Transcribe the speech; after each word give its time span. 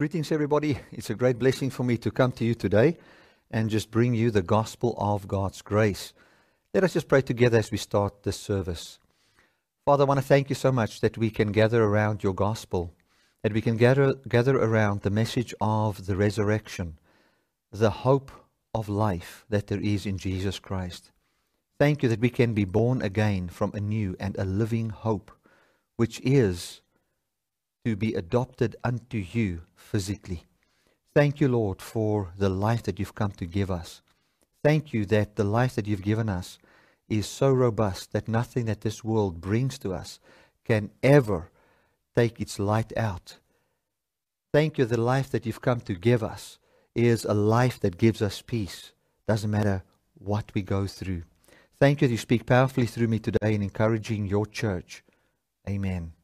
Greetings, 0.00 0.30
everybody. 0.30 0.78
It's 0.92 1.10
a 1.10 1.16
great 1.16 1.40
blessing 1.40 1.70
for 1.70 1.82
me 1.82 1.96
to 1.96 2.12
come 2.12 2.30
to 2.30 2.44
you 2.44 2.54
today 2.54 2.98
and 3.50 3.68
just 3.68 3.90
bring 3.90 4.14
you 4.14 4.30
the 4.30 4.42
gospel 4.42 4.94
of 4.96 5.26
God's 5.26 5.60
grace. 5.60 6.12
Let 6.72 6.84
us 6.84 6.92
just 6.92 7.08
pray 7.08 7.20
together 7.20 7.58
as 7.58 7.72
we 7.72 7.78
start 7.78 8.22
this 8.22 8.36
service. 8.36 9.00
Father, 9.84 10.04
I 10.04 10.06
want 10.06 10.20
to 10.20 10.24
thank 10.24 10.50
you 10.50 10.54
so 10.54 10.70
much 10.70 11.00
that 11.00 11.18
we 11.18 11.30
can 11.30 11.50
gather 11.50 11.82
around 11.82 12.22
your 12.22 12.32
gospel, 12.32 12.94
that 13.42 13.52
we 13.52 13.60
can 13.60 13.76
gather, 13.76 14.14
gather 14.28 14.56
around 14.56 15.02
the 15.02 15.10
message 15.10 15.52
of 15.60 16.06
the 16.06 16.14
resurrection, 16.14 16.96
the 17.72 17.90
hope 17.90 18.30
of 18.72 18.88
life 18.88 19.44
that 19.48 19.66
there 19.66 19.80
is 19.80 20.06
in 20.06 20.16
Jesus 20.16 20.60
Christ. 20.60 21.10
Thank 21.76 22.04
you 22.04 22.08
that 22.08 22.20
we 22.20 22.30
can 22.30 22.54
be 22.54 22.64
born 22.64 23.02
again 23.02 23.48
from 23.48 23.72
a 23.74 23.80
new 23.80 24.14
and 24.20 24.38
a 24.38 24.44
living 24.44 24.90
hope, 24.90 25.32
which 25.96 26.20
is 26.20 26.82
to 27.84 27.96
be 27.96 28.14
adopted 28.14 28.76
unto 28.84 29.18
you 29.18 29.62
physically. 29.74 30.44
Thank 31.14 31.40
you, 31.40 31.48
Lord, 31.48 31.80
for 31.80 32.32
the 32.36 32.48
life 32.48 32.82
that 32.84 32.98
you've 32.98 33.14
come 33.14 33.32
to 33.32 33.46
give 33.46 33.70
us. 33.70 34.02
Thank 34.62 34.92
you 34.92 35.04
that 35.06 35.36
the 35.36 35.44
life 35.44 35.74
that 35.76 35.86
you've 35.86 36.02
given 36.02 36.28
us 36.28 36.58
is 37.08 37.26
so 37.26 37.50
robust 37.50 38.12
that 38.12 38.28
nothing 38.28 38.66
that 38.66 38.82
this 38.82 39.02
world 39.02 39.40
brings 39.40 39.78
to 39.78 39.94
us 39.94 40.20
can 40.64 40.90
ever 41.02 41.50
take 42.14 42.40
its 42.40 42.58
light 42.58 42.96
out. 42.96 43.38
Thank 44.52 44.78
you, 44.78 44.84
the 44.84 45.00
life 45.00 45.30
that 45.30 45.46
you've 45.46 45.60
come 45.60 45.80
to 45.80 45.94
give 45.94 46.22
us 46.22 46.58
is 46.94 47.24
a 47.24 47.34
life 47.34 47.80
that 47.80 47.98
gives 47.98 48.20
us 48.20 48.42
peace. 48.42 48.92
Doesn't 49.26 49.50
matter 49.50 49.82
what 50.14 50.50
we 50.54 50.62
go 50.62 50.86
through. 50.86 51.22
Thank 51.78 52.02
you 52.02 52.08
that 52.08 52.12
you 52.12 52.18
speak 52.18 52.44
powerfully 52.44 52.86
through 52.86 53.08
me 53.08 53.18
today 53.20 53.54
in 53.54 53.62
encouraging 53.62 54.26
your 54.26 54.46
church. 54.46 55.04
Amen. 55.68 56.17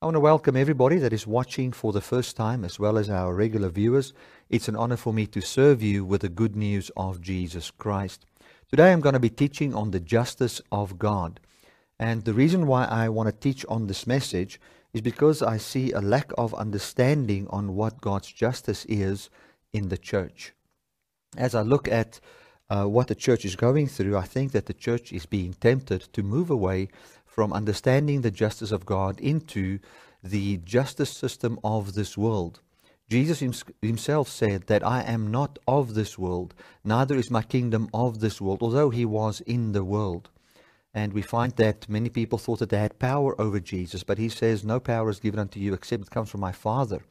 I 0.00 0.06
want 0.06 0.14
to 0.14 0.20
welcome 0.20 0.56
everybody 0.56 0.98
that 0.98 1.12
is 1.12 1.26
watching 1.26 1.72
for 1.72 1.92
the 1.92 2.00
first 2.00 2.36
time, 2.36 2.64
as 2.64 2.78
well 2.78 2.98
as 2.98 3.10
our 3.10 3.34
regular 3.34 3.68
viewers. 3.68 4.12
It's 4.48 4.68
an 4.68 4.76
honor 4.76 4.96
for 4.96 5.12
me 5.12 5.26
to 5.26 5.40
serve 5.40 5.82
you 5.82 6.04
with 6.04 6.20
the 6.20 6.28
good 6.28 6.54
news 6.54 6.88
of 6.96 7.20
Jesus 7.20 7.72
Christ. 7.72 8.24
Today 8.70 8.92
I'm 8.92 9.00
going 9.00 9.14
to 9.14 9.18
be 9.18 9.28
teaching 9.28 9.74
on 9.74 9.90
the 9.90 9.98
justice 9.98 10.60
of 10.70 11.00
God. 11.00 11.40
And 11.98 12.24
the 12.24 12.32
reason 12.32 12.68
why 12.68 12.84
I 12.84 13.08
want 13.08 13.28
to 13.28 13.32
teach 13.32 13.66
on 13.66 13.88
this 13.88 14.06
message 14.06 14.60
is 14.92 15.00
because 15.00 15.42
I 15.42 15.56
see 15.56 15.90
a 15.90 16.00
lack 16.00 16.30
of 16.38 16.54
understanding 16.54 17.48
on 17.50 17.74
what 17.74 18.00
God's 18.00 18.30
justice 18.30 18.84
is 18.84 19.30
in 19.72 19.88
the 19.88 19.98
church. 19.98 20.52
As 21.36 21.56
I 21.56 21.62
look 21.62 21.88
at 21.88 22.20
uh, 22.70 22.84
what 22.84 23.08
the 23.08 23.16
church 23.16 23.44
is 23.44 23.56
going 23.56 23.88
through, 23.88 24.16
I 24.16 24.26
think 24.26 24.52
that 24.52 24.66
the 24.66 24.74
church 24.74 25.12
is 25.12 25.26
being 25.26 25.54
tempted 25.54 26.02
to 26.12 26.22
move 26.22 26.50
away 26.50 26.88
from 27.38 27.52
understanding 27.52 28.22
the 28.22 28.32
justice 28.32 28.72
of 28.72 28.84
God 28.84 29.20
into 29.20 29.78
the 30.24 30.56
justice 30.56 31.10
system 31.16 31.56
of 31.62 31.94
this 31.94 32.18
world. 32.18 32.58
Jesus 33.08 33.38
himself 33.80 34.28
said 34.28 34.62
that 34.66 34.84
I 34.84 35.02
am 35.02 35.30
not 35.30 35.56
of 35.68 35.94
this 35.94 36.18
world, 36.18 36.52
neither 36.82 37.14
is 37.14 37.30
my 37.30 37.42
kingdom 37.42 37.90
of 37.94 38.18
this 38.18 38.40
world, 38.40 38.60
although 38.60 38.90
he 38.90 39.04
was 39.04 39.40
in 39.42 39.70
the 39.70 39.84
world. 39.84 40.30
And 40.92 41.12
we 41.12 41.22
find 41.22 41.52
that 41.52 41.88
many 41.88 42.08
people 42.08 42.38
thought 42.40 42.58
that 42.58 42.70
they 42.70 42.80
had 42.80 42.98
power 42.98 43.40
over 43.40 43.60
Jesus, 43.60 44.02
but 44.02 44.18
he 44.18 44.28
says, 44.28 44.64
No 44.64 44.80
power 44.80 45.08
is 45.08 45.20
given 45.20 45.38
unto 45.38 45.60
you 45.60 45.74
except 45.74 46.02
it 46.02 46.10
comes 46.10 46.30
from 46.30 46.40
my 46.40 46.50
Father. 46.50 47.02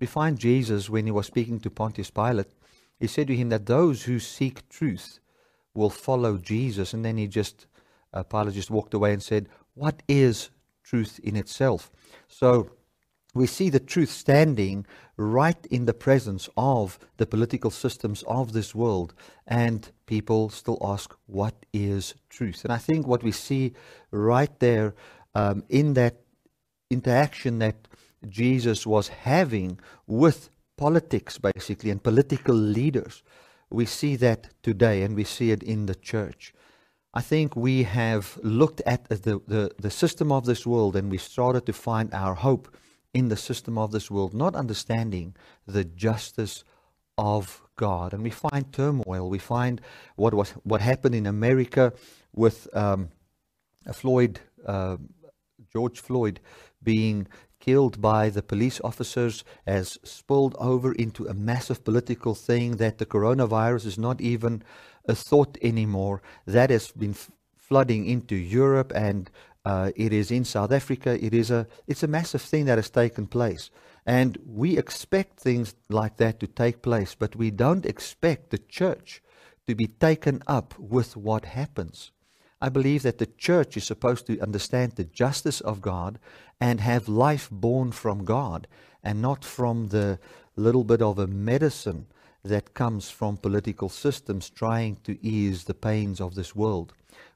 We 0.00 0.06
find 0.06 0.38
Jesus, 0.38 0.88
when 0.88 1.04
he 1.04 1.12
was 1.12 1.26
speaking 1.26 1.60
to 1.60 1.68
Pontius 1.68 2.10
Pilate, 2.10 2.54
he 2.98 3.06
said 3.06 3.26
to 3.26 3.36
him 3.36 3.50
that 3.50 3.66
those 3.66 4.04
who 4.04 4.18
seek 4.18 4.66
truth 4.70 5.20
will 5.74 5.90
follow 5.90 6.38
Jesus. 6.38 6.94
And 6.94 7.04
then 7.04 7.18
he 7.18 7.26
just 7.26 7.66
uh, 8.12 8.22
Pilate 8.22 8.54
just 8.54 8.70
walked 8.70 8.94
away 8.94 9.12
and 9.12 9.22
said, 9.22 9.48
What 9.74 10.02
is 10.08 10.50
truth 10.82 11.20
in 11.22 11.36
itself? 11.36 11.90
So 12.28 12.70
we 13.34 13.46
see 13.46 13.68
the 13.68 13.80
truth 13.80 14.10
standing 14.10 14.86
right 15.16 15.66
in 15.70 15.84
the 15.84 15.94
presence 15.94 16.48
of 16.56 16.98
the 17.18 17.26
political 17.26 17.70
systems 17.70 18.22
of 18.26 18.52
this 18.52 18.74
world, 18.74 19.14
and 19.46 19.90
people 20.06 20.48
still 20.48 20.78
ask, 20.80 21.14
What 21.26 21.54
is 21.72 22.14
truth? 22.28 22.64
And 22.64 22.72
I 22.72 22.78
think 22.78 23.06
what 23.06 23.22
we 23.22 23.32
see 23.32 23.74
right 24.10 24.58
there 24.60 24.94
um, 25.34 25.62
in 25.68 25.94
that 25.94 26.16
interaction 26.90 27.58
that 27.58 27.88
Jesus 28.28 28.86
was 28.86 29.08
having 29.08 29.78
with 30.06 30.50
politics, 30.76 31.38
basically, 31.38 31.90
and 31.90 32.02
political 32.02 32.54
leaders, 32.54 33.22
we 33.70 33.84
see 33.84 34.16
that 34.16 34.48
today, 34.62 35.02
and 35.02 35.14
we 35.14 35.24
see 35.24 35.50
it 35.50 35.62
in 35.62 35.86
the 35.86 35.94
church. 35.94 36.54
I 37.14 37.22
think 37.22 37.56
we 37.56 37.84
have 37.84 38.38
looked 38.42 38.82
at 38.82 39.08
the, 39.08 39.40
the, 39.46 39.70
the 39.78 39.90
system 39.90 40.30
of 40.30 40.44
this 40.44 40.66
world 40.66 40.94
and 40.94 41.10
we 41.10 41.18
started 41.18 41.64
to 41.66 41.72
find 41.72 42.12
our 42.12 42.34
hope 42.34 42.76
in 43.14 43.28
the 43.28 43.36
system 43.36 43.78
of 43.78 43.92
this 43.92 44.10
world, 44.10 44.34
not 44.34 44.54
understanding 44.54 45.34
the 45.66 45.84
justice 45.84 46.64
of 47.16 47.62
God. 47.76 48.12
And 48.12 48.22
we 48.22 48.30
find 48.30 48.72
turmoil. 48.72 49.30
We 49.30 49.38
find 49.38 49.80
what 50.16 50.34
was 50.34 50.50
what 50.64 50.80
happened 50.80 51.14
in 51.14 51.26
America 51.26 51.92
with 52.34 52.68
um, 52.76 53.08
Floyd, 53.92 54.40
uh, 54.66 54.98
George 55.72 56.00
Floyd, 56.00 56.40
being 56.82 57.26
killed 57.60 58.00
by 58.00 58.30
the 58.30 58.42
police 58.42 58.80
officers 58.84 59.44
has 59.66 59.98
spilled 60.04 60.54
over 60.58 60.92
into 60.92 61.26
a 61.26 61.34
massive 61.34 61.82
political 61.84 62.34
thing 62.34 62.76
that 62.76 62.98
the 62.98 63.06
coronavirus 63.06 63.86
is 63.86 63.98
not 63.98 64.20
even 64.20 64.62
a 65.08 65.14
thought 65.14 65.58
anymore. 65.62 66.22
That 66.46 66.70
has 66.70 66.92
been 66.92 67.10
f- 67.10 67.30
flooding 67.56 68.06
into 68.06 68.36
Europe 68.36 68.92
and 68.94 69.30
uh, 69.64 69.90
it 69.96 70.12
is 70.12 70.30
in 70.30 70.44
South 70.44 70.72
Africa. 70.72 71.22
It 71.22 71.34
is 71.34 71.50
a 71.50 71.66
it's 71.86 72.02
a 72.02 72.08
massive 72.08 72.42
thing 72.42 72.66
that 72.66 72.78
has 72.78 72.90
taken 72.90 73.26
place, 73.26 73.70
and 74.06 74.38
we 74.46 74.78
expect 74.78 75.40
things 75.40 75.74
like 75.90 76.16
that 76.16 76.40
to 76.40 76.46
take 76.46 76.80
place, 76.80 77.14
but 77.14 77.36
we 77.36 77.50
don't 77.50 77.84
expect 77.84 78.50
the 78.50 78.58
church 78.58 79.22
to 79.66 79.74
be 79.74 79.86
taken 79.86 80.42
up 80.46 80.78
with 80.78 81.16
what 81.16 81.44
happens. 81.44 82.12
I 82.60 82.70
believe 82.70 83.02
that 83.02 83.18
the 83.18 83.26
church 83.26 83.76
is 83.76 83.84
supposed 83.84 84.26
to 84.26 84.40
understand 84.40 84.92
the 84.92 85.04
justice 85.04 85.60
of 85.60 85.82
God 85.82 86.18
and 86.60 86.80
have 86.80 87.06
life 87.08 87.48
born 87.50 87.92
from 87.92 88.24
God 88.24 88.66
and 89.04 89.20
not 89.20 89.44
from 89.44 89.88
the 89.88 90.18
little 90.56 90.84
bit 90.84 91.02
of 91.02 91.18
a 91.18 91.26
medicine 91.26 92.06
that 92.48 92.74
comes 92.74 93.10
from 93.10 93.36
political 93.36 93.88
systems 93.88 94.50
trying 94.50 94.96
to 95.04 95.18
ease 95.24 95.64
the 95.64 95.74
pains 95.74 96.20
of 96.20 96.34
this 96.34 96.54
world. 96.54 96.92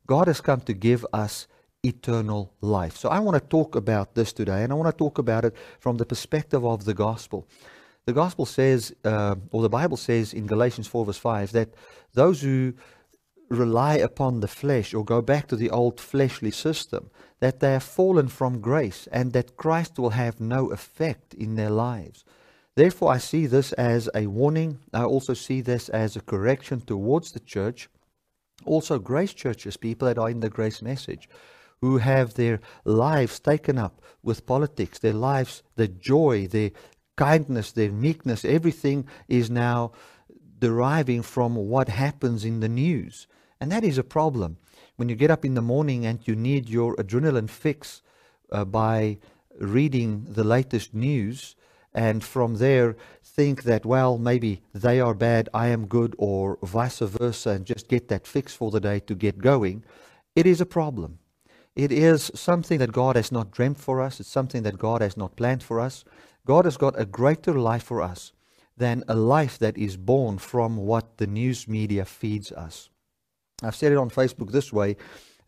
God 0.06 0.26
has 0.26 0.40
come 0.40 0.60
to 0.62 0.72
give 0.72 1.06
us 1.12 1.46
eternal 1.82 2.52
life. 2.60 2.96
So 2.96 3.08
I 3.08 3.18
want 3.20 3.40
to 3.40 3.48
talk 3.48 3.76
about 3.76 4.14
this 4.14 4.32
today, 4.32 4.62
and 4.62 4.72
I 4.72 4.76
want 4.76 4.92
to 4.92 4.96
talk 4.96 5.18
about 5.18 5.44
it 5.44 5.54
from 5.80 5.96
the 5.96 6.06
perspective 6.06 6.64
of 6.64 6.84
the 6.84 6.94
gospel. 6.94 7.46
The 8.04 8.12
gospel 8.12 8.46
says, 8.46 8.94
uh, 9.04 9.36
or 9.50 9.62
the 9.62 9.68
Bible 9.68 9.96
says 9.96 10.32
in 10.32 10.46
Galatians 10.46 10.86
4, 10.88 11.06
verse 11.06 11.18
5, 11.18 11.52
that 11.52 11.74
those 12.14 12.40
who 12.40 12.74
rely 13.48 13.94
upon 13.94 14.40
the 14.40 14.48
flesh 14.48 14.94
or 14.94 15.04
go 15.04 15.20
back 15.20 15.46
to 15.48 15.56
the 15.56 15.70
old 15.70 16.00
fleshly 16.00 16.50
system, 16.50 17.10
that 17.40 17.60
they 17.60 17.72
have 17.72 17.82
fallen 17.82 18.28
from 18.28 18.60
grace 18.60 19.08
and 19.12 19.32
that 19.32 19.56
Christ 19.56 19.98
will 19.98 20.10
have 20.10 20.40
no 20.40 20.70
effect 20.70 21.34
in 21.34 21.56
their 21.56 21.70
lives. 21.70 22.24
Therefore, 22.74 23.12
I 23.12 23.18
see 23.18 23.46
this 23.46 23.72
as 23.72 24.08
a 24.14 24.26
warning. 24.26 24.78
I 24.94 25.04
also 25.04 25.34
see 25.34 25.60
this 25.60 25.88
as 25.90 26.16
a 26.16 26.22
correction 26.22 26.80
towards 26.80 27.32
the 27.32 27.40
church. 27.40 27.88
Also, 28.64 28.98
grace 28.98 29.34
churches, 29.34 29.76
people 29.76 30.08
that 30.08 30.18
are 30.18 30.30
in 30.30 30.40
the 30.40 30.48
grace 30.48 30.80
message, 30.80 31.28
who 31.82 31.98
have 31.98 32.34
their 32.34 32.60
lives 32.84 33.40
taken 33.40 33.76
up 33.76 34.00
with 34.22 34.46
politics, 34.46 34.98
their 35.00 35.12
lives, 35.12 35.62
their 35.76 35.88
joy, 35.88 36.46
their 36.46 36.70
kindness, 37.16 37.72
their 37.72 37.92
meekness, 37.92 38.44
everything 38.44 39.06
is 39.28 39.50
now 39.50 39.92
deriving 40.58 41.22
from 41.22 41.56
what 41.56 41.88
happens 41.88 42.44
in 42.44 42.60
the 42.60 42.68
news. 42.68 43.26
And 43.60 43.70
that 43.72 43.84
is 43.84 43.98
a 43.98 44.04
problem. 44.04 44.58
When 44.96 45.08
you 45.08 45.16
get 45.16 45.30
up 45.30 45.44
in 45.44 45.54
the 45.54 45.62
morning 45.62 46.06
and 46.06 46.26
you 46.26 46.36
need 46.36 46.68
your 46.68 46.94
adrenaline 46.96 47.50
fix 47.50 48.02
uh, 48.50 48.64
by 48.64 49.18
reading 49.58 50.26
the 50.28 50.44
latest 50.44 50.94
news, 50.94 51.56
and 51.94 52.24
from 52.24 52.56
there 52.56 52.96
think 53.22 53.64
that, 53.64 53.84
well, 53.84 54.18
maybe 54.18 54.62
they 54.74 55.00
are 55.00 55.14
bad, 55.14 55.48
I 55.52 55.68
am 55.68 55.86
good, 55.86 56.14
or 56.18 56.58
vice 56.62 57.00
versa, 57.00 57.50
and 57.50 57.66
just 57.66 57.88
get 57.88 58.08
that 58.08 58.26
fix 58.26 58.54
for 58.54 58.70
the 58.70 58.80
day 58.80 59.00
to 59.00 59.14
get 59.14 59.38
going, 59.38 59.84
it 60.34 60.46
is 60.46 60.60
a 60.60 60.66
problem. 60.66 61.18
It 61.74 61.92
is 61.92 62.30
something 62.34 62.78
that 62.78 62.92
God 62.92 63.16
has 63.16 63.32
not 63.32 63.50
dreamt 63.50 63.78
for 63.78 64.00
us, 64.00 64.20
it's 64.20 64.28
something 64.28 64.62
that 64.62 64.78
God 64.78 65.02
has 65.02 65.16
not 65.16 65.36
planned 65.36 65.62
for 65.62 65.80
us. 65.80 66.04
God 66.44 66.64
has 66.64 66.76
got 66.76 66.98
a 66.98 67.06
greater 67.06 67.54
life 67.54 67.84
for 67.84 68.02
us 68.02 68.32
than 68.76 69.04
a 69.06 69.14
life 69.14 69.58
that 69.58 69.78
is 69.78 69.96
born 69.96 70.38
from 70.38 70.76
what 70.76 71.18
the 71.18 71.26
news 71.26 71.68
media 71.68 72.04
feeds 72.04 72.50
us. 72.52 72.90
I've 73.62 73.76
said 73.76 73.92
it 73.92 73.98
on 73.98 74.10
Facebook 74.10 74.50
this 74.50 74.72
way 74.72 74.96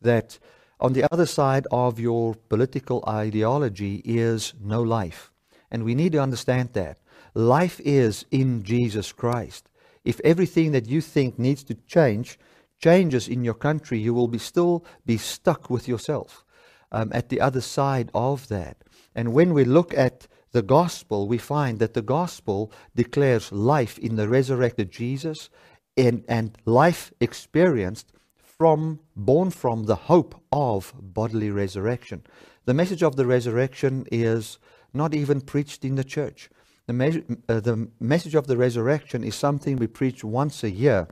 that 0.02 0.38
on 0.78 0.92
the 0.92 1.10
other 1.12 1.26
side 1.26 1.66
of 1.70 1.98
your 1.98 2.34
political 2.48 3.02
ideology 3.08 4.02
is 4.04 4.54
no 4.60 4.82
life. 4.82 5.32
And 5.74 5.82
we 5.82 5.96
need 5.96 6.12
to 6.12 6.22
understand 6.22 6.68
that. 6.74 6.98
Life 7.34 7.80
is 7.84 8.26
in 8.30 8.62
Jesus 8.62 9.10
Christ. 9.10 9.68
If 10.04 10.20
everything 10.20 10.70
that 10.70 10.86
you 10.86 11.00
think 11.00 11.36
needs 11.36 11.64
to 11.64 11.74
change 11.74 12.38
changes 12.78 13.26
in 13.26 13.42
your 13.42 13.54
country, 13.54 13.98
you 13.98 14.14
will 14.14 14.28
be 14.28 14.38
still 14.38 14.84
be 15.04 15.16
stuck 15.16 15.68
with 15.68 15.88
yourself 15.88 16.44
um, 16.92 17.10
at 17.12 17.28
the 17.28 17.40
other 17.40 17.60
side 17.60 18.08
of 18.14 18.46
that. 18.46 18.76
And 19.16 19.32
when 19.32 19.52
we 19.52 19.64
look 19.64 19.92
at 19.92 20.28
the 20.52 20.62
gospel, 20.62 21.26
we 21.26 21.38
find 21.38 21.80
that 21.80 21.94
the 21.94 22.02
gospel 22.02 22.70
declares 22.94 23.50
life 23.50 23.98
in 23.98 24.14
the 24.14 24.28
resurrected 24.28 24.92
Jesus 24.92 25.50
and, 25.96 26.24
and 26.28 26.56
life 26.66 27.12
experienced 27.18 28.12
from 28.36 29.00
born 29.16 29.50
from 29.50 29.86
the 29.86 29.96
hope 29.96 30.40
of 30.52 30.94
bodily 31.00 31.50
resurrection. 31.50 32.22
The 32.64 32.74
message 32.74 33.02
of 33.02 33.16
the 33.16 33.26
resurrection 33.26 34.06
is 34.12 34.60
not 34.94 35.14
even 35.14 35.40
preached 35.40 35.84
in 35.84 35.96
the 35.96 36.04
church. 36.04 36.48
The, 36.86 36.92
me- 36.92 37.24
uh, 37.48 37.60
the 37.60 37.88
message 37.98 38.34
of 38.34 38.46
the 38.46 38.56
resurrection 38.56 39.24
is 39.24 39.34
something 39.34 39.76
we 39.76 39.86
preach 39.86 40.22
once 40.22 40.62
a 40.62 40.70
year, 40.70 41.08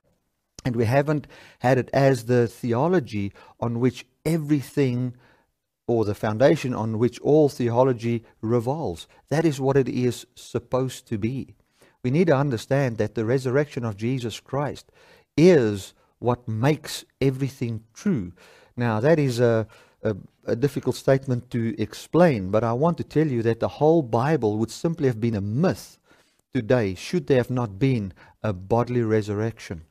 and 0.64 0.76
we 0.76 0.84
haven't 0.84 1.26
had 1.60 1.78
it 1.78 1.90
as 1.92 2.26
the 2.26 2.46
theology 2.46 3.32
on 3.60 3.80
which 3.80 4.06
everything 4.24 5.14
or 5.88 6.04
the 6.04 6.14
foundation 6.14 6.74
on 6.74 6.98
which 6.98 7.18
all 7.20 7.48
theology 7.48 8.24
revolves. 8.40 9.08
That 9.28 9.44
is 9.44 9.60
what 9.60 9.76
it 9.76 9.88
is 9.88 10.26
supposed 10.34 11.08
to 11.08 11.18
be. 11.18 11.54
We 12.04 12.10
need 12.10 12.28
to 12.28 12.36
understand 12.36 12.98
that 12.98 13.14
the 13.14 13.24
resurrection 13.24 13.84
of 13.84 13.96
Jesus 13.96 14.40
Christ 14.40 14.90
is 15.36 15.94
what 16.18 16.46
makes 16.46 17.04
everything 17.20 17.84
true. 17.94 18.32
Now, 18.76 19.00
that 19.00 19.18
is 19.18 19.40
a, 19.40 19.66
a, 20.02 20.16
a, 20.46 20.56
difficult 20.56 20.96
statement 20.96 21.50
to 21.50 21.80
explain, 21.80 22.50
but 22.50 22.64
I 22.64 22.72
want 22.72 22.96
to 22.98 23.04
tell 23.04 23.26
you 23.26 23.42
that 23.42 23.60
the 23.60 23.68
whole 23.68 24.02
Bible 24.02 24.58
would 24.58 24.70
simply 24.70 25.06
have 25.06 25.20
been 25.20 25.34
a 25.34 25.40
myth 25.40 25.98
today 26.52 26.94
should 26.94 27.26
there 27.26 27.38
have 27.38 27.50
not 27.50 27.78
been 27.78 28.12
a 28.42 28.52
bodily 28.52 29.02
resurrection. 29.02 29.82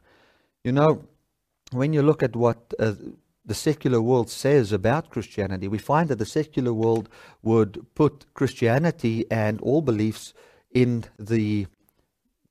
You 0.64 0.74
know, 0.74 1.06
when 1.72 1.94
you 1.94 2.02
look 2.02 2.22
at 2.22 2.36
what 2.36 2.74
uh, 2.80 2.94
the 3.46 3.56
secular 3.56 4.02
world 4.02 4.30
says 4.30 4.72
about 4.72 5.10
Christianity, 5.10 5.68
we 5.68 5.78
find 5.78 6.10
that 6.10 6.20
the 6.20 6.26
secular 6.26 6.74
world 6.74 7.10
would 7.42 7.86
put 7.96 8.26
Christianity 8.34 9.26
and 9.32 9.60
all 9.62 9.82
beliefs 9.82 10.34
in 10.72 11.06
the 11.18 11.68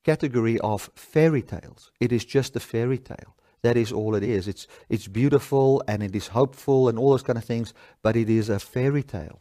category 0.02 0.58
of 0.60 0.90
fairy 0.94 1.42
tales. 1.42 1.92
It 2.00 2.10
is 2.12 2.24
just 2.24 2.56
a 2.56 2.60
fairy 2.60 2.98
tale. 2.98 3.36
That 3.62 3.76
is 3.76 3.92
all 3.92 4.14
it 4.14 4.22
is. 4.22 4.48
It's, 4.48 4.66
it's 4.88 5.06
beautiful 5.06 5.82
and 5.86 6.02
it 6.02 6.14
is 6.16 6.28
hopeful 6.28 6.88
and 6.88 6.98
all 6.98 7.10
those 7.10 7.22
kind 7.22 7.38
of 7.38 7.44
things, 7.44 7.74
but 8.02 8.16
it 8.16 8.30
is 8.30 8.48
a 8.48 8.58
fairy 8.58 9.02
tale. 9.02 9.40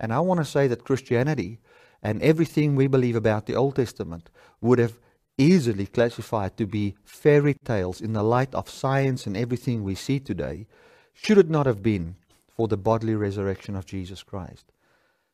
And 0.00 0.12
I 0.12 0.20
want 0.20 0.40
to 0.40 0.44
say 0.44 0.66
that 0.68 0.84
Christianity 0.84 1.58
and 2.02 2.20
everything 2.22 2.74
we 2.74 2.86
believe 2.86 3.16
about 3.16 3.46
the 3.46 3.54
Old 3.54 3.76
Testament 3.76 4.28
would 4.60 4.78
have 4.78 4.98
easily 5.38 5.86
classified 5.86 6.56
to 6.56 6.66
be 6.66 6.94
fairy 7.04 7.54
tales 7.64 8.00
in 8.00 8.12
the 8.12 8.22
light 8.22 8.54
of 8.54 8.68
science 8.68 9.26
and 9.26 9.36
everything 9.36 9.82
we 9.82 9.94
see 9.94 10.20
today, 10.20 10.66
should 11.12 11.38
it 11.38 11.50
not 11.50 11.66
have 11.66 11.82
been 11.82 12.16
for 12.56 12.68
the 12.68 12.76
bodily 12.76 13.14
resurrection 13.14 13.74
of 13.74 13.86
Jesus 13.86 14.22
Christ. 14.22 14.66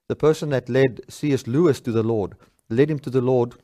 The 0.08 0.17
person 0.17 0.50
that 0.50 0.69
led 0.69 1.00
C.S. 1.08 1.46
Lewis 1.46 1.81
to 1.82 1.93
the 1.93 2.02
Lord 2.02 2.34
led 2.69 2.90
him 2.90 2.99
to 3.00 3.11
the 3.11 3.20
Lord 3.20 3.55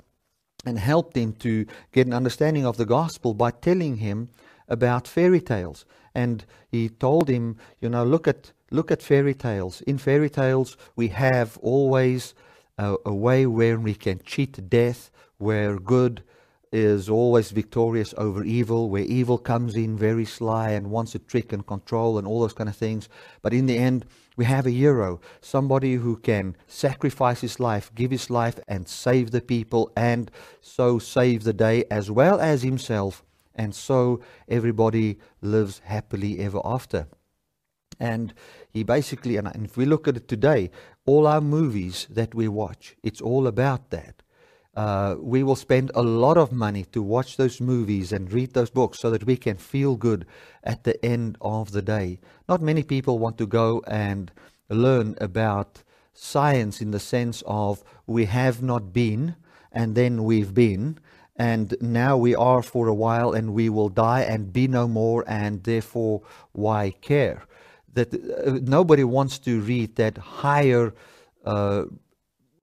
and 0.65 0.79
helped 0.79 1.17
him 1.17 1.33
to 1.35 1.67
get 1.93 2.07
an 2.07 2.13
understanding 2.13 2.67
of 2.67 2.77
the 2.77 2.85
gospel 2.85 3.35
by 3.35 3.51
telling 3.51 3.97
him 3.97 4.29
about 4.69 5.09
fairy 5.09 5.41
tales. 5.41 5.85
And 6.15 6.45
he 6.71 6.89
told 6.89 7.29
him, 7.29 7.57
you 7.81 7.89
know, 7.89 8.05
look 8.05 8.27
at 8.27 8.53
look 8.71 8.91
at 8.91 9.03
fairy 9.03 9.35
tales. 9.35 9.81
In 9.83 9.99
fairy 9.99 10.31
tales, 10.31 10.77
we 10.97 11.09
have 11.09 11.59
always 11.59 12.35
a, 12.79 12.97
a 13.05 13.15
way 13.15 13.47
where 13.47 13.79
we 13.79 13.95
can 13.95 14.21
cheat 14.25 14.69
death, 14.69 15.11
where 15.39 15.79
good 15.79 16.23
is 16.73 17.09
always 17.09 17.51
victorious 17.51 18.13
over 18.19 18.45
evil, 18.45 18.91
where 18.91 19.05
evil 19.05 19.39
comes 19.39 19.77
in 19.77 19.97
very 19.97 20.25
sly 20.25 20.71
and 20.71 20.91
wants 20.91 21.13
to 21.13 21.19
trick 21.19 21.53
and 21.53 21.67
control 21.67 22.19
and 22.19 22.27
all 22.27 22.41
those 22.41 22.53
kind 22.53 22.69
of 22.69 22.77
things. 22.77 23.09
But 23.41 23.55
in 23.55 23.67
the 23.67 23.79
end, 23.79 24.05
we 24.37 24.45
have 24.45 24.67
a 24.67 24.71
hero, 24.71 25.21
somebody 25.41 25.95
who 25.95 26.17
can 26.17 26.57
sacrifice 26.67 27.41
his 27.41 27.59
life, 27.59 27.91
give 27.95 28.11
his 28.11 28.29
life, 28.29 28.59
and 28.69 28.87
save 28.89 29.31
the 29.31 29.41
people, 29.41 29.91
and 29.97 30.31
so 30.61 30.99
save 30.99 31.45
the 31.45 31.55
day 31.55 31.85
as 31.91 32.11
well 32.11 32.41
as 32.41 32.63
himself. 32.63 33.25
And 33.57 33.75
so 33.75 34.21
everybody 34.49 35.19
lives 35.41 35.81
happily 35.85 36.39
ever 36.41 36.61
after. 36.65 37.09
And 37.99 38.35
he 38.71 38.85
basically, 38.85 39.37
and 39.37 39.49
if 39.65 39.77
we 39.77 39.87
look 39.87 40.07
at 40.07 40.17
it 40.17 40.29
today, 40.29 40.71
all 41.07 41.27
our 41.27 41.41
movies 41.41 42.07
that 42.11 42.35
we 42.35 42.47
watch, 42.47 42.95
it's 43.03 43.21
all 43.21 43.47
about 43.47 43.91
that. 43.91 44.23
Uh, 44.77 45.17
we 45.19 45.43
will 45.43 45.57
spend 45.57 45.91
a 45.95 46.03
lot 46.03 46.37
of 46.37 46.53
money 46.53 46.85
to 46.85 47.03
watch 47.03 47.39
those 47.39 47.63
movies 47.63 48.13
and 48.13 48.31
read 48.31 48.53
those 48.53 48.69
books 48.69 49.01
so 49.01 49.11
that 49.11 49.25
we 49.25 49.35
can 49.35 49.57
feel 49.57 49.97
good 49.97 50.27
at 50.63 50.85
the 50.85 51.03
end 51.03 51.39
of 51.41 51.73
the 51.73 51.81
day. 51.81 52.21
Not 52.47 52.61
many 52.61 52.83
people 52.83 53.19
want 53.19 53.39
to 53.39 53.47
go 53.47 53.83
and 53.87 54.31
learn 54.69 55.17
about 55.19 55.83
science 56.13 56.83
in 56.83 56.91
the 56.91 57.01
sense 57.01 57.43
of 57.47 57.83
we 58.07 58.27
have 58.27 58.63
not 58.63 58.93
been 58.93 59.37
and 59.73 59.95
then 59.95 60.25
we've 60.25 60.53
been 60.53 60.99
and 61.39 61.77
now 61.81 62.17
we 62.17 62.35
are 62.35 62.63
for 62.63 62.89
a 62.89 62.95
while 62.95 63.33
and 63.33 63.53
we 63.53 63.69
will 63.69 63.89
die 63.89 64.23
and 64.23 64.53
be 64.53 64.67
no 64.67 64.89
more 64.89 65.25
and 65.27 65.63
therefore 65.65 66.23
why 66.53 66.93
care 67.01 67.43
that 67.97 68.15
uh, 68.15 68.59
nobody 68.63 69.03
wants 69.03 69.39
to 69.41 69.61
read 69.61 69.97
that 69.97 70.19
higher 70.19 70.95
uh, 71.45 71.85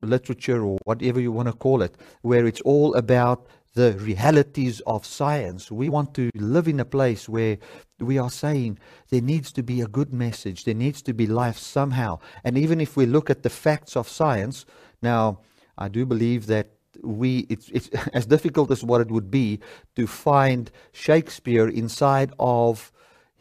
literature 0.02 0.64
or 0.64 0.78
whatever 0.86 1.20
you 1.20 1.32
want 1.32 1.48
to 1.48 1.54
call 1.54 1.82
it, 1.82 1.98
where 2.22 2.46
it's 2.46 2.62
all 2.62 2.94
about 2.96 3.48
the 3.74 3.94
realities 3.94 4.80
of 4.82 5.06
science. 5.06 5.72
We 5.72 5.90
want 5.90 6.14
to 6.14 6.30
live 6.36 6.68
in 6.68 6.80
a 6.80 6.86
place 6.86 7.28
where 7.28 7.58
we 8.00 8.20
are 8.20 8.30
saying 8.30 8.78
there 9.10 9.22
needs 9.22 9.52
to 9.54 9.64
be 9.64 9.82
a 9.82 9.88
good 9.88 10.14
message, 10.14 10.66
there 10.66 10.76
needs 10.76 11.02
to 11.02 11.14
be 11.14 11.26
life 11.26 11.58
somehow. 11.58 12.20
And 12.44 12.56
even 12.58 12.80
if 12.80 12.96
we 12.96 13.08
look 13.08 13.32
at 13.32 13.42
the 13.42 13.50
facts 13.50 13.98
of 13.98 14.08
science, 14.08 14.66
now 15.02 15.40
I 15.78 15.88
do 15.88 16.06
believe 16.06 16.46
that 16.48 16.74
we 17.02 17.40
it's, 17.50 17.70
it's 17.70 17.90
as 18.14 18.26
difficult 18.26 18.72
as 18.72 18.84
what 18.84 19.02
it 19.02 19.12
would 19.12 19.32
be 19.32 19.60
to 19.96 20.08
find 20.08 20.72
Shakespeare 20.92 21.68
inside 21.68 22.34
of 22.40 22.92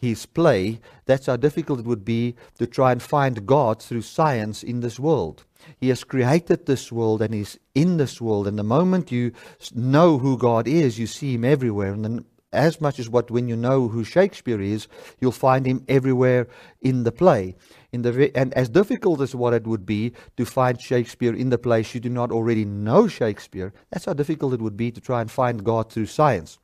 his 0.03 0.27
play, 0.27 0.81
that's 1.07 1.27
how 1.27 1.37
difficult 1.37 1.79
it 1.79 1.87
would 1.87 2.05
be 2.05 2.35
to 2.59 2.67
try 2.67 2.91
and 2.91 3.01
find 3.01 3.47
God 3.47 3.81
through 3.81 4.03
science 4.03 4.65
in 4.65 4.81
this 4.81 4.99
world. 4.99 5.45
He 5.79 5.91
has 5.91 6.03
created 6.03 6.67
this 6.67 6.91
world 6.91 7.23
and 7.23 7.33
He's 7.33 7.57
in 7.75 7.99
this 7.99 8.21
world. 8.21 8.49
And 8.49 8.59
the 8.59 8.65
moment 8.65 9.13
you 9.13 9.33
know 9.73 10.19
who 10.19 10.37
God 10.37 10.67
is, 10.67 10.99
you 10.99 11.07
see 11.07 11.35
Him 11.35 11.45
everywhere. 11.45 11.93
And 11.93 12.05
then, 12.05 12.25
as 12.53 12.81
much 12.81 12.99
as 12.99 13.09
what 13.09 13.31
when 13.31 13.49
you 13.49 13.57
know 13.57 13.89
who 13.89 14.05
Shakespeare 14.05 14.61
is, 14.61 14.89
you'll 15.21 15.33
find 15.33 15.67
Him 15.67 15.85
everywhere 15.89 16.49
in 16.81 17.05
the 17.05 17.13
play. 17.13 17.55
In 17.93 18.03
the 18.03 18.31
and 18.35 18.53
as 18.55 18.69
difficult 18.69 19.21
as 19.21 19.35
what 19.35 19.55
it 19.55 19.67
would 19.67 19.87
be 19.87 20.13
to 20.37 20.45
find 20.45 20.81
Shakespeare 20.81 21.35
in 21.35 21.51
the 21.51 21.59
place 21.59 21.95
you 21.95 22.01
do 22.01 22.09
not 22.09 22.31
already 22.31 22.65
know 22.65 23.09
Shakespeare, 23.09 23.73
that's 23.91 24.05
how 24.05 24.13
difficult 24.13 24.55
it 24.55 24.61
would 24.61 24.77
be 24.77 24.91
to 24.91 25.01
try 25.01 25.21
and 25.21 25.31
find 25.31 25.65
God 25.65 25.91
through 25.91 26.07
science. 26.07 26.59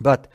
But 0.00 0.28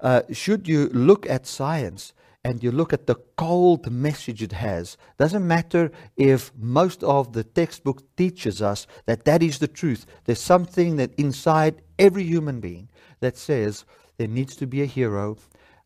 uh, 0.00 0.22
should 0.32 0.68
you 0.68 0.88
look 0.88 1.28
at 1.28 1.46
science 1.46 2.12
and 2.44 2.62
you 2.62 2.70
look 2.70 2.92
at 2.92 3.08
the 3.08 3.16
cold 3.36 3.90
message 3.90 4.40
it 4.40 4.52
has, 4.52 4.96
doesn't 5.18 5.44
matter 5.44 5.90
if 6.16 6.52
most 6.56 7.02
of 7.02 7.32
the 7.32 7.42
textbook 7.42 8.04
teaches 8.16 8.62
us 8.62 8.86
that 9.06 9.24
that 9.24 9.42
is 9.42 9.58
the 9.58 9.66
truth. 9.66 10.06
There's 10.24 10.40
something 10.40 10.94
that 10.96 11.12
inside 11.14 11.82
every 11.98 12.22
human 12.22 12.60
being 12.60 12.88
that 13.18 13.36
says 13.36 13.84
there 14.16 14.28
needs 14.28 14.56
to 14.56 14.66
be 14.66 14.82
a 14.82 14.86
hero. 14.86 15.36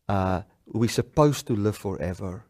Uh, 0.07 0.41
we're 0.65 0.89
supposed 0.89 1.47
to 1.47 1.55
live 1.55 1.77
forever. 1.77 2.45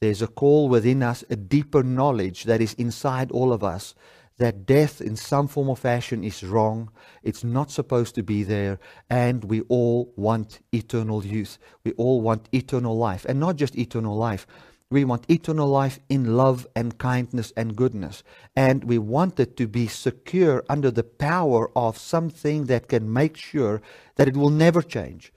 There's 0.00 0.22
a 0.22 0.26
call 0.26 0.68
within 0.68 1.02
us, 1.02 1.24
a 1.30 1.36
deeper 1.36 1.82
knowledge 1.82 2.44
that 2.44 2.60
is 2.60 2.74
inside 2.74 3.30
all 3.30 3.52
of 3.52 3.64
us 3.64 3.94
that 4.38 4.66
death 4.66 5.00
in 5.00 5.16
some 5.16 5.48
form 5.48 5.68
or 5.68 5.76
fashion 5.76 6.22
is 6.22 6.44
wrong. 6.44 6.90
It's 7.22 7.42
not 7.42 7.70
supposed 7.70 8.14
to 8.16 8.22
be 8.22 8.42
there. 8.42 8.78
And 9.08 9.44
we 9.44 9.62
all 9.62 10.12
want 10.16 10.60
eternal 10.72 11.24
youth. 11.24 11.58
We 11.84 11.92
all 11.92 12.20
want 12.20 12.48
eternal 12.52 12.96
life. 12.96 13.24
And 13.26 13.40
not 13.40 13.56
just 13.56 13.76
eternal 13.76 14.16
life. 14.16 14.46
We 14.90 15.04
want 15.04 15.28
eternal 15.28 15.68
life 15.68 15.98
in 16.08 16.36
love 16.36 16.66
and 16.76 16.96
kindness 16.96 17.52
and 17.56 17.74
goodness. 17.74 18.22
And 18.54 18.84
we 18.84 18.98
want 18.98 19.40
it 19.40 19.56
to 19.56 19.66
be 19.66 19.88
secure 19.88 20.64
under 20.68 20.90
the 20.90 21.02
power 21.02 21.70
of 21.76 21.98
something 21.98 22.66
that 22.66 22.88
can 22.88 23.12
make 23.12 23.36
sure 23.36 23.82
that 24.14 24.28
it 24.28 24.36
will 24.36 24.50
never 24.50 24.82
change. 24.82 25.32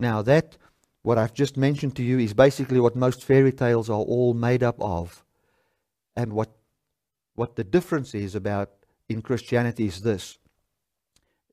Now, 0.00 0.22
that, 0.22 0.56
what 1.02 1.18
I've 1.18 1.34
just 1.34 1.56
mentioned 1.56 1.94
to 1.96 2.02
you, 2.02 2.18
is 2.18 2.34
basically 2.34 2.80
what 2.80 2.96
most 2.96 3.22
fairy 3.24 3.52
tales 3.52 3.88
are 3.88 4.00
all 4.00 4.34
made 4.34 4.62
up 4.64 4.80
of. 4.80 5.24
And 6.16 6.32
what 6.32 6.50
what 7.38 7.54
the 7.54 7.62
difference 7.62 8.16
is 8.16 8.34
about 8.34 8.70
in 9.08 9.22
Christianity 9.22 9.86
is 9.86 10.00
this 10.00 10.38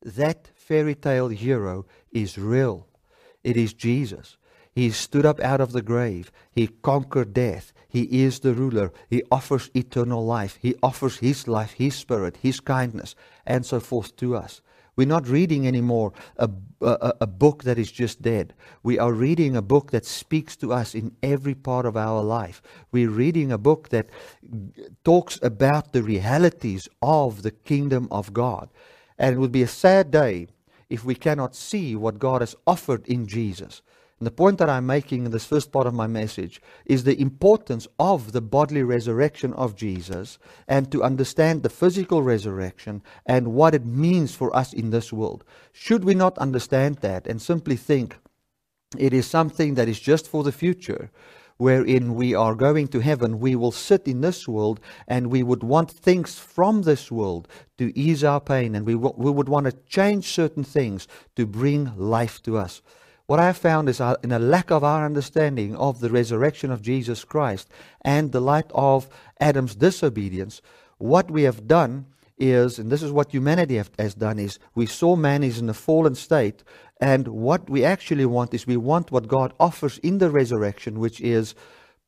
that 0.02 0.50
fairy 0.56 0.96
tale 0.96 1.28
hero 1.30 1.86
is 2.12 2.40
real. 2.40 2.88
It 3.44 3.56
is 3.56 3.74
Jesus. 3.74 4.38
He 4.76 4.92
stood 4.92 5.26
up 5.26 5.40
out 5.40 5.62
of 5.62 5.72
the 5.72 5.82
grave. 5.82 6.32
He 6.52 6.68
conquered 6.68 7.34
death. 7.34 7.72
He 7.88 8.24
is 8.24 8.42
the 8.42 8.54
ruler. 8.54 8.92
He 9.10 9.24
offers 9.32 9.72
eternal 9.74 10.26
life. 10.26 10.60
He 10.62 10.76
offers 10.84 11.20
His 11.20 11.48
life, 11.48 11.72
His 11.72 11.96
spirit, 11.96 12.38
His 12.42 12.60
kindness, 12.60 13.16
and 13.46 13.66
so 13.66 13.80
forth 13.80 14.18
to 14.18 14.36
us. 14.36 14.62
We're 14.98 15.08
not 15.08 15.28
reading 15.28 15.68
anymore 15.68 16.14
a, 16.38 16.50
a, 16.82 17.14
a, 17.22 17.28
book 17.28 17.64
that 17.64 17.78
is 17.78 17.92
just 17.92 18.22
dead. 18.22 18.54
We 18.82 18.98
are 18.98 19.12
reading 19.12 19.56
a 19.56 19.62
book 19.62 19.92
that 19.92 20.06
speaks 20.06 20.56
to 20.58 20.72
us 20.72 20.96
in 20.96 21.16
every 21.22 21.54
part 21.54 21.86
of 21.86 21.98
our 21.98 22.22
life. 22.24 22.62
We're 22.92 23.10
reading 23.10 23.52
a 23.52 23.58
book 23.58 23.90
that 23.90 24.10
talks 25.04 25.38
about 25.42 25.92
the 25.92 26.02
realities 26.02 26.88
of 27.02 27.44
the 27.44 27.52
kingdom 27.52 28.08
of 28.10 28.34
God. 28.34 28.70
And 29.18 29.36
it 29.36 29.40
would 29.40 29.52
be 29.52 29.64
a 29.64 29.68
sad 29.68 30.12
day 30.12 30.48
if 30.90 31.04
we 31.04 31.16
cannot 31.16 31.56
see 31.56 31.96
what 31.96 32.20
God 32.20 32.42
has 32.42 32.56
offered 32.66 33.06
in 33.06 33.28
Jesus. 33.28 33.82
And 34.20 34.26
the 34.26 34.32
point 34.32 34.60
that 34.60 34.70
I'm 34.70 34.86
making 34.86 35.26
in 35.26 35.32
this 35.32 35.46
first 35.46 35.72
part 35.74 35.88
of 35.88 35.94
my 35.94 36.08
message 36.08 36.62
is 36.86 37.04
the 37.04 37.20
importance 37.20 37.86
of 38.00 38.32
the 38.32 38.42
bodily 38.42 38.84
resurrection 38.84 39.52
of 39.54 39.76
Jesus 39.76 40.40
and 40.68 40.90
to 40.92 41.04
understand 41.04 41.64
the 41.64 41.70
physical 41.70 42.24
resurrection 42.24 43.04
and 43.26 43.54
what 43.54 43.76
it 43.76 43.86
means 43.86 44.34
for 44.34 44.56
us 44.56 44.72
in 44.72 44.92
this 44.92 45.12
world. 45.12 45.44
Should 45.74 46.06
we 46.06 46.16
not 46.16 46.38
understand 46.38 46.98
that 46.98 47.28
and 47.28 47.42
simply 47.42 47.76
think 47.76 48.18
it 48.98 49.14
is 49.14 49.28
something 49.28 49.76
that 49.76 49.90
is 49.90 50.00
just 50.00 50.28
for 50.28 50.44
the 50.44 50.54
future? 50.54 51.12
wherein 51.58 52.16
we 52.16 52.36
are 52.36 52.56
going 52.56 52.88
to 52.90 53.00
heaven, 53.00 53.40
we 53.40 53.56
will 53.56 53.72
sit 53.72 54.08
in 54.08 54.22
this 54.22 54.48
world 54.48 54.80
and 55.08 55.28
we 55.28 55.42
would 55.44 55.64
want 55.64 55.90
things 55.90 56.38
from 56.38 56.82
this 56.82 57.12
world 57.12 57.48
to 57.78 57.98
ease 57.98 58.24
our 58.24 58.42
pain 58.42 58.76
and 58.76 58.86
we, 58.86 58.94
w- 58.94 59.14
we 59.18 59.32
would 59.32 59.48
want 59.48 59.66
to 59.66 59.72
change 59.88 60.28
certain 60.28 60.64
things 60.64 61.08
to 61.36 61.46
bring 61.46 61.92
life 61.98 62.42
to 62.44 62.58
us. 62.58 62.82
What 63.28 63.40
I 63.40 63.48
have 63.48 63.58
found 63.58 63.90
is 63.90 64.00
uh, 64.00 64.16
in 64.24 64.32
a 64.32 64.38
lack 64.38 64.70
of 64.70 64.84
our 64.84 65.04
understanding 65.04 65.76
of 65.76 66.00
the 66.00 66.12
resurrection 66.12 66.70
of 66.70 66.84
Jesus 66.84 67.24
Christ 67.24 67.68
and 68.02 68.32
the 68.32 68.40
light 68.40 68.70
of 68.72 69.10
Adam's 69.40 69.76
disobedience, 69.76 70.62
what 71.00 71.32
we 71.32 71.44
have 71.44 71.68
done 71.68 72.06
is, 72.38 72.78
and 72.78 72.92
this 72.92 73.02
is 73.02 73.12
what 73.12 73.32
humanity 73.32 73.78
have, 73.78 73.90
has 73.98 74.14
done, 74.14 74.38
is 74.38 74.60
we 74.76 74.86
saw 74.86 75.16
man 75.16 75.44
is 75.44 75.58
in 75.58 75.70
a 75.70 75.74
fallen 75.74 76.14
state, 76.14 76.64
and 77.02 77.28
what 77.28 77.68
we 77.68 77.84
actually 77.84 78.28
want 78.28 78.54
is 78.54 78.68
we 78.68 78.78
want 78.78 79.12
what 79.12 79.28
God 79.28 79.54
offers 79.60 79.98
in 80.00 80.20
the 80.20 80.30
resurrection, 80.30 81.00
which 81.00 81.20
is 81.20 81.56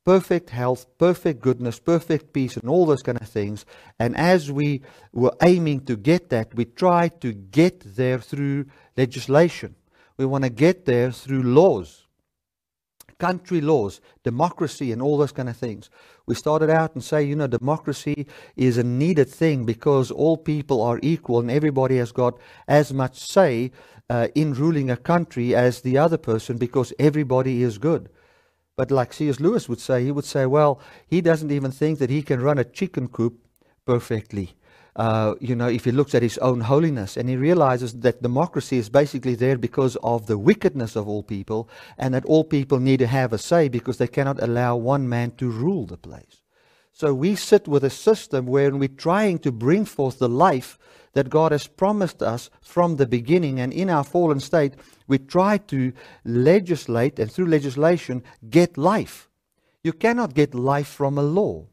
perfect 0.06 0.52
health, 0.52 0.86
perfect 1.00 1.42
goodness, 1.42 1.80
perfect 1.80 2.32
peace, 2.32 2.58
and 2.58 2.70
all 2.70 2.86
those 2.86 3.02
kind 3.02 3.20
of 3.20 3.28
things. 3.28 3.66
And 3.98 4.16
as 4.16 4.52
we 4.52 4.84
were 5.14 5.36
aiming 5.42 5.86
to 5.86 5.98
get 5.98 6.30
that, 6.30 6.54
we 6.54 6.66
tried 6.66 7.20
to 7.22 7.34
get 7.34 7.96
there 7.96 8.20
through 8.20 8.68
legislation. 8.96 9.76
We 10.18 10.26
want 10.26 10.44
to 10.44 10.50
get 10.50 10.86
there 10.86 11.12
through 11.12 11.44
laws, 11.44 12.08
country 13.20 13.62
laws, 13.62 14.02
democracy, 14.24 14.92
and 14.92 15.02
all 15.02 15.18
those 15.18 15.32
kind 15.32 15.50
of 15.50 15.58
things. 15.58 15.90
We 16.26 16.36
started 16.36 16.70
out 16.70 16.96
and 16.96 17.04
say, 17.04 17.24
you 17.24 17.36
know, 17.36 17.48
democracy 17.48 18.28
is 18.56 18.78
a 18.78 18.84
needed 18.84 19.30
thing 19.30 19.66
because 19.66 20.10
all 20.12 20.38
people 20.38 20.82
are 20.82 21.00
equal 21.04 21.40
and 21.40 21.52
everybody 21.52 21.98
has 21.98 22.12
got 22.12 22.38
as 22.68 22.92
much 22.92 23.20
say 23.20 23.72
uh, 24.10 24.28
in 24.36 24.54
ruling 24.54 24.90
a 24.90 24.98
country 24.98 25.56
as 25.56 25.82
the 25.82 25.98
other 25.98 26.18
person 26.18 26.58
because 26.58 26.94
everybody 26.98 27.62
is 27.62 27.78
good. 27.78 28.10
But 28.76 28.92
like 28.92 29.14
C.S. 29.14 29.40
Lewis 29.40 29.68
would 29.70 29.80
say, 29.80 30.04
he 30.04 30.12
would 30.12 30.26
say, 30.26 30.46
well, 30.46 30.80
he 31.08 31.22
doesn't 31.22 31.52
even 31.52 31.72
think 31.72 32.00
that 32.00 32.10
he 32.10 32.22
can 32.22 32.42
run 32.42 32.58
a 32.58 32.64
chicken 32.64 33.08
coop 33.08 33.40
perfectly 33.86 34.56
uh, 34.98 35.36
you 35.40 35.56
know, 35.56 35.68
if 35.68 35.86
he 35.86 35.92
looks 35.92 36.16
at 36.16 36.24
his 36.24 36.40
own 36.40 36.60
holiness 36.60 37.18
and 37.18 37.30
he 37.30 37.36
realizes 37.36 37.94
that 38.00 38.24
democracy 38.24 38.78
is 38.78 38.90
basically 38.90 39.36
there 39.36 39.58
because 39.58 39.96
of 39.98 40.26
the 40.26 40.40
wickedness 40.40 40.96
of 40.96 41.08
all 41.08 41.22
people 41.22 41.70
and 42.00 42.16
that 42.16 42.26
all 42.26 42.44
people 42.44 42.80
need 42.80 42.98
to 42.98 43.08
have 43.08 43.32
a 43.32 43.38
say 43.38 43.70
because 43.70 44.00
they 44.00 44.08
cannot 44.08 44.42
allow 44.42 44.76
one 44.76 45.08
man 45.08 45.30
to 45.32 45.50
rule 45.50 45.86
the 45.86 45.98
place. 45.98 46.42
So 46.94 47.14
we 47.14 47.36
sit 47.36 47.68
with 47.68 47.84
a 47.84 47.92
system 47.92 48.48
where 48.48 48.76
we're 48.76 48.88
trying 48.88 49.38
to 49.40 49.52
bring 49.52 49.86
forth 49.86 50.18
the 50.18 50.28
life 50.28 50.80
that 51.14 51.30
God 51.30 51.52
has 51.52 51.68
promised 51.68 52.24
us 52.24 52.50
from 52.60 52.96
the 52.96 53.06
beginning. 53.06 53.60
And 53.60 53.72
in 53.72 53.92
our 53.92 54.04
fallen 54.04 54.40
state, 54.40 54.74
we 55.08 55.20
try 55.20 55.60
to 55.60 55.94
legislate 56.26 57.20
and 57.20 57.32
through 57.32 57.48
legislation 57.48 58.24
get 58.50 58.80
life. 58.80 59.30
You 59.84 59.94
cannot 59.94 60.34
get 60.34 60.56
life 60.56 60.88
from 60.88 61.20
a 61.20 61.24
law. 61.24 61.68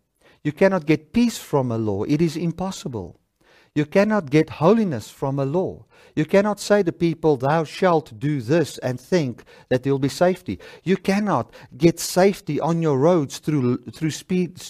You 0.45 0.53
cannot 0.53 0.87
get 0.87 1.13
peace 1.13 1.39
from 1.39 1.73
a 1.73 1.79
law. 1.79 2.05
It 2.05 2.21
is 2.21 2.37
impossible. 2.37 3.19
You 3.75 3.87
cannot 3.87 4.31
get 4.31 4.51
holiness 4.51 5.11
from 5.11 5.39
a 5.41 5.45
law. 5.45 5.87
You 6.15 6.25
cannot 6.27 6.61
say 6.61 6.85
to 6.85 6.93
people, 6.93 7.37
Thou 7.37 7.65
shalt 7.65 8.21
do 8.21 8.41
this, 8.41 8.79
and 8.79 9.01
think 9.01 9.43
that 9.69 9.83
there 9.83 9.93
will 9.93 9.99
be 9.99 10.09
safety. 10.09 10.61
You 10.85 10.97
cannot 10.97 11.53
get 11.77 11.99
safety 11.99 12.61
on 12.61 12.83
your 12.83 12.99
roads 12.99 13.39
through, 13.39 13.79
through 13.93 14.13
speed, 14.13 14.63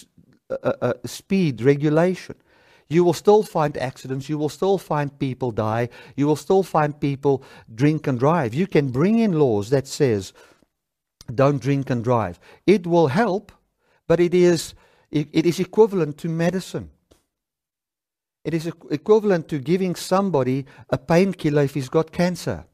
uh, 0.49 0.57
uh, 0.63 0.73
uh, 0.81 0.93
speed 1.05 1.61
regulation. 1.61 2.35
You 2.87 3.03
will 3.03 3.13
still 3.13 3.43
find 3.43 3.77
accidents. 3.77 4.29
You 4.29 4.39
will 4.39 4.49
still 4.49 4.77
find 4.77 5.17
people 5.19 5.51
die. 5.51 5.89
You 6.15 6.25
will 6.25 6.35
still 6.35 6.63
find 6.63 6.99
people 6.99 7.43
drink 7.73 8.07
and 8.07 8.17
drive. 8.17 8.53
You 8.55 8.65
can 8.65 8.89
bring 8.89 9.19
in 9.19 9.39
laws 9.39 9.69
that 9.69 9.87
says, 9.87 10.33
don't 11.33 11.61
drink 11.61 11.89
and 11.89 12.03
drive. 12.03 12.39
It 12.65 12.87
will 12.87 13.07
help, 13.07 13.51
but 14.07 14.19
it 14.19 14.33
is 14.33 14.75
it, 15.15 15.45
is 15.45 15.59
equivalent 15.59 16.17
to 16.19 16.29
medicine. 16.29 16.89
It 18.43 18.53
is 18.53 18.67
equivalent 18.91 19.47
to 19.47 19.59
giving 19.59 19.95
somebody 19.95 20.65
a 20.89 20.97
painkiller 20.97 21.63
if 21.63 21.73
he's 21.73 21.89
got 21.89 22.11
cancer. 22.11 22.65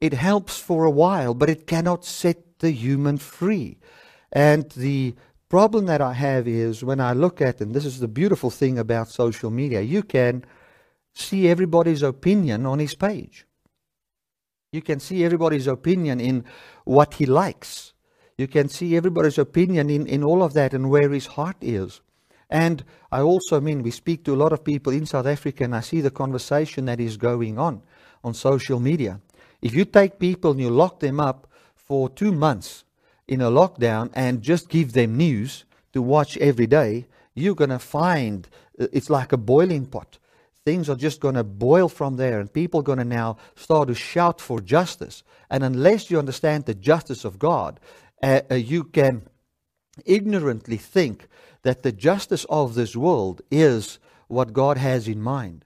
It 0.00 0.12
helps 0.12 0.58
for 0.58 0.84
a 0.84 0.90
while, 0.90 1.34
but 1.34 1.48
it 1.48 1.66
cannot 1.66 2.04
set 2.04 2.58
the 2.58 2.70
human 2.70 3.18
free. 3.18 3.78
And 4.30 4.70
the 4.72 5.14
problem 5.48 5.86
that 5.86 6.00
I 6.00 6.12
have 6.12 6.46
is 6.46 6.84
when 6.84 7.00
I 7.00 7.14
look 7.14 7.40
at, 7.40 7.60
and 7.60 7.74
this 7.74 7.84
is 7.84 8.00
the 8.00 8.08
beautiful 8.08 8.50
thing 8.50 8.78
about 8.78 9.08
social 9.08 9.50
media, 9.50 9.80
you 9.80 10.02
can 10.02 10.44
see 11.14 11.48
everybody's 11.48 12.02
opinion 12.02 12.66
on 12.66 12.78
his 12.78 12.94
page. 12.94 13.46
You 14.72 14.82
can 14.82 15.00
see 15.00 15.24
everybody's 15.24 15.66
opinion 15.66 16.20
in 16.20 16.44
what 16.84 17.14
he 17.14 17.26
likes. 17.26 17.91
You 18.42 18.48
can 18.48 18.68
see 18.68 18.96
everybody's 18.96 19.38
opinion 19.38 19.88
in, 19.88 20.04
in 20.08 20.24
all 20.24 20.42
of 20.42 20.52
that 20.54 20.74
and 20.74 20.90
where 20.90 21.10
his 21.10 21.26
heart 21.26 21.58
is. 21.60 22.00
And 22.50 22.82
I 23.12 23.20
also 23.20 23.60
mean, 23.60 23.84
we 23.84 23.92
speak 23.92 24.24
to 24.24 24.34
a 24.34 24.42
lot 24.42 24.52
of 24.52 24.64
people 24.64 24.92
in 24.92 25.06
South 25.06 25.26
Africa, 25.26 25.62
and 25.62 25.76
I 25.76 25.80
see 25.80 26.00
the 26.00 26.10
conversation 26.10 26.86
that 26.86 26.98
is 26.98 27.16
going 27.16 27.56
on 27.56 27.82
on 28.24 28.34
social 28.34 28.80
media. 28.80 29.20
If 29.60 29.76
you 29.76 29.84
take 29.84 30.18
people 30.18 30.50
and 30.50 30.60
you 30.60 30.70
lock 30.70 30.98
them 30.98 31.20
up 31.20 31.46
for 31.76 32.10
two 32.10 32.32
months 32.32 32.82
in 33.28 33.40
a 33.40 33.48
lockdown 33.48 34.10
and 34.12 34.42
just 34.42 34.68
give 34.68 34.92
them 34.92 35.16
news 35.16 35.64
to 35.92 36.02
watch 36.02 36.36
every 36.38 36.66
day, 36.66 37.06
you're 37.36 37.54
going 37.54 37.70
to 37.70 37.78
find 37.78 38.48
uh, 38.76 38.88
it's 38.92 39.08
like 39.08 39.32
a 39.32 39.36
boiling 39.36 39.86
pot. 39.86 40.18
Things 40.64 40.88
are 40.90 40.96
just 40.96 41.20
going 41.20 41.36
to 41.36 41.44
boil 41.44 41.88
from 41.88 42.16
there, 42.16 42.40
and 42.40 42.52
people 42.52 42.80
are 42.80 42.90
going 42.90 42.98
to 42.98 43.04
now 43.04 43.36
start 43.54 43.86
to 43.86 43.94
shout 43.94 44.40
for 44.40 44.60
justice. 44.60 45.22
And 45.48 45.62
unless 45.62 46.10
you 46.10 46.18
understand 46.18 46.64
the 46.64 46.74
justice 46.74 47.24
of 47.24 47.38
God, 47.38 47.78
uh, 48.22 48.40
uh, 48.50 48.54
you 48.54 48.84
can 48.84 49.22
ignorantly 50.06 50.76
think 50.76 51.28
that 51.62 51.82
the 51.82 51.92
justice 51.92 52.44
of 52.48 52.74
this 52.74 52.96
world 52.96 53.42
is 53.50 53.98
what 54.28 54.52
God 54.52 54.78
has 54.78 55.08
in 55.08 55.20
mind. 55.20 55.64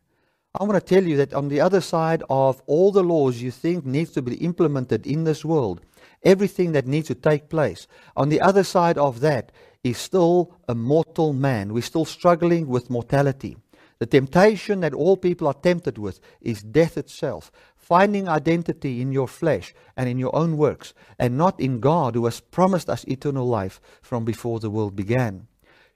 I 0.58 0.64
want 0.64 0.75
to 0.75 0.94
tell 0.94 1.04
you 1.04 1.16
that 1.18 1.34
on 1.34 1.48
the 1.48 1.60
other 1.60 1.82
side 1.82 2.22
of 2.30 2.62
all 2.66 2.90
the 2.90 3.02
laws 3.02 3.42
you 3.42 3.50
think 3.50 3.84
needs 3.84 4.12
to 4.12 4.22
be 4.22 4.36
implemented 4.36 5.06
in 5.06 5.25
this 5.25 5.44
world, 5.44 5.82
everything 6.22 6.72
that 6.72 6.86
needs 6.86 7.08
to 7.08 7.14
take 7.14 7.50
place, 7.50 7.86
on 8.16 8.30
the 8.30 8.40
other 8.40 8.64
side 8.64 8.96
of 8.96 9.20
that 9.20 9.52
is 9.84 9.98
still 9.98 10.54
a 10.66 10.75
mortal 10.75 11.32
man. 11.32 11.75
We're 11.75 11.82
still 11.82 12.06
struggling 12.06 12.68
with 12.68 12.90
mortality. 12.90 13.56
The 13.98 14.06
temptation 14.06 14.80
that 14.80 14.94
all 14.94 15.16
people 15.16 15.46
are 15.46 15.54
tempted 15.54 15.98
with 15.98 16.20
is 16.40 16.62
death 16.62 16.98
itself 16.98 17.50
finding 17.87 18.28
identity 18.28 19.00
in 19.00 19.12
your 19.12 19.28
flesh 19.28 19.73
and 19.97 20.09
in 20.09 20.19
your 20.19 20.35
own 20.35 20.57
works, 20.57 20.93
and 21.21 21.38
not 21.38 21.61
in 21.61 21.78
God 21.78 22.16
who 22.16 22.25
has 22.25 22.40
promised 22.40 22.90
us 22.90 23.05
eternal 23.05 23.47
life 23.47 23.81
from 24.02 24.25
before 24.25 24.59
the 24.59 24.71
world 24.71 24.97
began. 24.97 25.47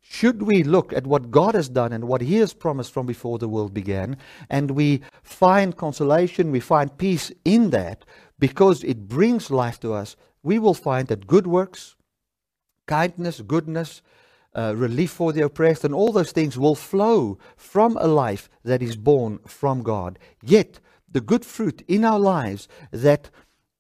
Should 0.01 0.43
we 0.43 0.63
look 0.63 0.93
at 0.93 1.05
what 1.05 1.33
God 1.33 1.57
has 1.57 1.69
done 1.69 1.93
and 1.93 2.05
what 2.05 2.21
He 2.21 2.37
has 2.37 2.55
promised 2.55 2.93
from 2.93 3.07
before 3.07 3.39
the 3.39 3.49
world 3.49 3.75
began, 3.75 4.17
and 4.49 4.71
we 4.71 5.01
find 5.25 5.77
consolation, 5.77 6.53
we 6.53 6.61
find 6.61 6.97
peace 6.97 7.33
in 7.45 7.71
that 7.71 8.05
because 8.39 8.85
it 8.85 9.09
brings 9.09 9.51
life 9.51 9.81
to 9.81 9.93
us, 9.93 10.15
we 10.45 10.61
will 10.61 10.75
find 10.75 11.09
that 11.09 11.27
good 11.27 11.49
works, 11.49 11.97
kindness, 12.87 13.41
goodness, 13.41 14.01
uh, 14.55 14.75
relief 14.77 15.11
for 15.11 15.33
the 15.33 15.43
oppressed, 15.43 15.85
and 15.85 15.93
all 15.93 16.13
those 16.13 16.31
things 16.31 16.57
will 16.57 16.77
flow 16.77 17.37
from 17.57 17.97
a 17.97 18.07
life 18.07 18.49
that 18.63 18.81
is 18.81 18.97
born 18.97 19.41
from 19.45 19.83
God. 19.83 20.21
Yet, 20.41 20.79
the 21.11 21.21
good 21.21 21.45
fruit 21.45 21.83
in 21.89 22.05
our 22.05 22.19
lives 22.19 22.69
that 22.91 23.31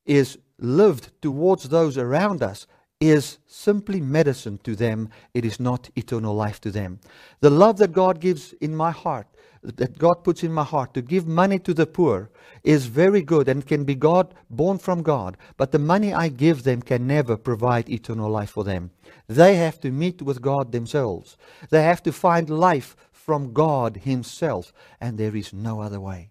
is 0.05 0.39
lived 0.59 1.11
towards 1.23 1.69
those 1.69 1.97
around 1.97 2.43
us 2.43 2.67
is 3.01 3.39
simply 3.47 4.01
medicine 4.01 4.59
to 4.59 4.77
them. 4.77 5.09
It 5.33 5.45
is 5.45 5.59
not 5.59 5.89
eternal 5.97 6.35
life 6.35 6.61
to 6.63 6.71
them. 6.71 7.01
The 7.41 7.51
love 7.51 7.79
that 7.79 7.93
God 7.93 8.21
gives 8.21 8.53
in 8.55 8.77
my 8.77 8.91
heart, 8.91 9.27
that 9.63 9.99
God 9.99 10.23
puts 10.23 10.43
in 10.43 10.53
my 10.53 10.65
heart 10.65 10.93
to 10.95 11.03
give 11.03 11.27
money 11.27 11.59
to 11.61 11.73
the 11.73 11.87
poor 11.87 12.31
is 12.63 12.87
very 12.87 13.23
good 13.23 13.49
and 13.49 13.67
can 13.67 13.85
be 13.85 13.95
God 13.95 14.35
born 14.51 14.77
from 14.77 15.03
God. 15.03 15.39
But 15.57 15.73
the 15.73 15.79
money 15.79 16.13
I 16.13 16.29
give 16.29 16.63
them 16.63 16.83
can 16.83 17.07
never 17.07 17.37
provide 17.39 17.89
eternal 17.89 18.31
life 18.31 18.51
for 18.51 18.65
them. 18.65 18.91
They 19.29 19.57
have 19.57 19.81
to 19.81 19.91
meet 19.91 20.21
with 20.21 20.43
God 20.43 20.73
themselves. 20.73 21.39
They 21.71 21.83
have 21.83 22.03
to 22.03 22.13
find 22.13 22.51
life 22.51 22.97
from 23.13 23.53
God 23.53 23.99
Himself, 23.99 24.73
and 25.01 25.17
there 25.17 25.37
is 25.37 25.53
no 25.53 25.81
other 25.81 26.01
way. 26.01 26.31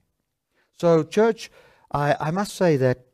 So, 0.79 1.03
church, 1.03 1.51
I, 1.91 2.15
I 2.19 2.31
must 2.31 2.55
say 2.55 2.77
that 2.77 3.05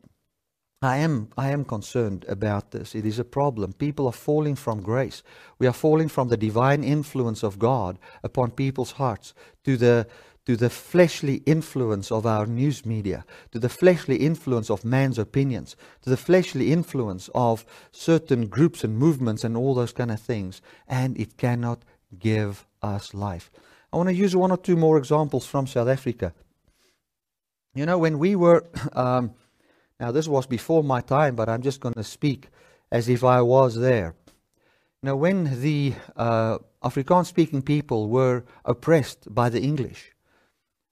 I 0.82 0.98
am, 0.98 1.30
I 1.36 1.50
am 1.50 1.64
concerned 1.64 2.24
about 2.28 2.70
this. 2.70 2.94
It 2.94 3.04
is 3.04 3.18
a 3.18 3.24
problem. 3.24 3.72
People 3.72 4.06
are 4.06 4.12
falling 4.12 4.54
from 4.54 4.82
grace. 4.82 5.24
We 5.58 5.66
are 5.66 5.72
falling 5.72 6.08
from 6.08 6.28
the 6.28 6.36
divine 6.36 6.84
influence 6.84 7.42
of 7.42 7.58
God 7.58 7.98
upon 8.22 8.52
people's 8.52 8.92
hearts 8.92 9.34
to 9.64 9.76
the, 9.76 10.06
to 10.44 10.56
the 10.56 10.70
fleshly 10.70 11.36
influence 11.46 12.12
of 12.12 12.24
our 12.24 12.46
news 12.46 12.86
media, 12.86 13.24
to 13.50 13.58
the 13.58 13.70
fleshly 13.70 14.18
influence 14.18 14.70
of 14.70 14.84
man's 14.84 15.18
opinions, 15.18 15.74
to 16.02 16.10
the 16.10 16.16
fleshly 16.16 16.70
influence 16.70 17.28
of 17.34 17.64
certain 17.90 18.46
groups 18.46 18.84
and 18.84 18.96
movements 18.96 19.42
and 19.42 19.56
all 19.56 19.74
those 19.74 19.92
kind 19.92 20.12
of 20.12 20.20
things. 20.20 20.60
And 20.86 21.18
it 21.18 21.36
cannot 21.36 21.82
give 22.16 22.64
us 22.80 23.12
life. 23.12 23.50
I 23.92 23.96
want 23.96 24.10
to 24.10 24.14
use 24.14 24.36
one 24.36 24.52
or 24.52 24.58
two 24.58 24.76
more 24.76 24.98
examples 24.98 25.46
from 25.46 25.66
South 25.66 25.88
Africa. 25.88 26.32
You 27.76 27.84
know, 27.84 27.98
when 27.98 28.18
we 28.18 28.36
were, 28.36 28.64
um, 28.94 29.34
now 30.00 30.10
this 30.10 30.26
was 30.26 30.46
before 30.46 30.82
my 30.82 31.02
time, 31.02 31.36
but 31.36 31.50
I'm 31.50 31.60
just 31.60 31.78
going 31.80 31.94
to 31.94 32.04
speak 32.04 32.48
as 32.90 33.06
if 33.06 33.22
I 33.22 33.42
was 33.42 33.74
there. 33.76 34.14
Now, 35.02 35.16
when 35.16 35.60
the 35.60 35.92
uh, 36.16 36.56
Afrikaans 36.82 37.26
speaking 37.26 37.60
people 37.60 38.08
were 38.08 38.44
oppressed 38.64 39.32
by 39.32 39.50
the 39.50 39.60
English, 39.60 40.12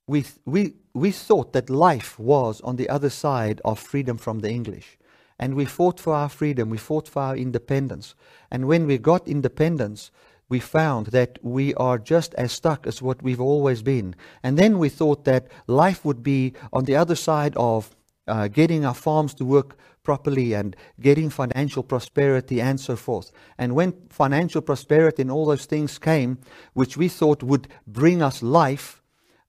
we, 0.05 0.25
we, 0.45 0.75
we 0.93 1.09
thought 1.09 1.53
that 1.53 1.71
life 1.71 2.19
was 2.19 2.61
on 2.61 2.75
the 2.75 2.87
other 2.87 3.09
side 3.09 3.61
of 3.65 3.79
freedom 3.79 4.17
from 4.19 4.39
the 4.39 4.51
English. 4.51 4.99
And 5.39 5.55
we 5.55 5.65
fought 5.65 5.99
for 5.99 6.13
our 6.13 6.29
freedom, 6.29 6.69
we 6.69 6.77
fought 6.77 7.09
for 7.09 7.23
our 7.23 7.35
independence. 7.35 8.13
And 8.51 8.67
when 8.67 8.85
we 8.85 8.99
got 8.99 9.27
independence, 9.27 10.11
we 10.49 10.59
found 10.59 11.07
that 11.07 11.39
we 11.41 11.73
are 11.75 11.97
just 11.97 12.33
as 12.35 12.51
stuck 12.51 12.85
as 12.85 13.01
what 13.01 13.21
we've 13.23 13.41
always 13.41 13.81
been. 13.81 14.15
And 14.43 14.57
then 14.57 14.77
we 14.77 14.89
thought 14.89 15.25
that 15.25 15.47
life 15.67 16.05
would 16.05 16.21
be 16.23 16.53
on 16.71 16.85
the 16.85 16.95
other 16.95 17.15
side 17.15 17.55
of 17.57 17.95
uh, 18.27 18.47
getting 18.47 18.85
our 18.85 18.93
farms 18.93 19.33
to 19.35 19.45
work 19.45 19.77
properly 20.03 20.53
and 20.53 20.75
getting 21.01 21.29
financial 21.29 21.83
prosperity 21.83 22.61
and 22.61 22.79
so 22.79 22.95
forth. 22.95 23.31
And 23.57 23.75
when 23.75 23.93
financial 24.09 24.61
prosperity 24.61 25.23
and 25.23 25.31
all 25.31 25.45
those 25.45 25.65
things 25.65 25.97
came, 25.97 26.37
which 26.73 26.95
we 26.95 27.07
thought 27.07 27.43
would 27.43 27.67
bring 27.87 28.21
us 28.21 28.41
life, 28.41 29.01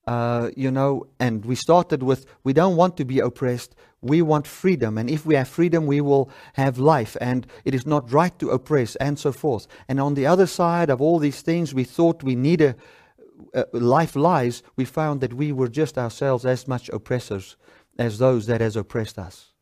uh, 0.07 0.51
you 0.57 0.71
know, 0.71 1.07
and 1.19 1.45
we 1.45 1.55
started 1.55 2.03
with 2.03 2.27
we 2.45 2.53
don't 2.53 2.77
want 2.77 2.97
to 2.97 3.05
be 3.05 3.19
oppressed, 3.19 3.75
we 4.01 4.23
want 4.23 4.47
freedom. 4.47 4.99
And 4.99 5.11
if 5.11 5.27
we 5.27 5.35
have 5.35 5.49
freedom, 5.49 5.87
we 5.87 6.01
will 6.01 6.31
have 6.55 6.79
life. 6.79 7.17
And 7.21 7.47
it 7.65 7.75
is 7.75 7.87
not 7.87 8.13
right 8.13 8.39
to 8.39 8.51
oppress, 8.51 8.97
and 8.97 9.19
so 9.19 9.33
forth. 9.33 9.67
And 9.89 10.01
on 10.01 10.15
the 10.15 10.27
other 10.27 10.47
side 10.47 10.91
of 10.91 11.01
all 11.01 11.19
these 11.19 11.43
things, 11.43 11.75
we 11.75 11.85
thought 11.85 12.23
we 12.23 12.37
needed 12.37 12.77
uh, 13.55 13.65
life 13.73 14.17
lies, 14.17 14.63
we 14.77 14.85
found 14.85 15.21
that 15.21 15.35
we 15.35 15.53
were 15.53 15.69
just 15.69 15.99
ourselves 15.99 16.47
as 16.47 16.67
much 16.67 16.89
oppressors 16.91 17.57
as 17.99 18.19
those 18.19 18.47
that 18.47 18.61
has 18.61 18.77
oppressed 18.77 19.19
us. 19.19 19.53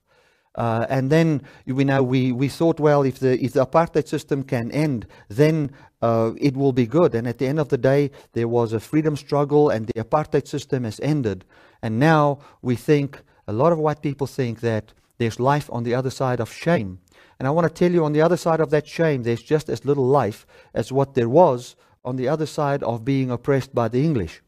Uh, 0.55 0.87
and 0.89 1.11
then 1.11 1.43
we 1.67 1.85
know 1.85 2.03
we, 2.03 2.31
we 2.31 2.49
thought, 2.49 2.79
well, 2.79 3.03
if 3.03 3.19
the 3.19 3.43
if 3.45 3.53
the 3.53 3.67
apartheid 3.67 4.07
system 4.07 4.45
can 4.45 4.71
end, 4.71 5.07
then 5.29 5.73
uh, 6.05 6.35
it 6.37 6.55
will 6.55 6.73
be 6.73 6.87
good. 6.87 7.15
And 7.15 7.27
at 7.27 7.39
the 7.39 7.47
end 7.47 7.59
of 7.59 7.71
the 7.71 7.79
day, 7.79 8.11
there 8.35 8.47
was 8.47 8.75
a 8.75 8.81
freedom 8.81 9.17
struggle, 9.17 9.71
and 9.71 9.87
the 9.87 10.05
apartheid 10.05 10.47
system 10.47 10.85
has 10.85 11.01
ended. 11.01 11.45
And 11.83 11.99
now 11.99 12.41
we 12.61 12.77
think 12.77 13.23
a 13.47 13.53
lot 13.53 13.73
of 13.73 13.79
white 13.79 14.03
people 14.03 14.27
think 14.27 14.61
that 14.61 14.93
there's 15.17 15.41
life 15.41 15.71
on 15.73 15.85
the 15.85 15.95
other 15.95 16.11
side 16.11 16.41
of 16.41 16.53
shame. 16.53 16.99
And 17.39 17.49
I 17.49 17.51
want 17.53 17.67
to 17.67 17.73
tell 17.73 17.91
you, 17.91 18.05
on 18.05 18.13
the 18.13 18.21
other 18.21 18.37
side 18.37 18.61
of 18.61 18.69
that 18.71 18.87
shame, 18.87 19.23
there's 19.23 19.43
just 19.43 19.71
as 19.71 19.87
little 19.87 20.07
life 20.07 20.47
as 20.75 20.93
what 20.93 21.15
there 21.15 21.29
was 21.29 21.75
on 22.05 22.17
the 22.17 22.29
other 22.29 22.47
side 22.47 22.83
of 22.83 23.05
being 23.05 23.31
oppressed 23.31 23.75
by 23.75 23.89
the 23.89 24.05
English. 24.05 24.43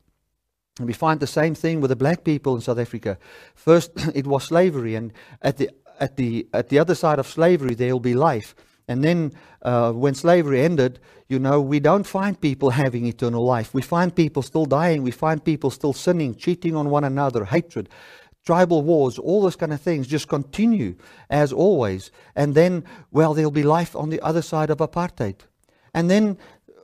And 0.78 0.86
we 0.86 0.92
find 0.92 1.20
the 1.20 1.26
same 1.40 1.54
thing 1.54 1.80
with 1.80 1.88
the 1.88 1.96
black 1.96 2.22
people 2.22 2.54
in 2.54 2.60
South 2.60 2.78
Africa. 2.78 3.16
First, 3.54 3.92
it 4.14 4.26
was 4.26 4.44
slavery, 4.44 4.94
and 4.94 5.10
at 5.40 5.56
the 5.56 5.70
at 5.98 6.16
the 6.16 6.46
at 6.52 6.68
the 6.68 6.78
other 6.78 6.94
side 6.94 7.18
of 7.18 7.26
slavery 7.26 7.74
there 7.74 7.92
will 7.94 8.08
be 8.12 8.14
life. 8.14 8.54
And 8.88 9.02
then 9.02 9.32
uh, 9.62 9.92
when 9.92 10.14
slavery 10.14 10.60
ended, 10.60 11.00
you 11.28 11.38
know, 11.38 11.60
we 11.60 11.80
don't 11.80 12.06
find 12.06 12.40
people 12.40 12.70
having 12.70 13.04
eternal 13.06 13.44
life. 13.44 13.74
We 13.74 13.82
find 13.82 14.14
people 14.14 14.42
still 14.42 14.66
dying. 14.66 15.02
We 15.02 15.10
find 15.10 15.44
people 15.44 15.70
still 15.70 15.92
sinning, 15.92 16.36
cheating 16.36 16.76
on 16.76 16.88
one 16.88 17.02
another, 17.02 17.44
hatred, 17.44 17.88
tribal 18.44 18.82
wars, 18.82 19.18
all 19.18 19.42
those 19.42 19.56
kind 19.56 19.72
of 19.72 19.80
things 19.80 20.06
just 20.06 20.28
continue 20.28 20.94
as 21.28 21.52
always. 21.52 22.12
And 22.36 22.54
then, 22.54 22.84
well, 23.10 23.34
there'll 23.34 23.50
be 23.50 23.64
life 23.64 23.96
on 23.96 24.08
the 24.08 24.20
other 24.20 24.42
side 24.42 24.70
of 24.70 24.78
apartheid. 24.78 25.40
And 25.92 26.08
then 26.08 26.38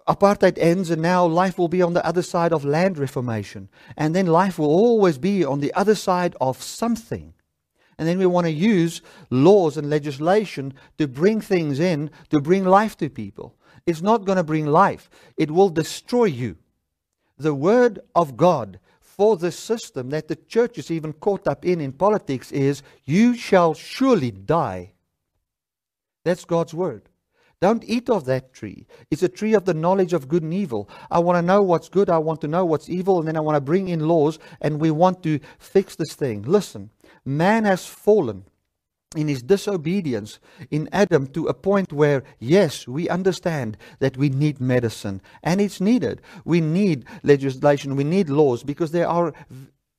apartheid 0.08 0.58
ends, 0.58 0.90
and 0.90 1.00
now 1.00 1.24
life 1.24 1.58
will 1.58 1.68
be 1.68 1.82
on 1.82 1.92
the 1.92 2.04
other 2.04 2.22
side 2.22 2.52
of 2.52 2.64
land 2.64 2.98
reformation. 2.98 3.68
And 3.96 4.14
then 4.14 4.26
life 4.26 4.58
will 4.58 4.70
always 4.70 5.18
be 5.18 5.44
on 5.44 5.60
the 5.60 5.72
other 5.74 5.94
side 5.94 6.34
of 6.40 6.60
something. 6.60 7.34
And 7.98 8.08
then 8.08 8.18
we 8.18 8.26
want 8.26 8.46
to 8.46 8.52
use 8.52 9.02
laws 9.30 9.76
and 9.76 9.90
legislation 9.90 10.74
to 10.98 11.06
bring 11.06 11.40
things 11.40 11.78
in, 11.78 12.10
to 12.30 12.40
bring 12.40 12.64
life 12.64 12.96
to 12.98 13.08
people. 13.08 13.54
It's 13.86 14.02
not 14.02 14.24
going 14.24 14.36
to 14.36 14.44
bring 14.44 14.66
life, 14.66 15.10
it 15.36 15.50
will 15.50 15.68
destroy 15.68 16.24
you. 16.24 16.56
The 17.38 17.54
Word 17.54 17.98
of 18.14 18.36
God 18.36 18.78
for 19.00 19.36
this 19.36 19.58
system 19.58 20.10
that 20.10 20.28
the 20.28 20.36
church 20.36 20.78
is 20.78 20.90
even 20.90 21.12
caught 21.12 21.46
up 21.46 21.64
in 21.64 21.80
in 21.80 21.92
politics 21.92 22.50
is 22.52 22.82
you 23.04 23.36
shall 23.36 23.74
surely 23.74 24.30
die. 24.30 24.92
That's 26.24 26.44
God's 26.44 26.72
Word. 26.72 27.08
Don't 27.60 27.84
eat 27.84 28.10
of 28.10 28.24
that 28.24 28.52
tree. 28.52 28.86
It's 29.08 29.22
a 29.22 29.28
tree 29.28 29.54
of 29.54 29.66
the 29.66 29.74
knowledge 29.74 30.12
of 30.12 30.26
good 30.26 30.42
and 30.42 30.52
evil. 30.52 30.90
I 31.12 31.20
want 31.20 31.36
to 31.38 31.42
know 31.42 31.62
what's 31.62 31.88
good. 31.88 32.10
I 32.10 32.18
want 32.18 32.40
to 32.40 32.48
know 32.48 32.64
what's 32.64 32.88
evil. 32.88 33.20
And 33.20 33.28
then 33.28 33.36
I 33.36 33.40
want 33.40 33.54
to 33.54 33.60
bring 33.60 33.86
in 33.86 34.08
laws 34.08 34.40
and 34.60 34.80
we 34.80 34.90
want 34.90 35.22
to 35.22 35.38
fix 35.60 35.94
this 35.94 36.14
thing. 36.14 36.42
Listen, 36.42 36.90
man 37.24 37.64
has 37.64 37.86
fallen 37.86 38.44
in 39.16 39.28
his 39.28 39.42
disobedience 39.42 40.38
in 40.70 40.88
Adam 40.92 41.26
to 41.28 41.46
a 41.46 41.54
point 41.54 41.92
where, 41.92 42.22
yes, 42.38 42.88
we 42.88 43.08
understand 43.08 43.76
that 43.98 44.16
we 44.16 44.28
need 44.28 44.60
medicine 44.60 45.20
and 45.42 45.60
it's 45.60 45.80
needed. 45.80 46.20
We 46.44 46.60
need 46.60 47.04
legislation, 47.22 47.96
we 47.96 48.04
need 48.04 48.30
laws 48.30 48.62
because 48.62 48.92
there 48.92 49.08
are 49.08 49.32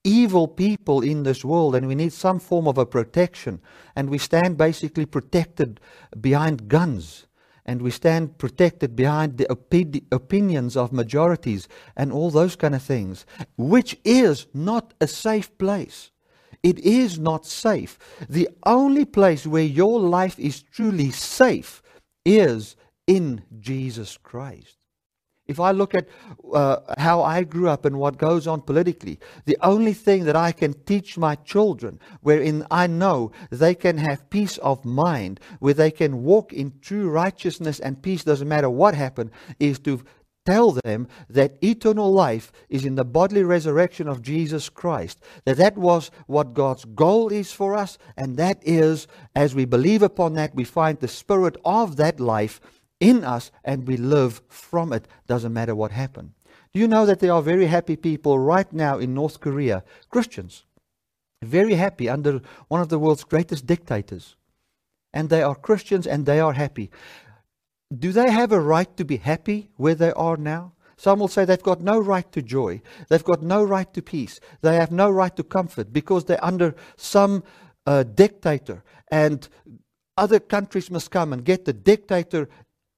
evil 0.04 0.48
people 0.48 1.02
in 1.02 1.24
this 1.24 1.46
world 1.46 1.76
and 1.76 1.88
we 1.88 1.96
need 1.96 2.14
some 2.14 2.40
form 2.40 2.68
of 2.68 2.78
a 2.78 2.86
protection. 2.86 3.62
And 3.96 4.10
we 4.10 4.18
stand 4.18 4.58
basically 4.58 5.06
protected 5.06 5.80
behind 6.20 6.68
guns 6.68 7.28
and 7.66 7.82
we 7.82 7.92
stand 7.92 8.38
protected 8.38 8.96
behind 8.96 9.38
the 9.38 9.46
opi- 9.46 10.04
opinions 10.12 10.76
of 10.76 10.92
majorities 10.92 11.68
and 11.96 12.12
all 12.12 12.30
those 12.30 12.56
kind 12.58 12.76
of 12.76 12.82
things, 12.82 13.26
which 13.58 13.98
is 14.04 14.48
not 14.54 14.94
a 15.00 15.08
safe 15.08 15.58
place. 15.58 16.12
It 16.64 16.80
is 16.80 17.20
not 17.20 17.46
safe. 17.46 18.00
The 18.30 18.50
only 18.66 19.06
place 19.06 19.46
where 19.46 19.64
your 19.64 20.00
life 20.00 20.40
is 20.40 20.64
truly 20.64 21.12
safe 21.12 21.84
is 22.26 22.76
in 23.06 23.44
Jesus 23.60 24.18
Christ. 24.18 24.78
If 25.46 25.60
I 25.60 25.72
look 25.72 25.94
at 25.94 26.08
uh, 26.54 26.78
how 26.98 27.22
I 27.22 27.44
grew 27.44 27.68
up 27.68 27.84
and 27.84 28.00
what 28.00 28.18
goes 28.18 28.48
on 28.48 28.62
politically, 28.62 29.20
the 29.46 29.58
only 29.62 29.92
thing 29.94 30.24
that 30.24 30.38
I 30.38 30.54
can 30.54 30.74
teach 30.86 31.18
my 31.18 31.36
children, 31.36 32.00
wherein 32.22 32.66
I 32.72 32.88
know 32.88 33.34
they 33.50 33.76
can 33.76 33.98
have 33.98 34.30
peace 34.30 34.58
of 34.60 34.86
mind, 34.86 35.42
where 35.60 35.74
they 35.74 35.92
can 35.92 36.24
walk 36.24 36.54
in 36.54 36.80
true 36.80 37.10
righteousness 37.10 37.82
and 37.82 38.02
peace, 38.02 38.24
doesn't 38.24 38.48
matter 38.48 38.70
what 38.70 38.96
happened, 38.96 39.32
is 39.60 39.80
to 39.80 40.02
tell 40.46 40.72
them 40.72 41.08
that 41.30 41.58
eternal 41.64 42.12
life 42.12 42.52
is 42.70 42.86
in 42.86 42.96
the 42.96 43.06
bodily 43.06 43.44
resurrection 43.44 44.08
of 44.08 44.22
Jesus 44.22 44.70
Christ. 44.70 45.20
That 45.46 45.58
that 45.58 45.78
was 45.78 46.12
what 46.28 46.54
God's 46.54 46.86
goal 46.86 47.30
is 47.30 47.52
for 47.52 47.76
us, 47.76 47.98
and 48.18 48.38
that 48.38 48.60
is, 48.64 49.08
as 49.36 49.56
we 49.56 49.66
believe 49.66 50.04
upon 50.04 50.34
that, 50.34 50.56
we 50.56 50.64
find 50.64 51.00
the 51.00 51.08
spirit 51.08 51.58
of 51.64 51.96
that 51.98 52.20
life 52.20 52.60
in 53.00 53.24
us 53.24 53.52
and 53.64 53.88
we 53.88 53.98
live 53.98 54.42
from 54.48 54.94
it. 54.94 55.08
Doesn't 55.28 55.54
matter 55.54 55.76
what 55.76 55.92
happened. 55.92 56.32
Do 56.74 56.80
you 56.80 56.88
know 56.88 57.06
that 57.06 57.20
there 57.20 57.34
are 57.34 57.42
very 57.42 57.68
happy 57.68 57.96
people 57.96 58.40
right 58.40 58.72
now 58.72 58.98
in 58.98 59.14
North 59.14 59.40
Korea, 59.40 59.84
Christians, 60.10 60.66
very 61.44 61.76
happy 61.76 62.10
under 62.10 62.42
one 62.68 62.82
of 62.82 62.90
the 62.90 63.00
world's 63.00 63.24
greatest 63.24 63.66
dictators. 63.66 64.36
And 65.14 65.30
they 65.30 65.44
are 65.44 65.56
Christians 65.56 66.08
and 66.08 66.26
they 66.26 66.40
are 66.40 66.54
happy. 66.54 66.90
Do 68.00 68.12
they 68.12 68.32
have 68.32 68.52
a 68.52 68.60
right 68.60 68.96
to 68.98 69.06
be 69.06 69.18
happy 69.18 69.70
where 69.78 69.96
they 69.96 70.12
are 70.14 70.38
now? 70.38 70.74
Some 70.98 71.20
will 71.20 71.28
say 71.28 71.44
they've 71.44 71.62
got 71.62 71.82
no 71.82 72.00
right 72.00 72.32
to 72.32 72.42
joy. 72.42 72.82
They've 73.10 73.24
got 73.24 73.42
no 73.42 73.64
right 73.64 73.92
to 73.94 74.02
peace. 74.02 74.40
They 74.62 74.76
have 74.76 74.92
no 74.92 75.10
right 75.10 75.36
to 75.36 75.44
comfort 75.44 75.92
because 75.92 76.26
they're 76.26 76.44
under 76.44 76.76
some 76.96 77.44
uh, 77.86 78.04
dictator. 78.04 78.84
And 79.12 79.48
other 80.18 80.40
countries 80.40 80.90
must 80.90 81.12
come 81.12 81.34
and 81.34 81.44
get 81.44 81.66
the 81.66 81.74
dictator 81.74 82.48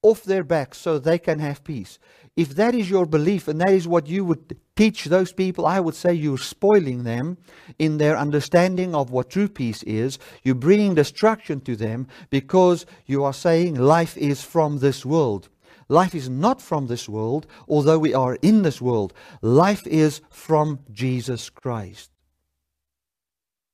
off 0.02 0.22
their 0.22 0.44
backs 0.44 0.78
so 0.78 0.98
they 0.98 1.18
can 1.18 1.40
have 1.40 1.64
peace. 1.64 1.98
If 2.36 2.54
that 2.56 2.74
is 2.74 2.90
your 2.90 3.06
belief 3.06 3.48
and 3.48 3.60
that 3.60 3.70
is 3.70 3.88
what 3.88 4.06
you 4.06 4.24
would 4.24 4.58
teach 4.76 5.04
those 5.06 5.32
people, 5.32 5.66
I 5.66 5.80
would 5.80 5.94
say 5.94 6.12
you're 6.12 6.38
spoiling 6.38 7.04
them 7.04 7.38
in 7.78 7.98
their 7.98 8.18
understanding 8.18 8.94
of 8.94 9.10
what 9.10 9.30
true 9.30 9.48
peace 9.48 9.82
is. 9.84 10.18
You're 10.42 10.54
bringing 10.54 10.94
destruction 10.94 11.60
to 11.62 11.76
them 11.76 12.08
because 12.30 12.84
you 13.06 13.24
are 13.24 13.32
saying 13.32 13.76
life 13.76 14.16
is 14.18 14.42
from 14.42 14.78
this 14.78 15.06
world. 15.06 15.48
Life 15.88 16.14
is 16.14 16.28
not 16.28 16.60
from 16.60 16.88
this 16.88 17.08
world, 17.08 17.46
although 17.68 17.98
we 17.98 18.12
are 18.12 18.36
in 18.42 18.62
this 18.62 18.80
world. 18.80 19.14
Life 19.40 19.86
is 19.86 20.20
from 20.30 20.80
Jesus 20.92 21.48
Christ. 21.48 22.10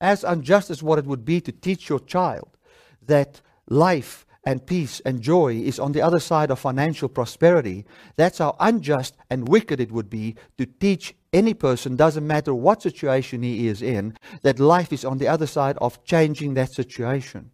as 0.03 0.25
unjust 0.25 0.68
as 0.68 0.83
what 0.83 0.98
it 0.98 1.07
would 1.07 1.25
be 1.25 1.40
to 1.40 1.53
teach 1.53 1.88
your 1.88 2.01
child 2.01 2.59
that 3.01 3.40
life 3.68 4.27
and 4.44 4.66
peace 4.66 5.00
and 5.00 5.20
joy 5.20 5.55
is 5.55 5.78
on 5.78 5.92
the 5.92 6.02
other 6.02 6.20
side 6.20 6.50
of 6.50 6.59
financial 6.59 7.09
prosperity, 7.09 7.85
that's 8.16 8.38
how 8.38 8.57
unjust 8.61 9.16
and 9.31 9.48
wicked 9.48 9.81
it 9.81 9.92
would 9.92 10.11
be 10.11 10.35
to 10.59 10.66
teach 10.66 11.14
any 11.33 11.55
person, 11.55 11.96
doesn't 11.96 12.26
matter 12.26 12.55
what 12.55 12.83
situation 12.83 13.42
he 13.42 13.68
is 13.68 13.81
in, 13.83 14.16
that 14.42 14.61
life 14.61 14.92
is 14.92 15.05
on 15.05 15.18
the 15.18 15.28
other 15.28 15.46
side 15.46 15.78
of 15.78 16.05
changing 16.05 16.55
that 16.55 16.72
situation. 16.72 17.50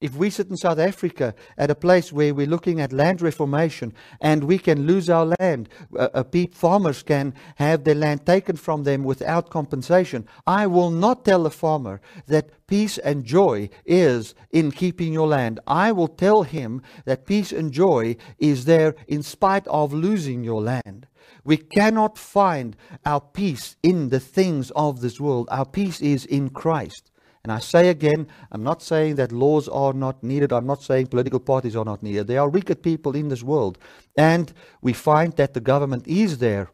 If 0.00 0.16
we 0.16 0.30
sit 0.30 0.48
in 0.48 0.56
South 0.56 0.78
Africa 0.78 1.34
at 1.58 1.70
a 1.70 1.74
place 1.74 2.10
where 2.10 2.32
we're 2.32 2.46
looking 2.46 2.80
at 2.80 2.90
land 2.90 3.20
reformation 3.20 3.92
and 4.18 4.44
we 4.44 4.56
can 4.56 4.86
lose 4.86 5.10
our 5.10 5.34
land, 5.38 5.68
uh, 5.94 6.24
farmers 6.52 7.02
can 7.02 7.34
have 7.56 7.84
their 7.84 7.94
land 7.94 8.24
taken 8.24 8.56
from 8.56 8.84
them 8.84 9.04
without 9.04 9.50
compensation, 9.50 10.26
I 10.46 10.66
will 10.66 10.90
not 10.90 11.26
tell 11.26 11.42
the 11.42 11.50
farmer 11.50 12.00
that 12.28 12.66
peace 12.66 12.96
and 12.96 13.26
joy 13.26 13.68
is 13.84 14.34
in 14.50 14.72
keeping 14.72 15.12
your 15.12 15.28
land. 15.28 15.60
I 15.66 15.92
will 15.92 16.08
tell 16.08 16.44
him 16.44 16.80
that 17.04 17.26
peace 17.26 17.52
and 17.52 17.70
joy 17.70 18.16
is 18.38 18.64
there 18.64 18.94
in 19.06 19.22
spite 19.22 19.66
of 19.66 19.92
losing 19.92 20.42
your 20.42 20.62
land. 20.62 21.08
We 21.44 21.58
cannot 21.58 22.16
find 22.16 22.74
our 23.04 23.20
peace 23.20 23.76
in 23.82 24.08
the 24.08 24.20
things 24.20 24.70
of 24.70 25.02
this 25.02 25.20
world. 25.20 25.48
Our 25.50 25.66
peace 25.66 26.00
is 26.00 26.24
in 26.24 26.48
Christ. 26.50 27.09
And 27.42 27.52
I 27.52 27.58
say 27.58 27.88
again, 27.88 28.26
I'm 28.52 28.62
not 28.62 28.82
saying 28.82 29.14
that 29.14 29.32
laws 29.32 29.66
are 29.68 29.94
not 29.94 30.22
needed. 30.22 30.52
I'm 30.52 30.66
not 30.66 30.82
saying 30.82 31.06
political 31.06 31.40
parties 31.40 31.74
are 31.74 31.84
not 31.84 32.02
needed. 32.02 32.26
There 32.26 32.40
are 32.40 32.48
wicked 32.48 32.82
people 32.82 33.16
in 33.16 33.28
this 33.28 33.42
world. 33.42 33.78
And 34.16 34.52
we 34.82 34.92
find 34.92 35.34
that 35.36 35.54
the 35.54 35.60
government 35.60 36.06
is 36.06 36.38
there. 36.38 36.70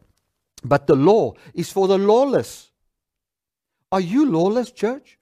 But 0.65 0.89
the 0.89 0.97
law 0.97 1.35
is 1.55 1.71
for 1.71 1.87
the 1.87 1.99
lawless. 1.99 2.73
Are 3.93 4.01
you 4.01 4.27
lawless, 4.29 4.73
church? 4.73 5.19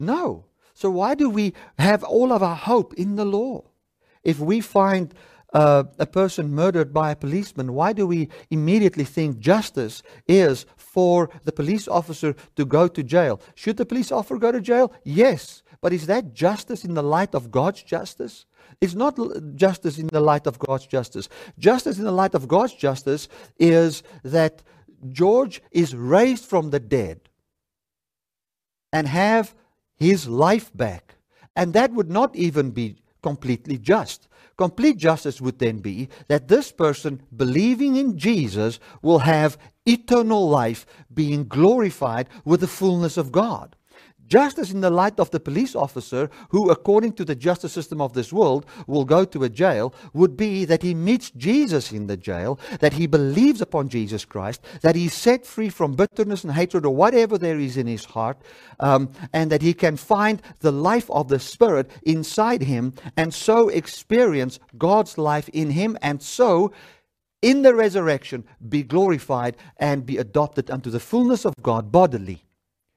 No. 0.00 0.46
So 0.74 0.90
why 0.90 1.14
do 1.14 1.30
we 1.30 1.54
have 1.78 2.02
all 2.02 2.32
of 2.32 2.42
our 2.42 2.56
hope 2.56 2.94
in 2.94 3.16
the 3.16 3.24
law? 3.24 3.64
If 4.24 4.40
we 4.40 4.60
find 4.60 5.14
uh, 5.52 5.84
a 5.98 6.06
person 6.06 6.54
murdered 6.54 6.92
by 6.92 7.10
a 7.10 7.16
policeman, 7.16 7.72
why 7.72 7.92
do 7.92 8.06
we 8.06 8.28
immediately 8.50 9.04
think 9.04 9.38
justice 9.38 10.02
is 10.26 10.66
for 10.76 11.30
the 11.44 11.52
police 11.52 11.88
officer 11.88 12.34
to 12.56 12.64
go 12.64 12.88
to 12.88 13.02
jail? 13.02 13.40
Should 13.54 13.76
the 13.76 13.86
police 13.86 14.10
officer 14.10 14.38
go 14.38 14.52
to 14.52 14.60
jail? 14.60 14.92
Yes. 15.04 15.62
But 15.80 15.92
is 15.92 16.06
that 16.06 16.34
justice 16.34 16.84
in 16.84 16.94
the 16.94 17.02
light 17.02 17.34
of 17.34 17.50
God's 17.50 17.82
justice? 17.82 18.46
It's 18.80 18.94
not 18.94 19.18
justice 19.54 19.98
in 19.98 20.08
the 20.08 20.20
light 20.20 20.46
of 20.46 20.58
God's 20.58 20.86
justice. 20.86 21.28
Justice 21.58 21.98
in 21.98 22.04
the 22.04 22.12
light 22.12 22.34
of 22.34 22.48
God's 22.48 22.74
justice 22.74 23.28
is 23.58 24.02
that 24.24 24.62
George 25.10 25.62
is 25.70 25.94
raised 25.94 26.44
from 26.44 26.70
the 26.70 26.80
dead 26.80 27.20
and 28.92 29.06
have 29.06 29.54
his 29.94 30.28
life 30.28 30.70
back. 30.74 31.14
And 31.54 31.72
that 31.74 31.92
would 31.92 32.10
not 32.10 32.34
even 32.34 32.70
be 32.70 32.96
completely 33.22 33.78
just. 33.78 34.28
Complete 34.58 34.96
justice 34.96 35.40
would 35.40 35.58
then 35.58 35.78
be 35.78 36.08
that 36.28 36.48
this 36.48 36.72
person 36.72 37.22
believing 37.36 37.96
in 37.96 38.18
Jesus 38.18 38.78
will 39.02 39.20
have 39.20 39.58
eternal 39.84 40.48
life 40.48 40.86
being 41.12 41.46
glorified 41.46 42.28
with 42.44 42.60
the 42.60 42.66
fullness 42.66 43.16
of 43.16 43.32
God. 43.32 43.75
Just 44.26 44.58
as 44.58 44.72
in 44.72 44.80
the 44.80 44.90
light 44.90 45.20
of 45.20 45.30
the 45.30 45.40
police 45.40 45.76
officer, 45.76 46.30
who, 46.48 46.70
according 46.70 47.12
to 47.12 47.24
the 47.24 47.34
justice 47.36 47.72
system 47.72 48.00
of 48.00 48.12
this 48.12 48.32
world, 48.32 48.66
will 48.86 49.04
go 49.04 49.24
to 49.24 49.44
a 49.44 49.48
jail, 49.48 49.94
would 50.12 50.36
be 50.36 50.64
that 50.64 50.82
he 50.82 50.94
meets 50.94 51.30
Jesus 51.30 51.92
in 51.92 52.06
the 52.06 52.16
jail, 52.16 52.58
that 52.80 52.94
he 52.94 53.06
believes 53.06 53.60
upon 53.60 53.88
Jesus 53.88 54.24
Christ, 54.24 54.62
that 54.82 54.96
he's 54.96 55.14
set 55.14 55.46
free 55.46 55.68
from 55.68 55.94
bitterness 55.94 56.44
and 56.44 56.52
hatred 56.52 56.84
or 56.84 56.94
whatever 56.94 57.38
there 57.38 57.58
is 57.58 57.76
in 57.76 57.86
his 57.86 58.04
heart, 58.04 58.38
um, 58.80 59.10
and 59.32 59.50
that 59.50 59.62
he 59.62 59.74
can 59.74 59.96
find 59.96 60.42
the 60.60 60.72
life 60.72 61.10
of 61.10 61.28
the 61.28 61.38
Spirit 61.38 61.90
inside 62.02 62.62
him, 62.62 62.94
and 63.16 63.32
so 63.32 63.68
experience 63.68 64.58
God's 64.76 65.18
life 65.18 65.48
in 65.50 65.70
him, 65.70 65.96
and 66.02 66.22
so 66.22 66.72
in 67.42 67.62
the 67.62 67.74
resurrection 67.74 68.44
be 68.68 68.82
glorified 68.82 69.56
and 69.76 70.06
be 70.06 70.16
adopted 70.16 70.70
unto 70.70 70.90
the 70.90 71.00
fullness 71.00 71.44
of 71.44 71.54
God 71.62 71.92
bodily. 71.92 72.45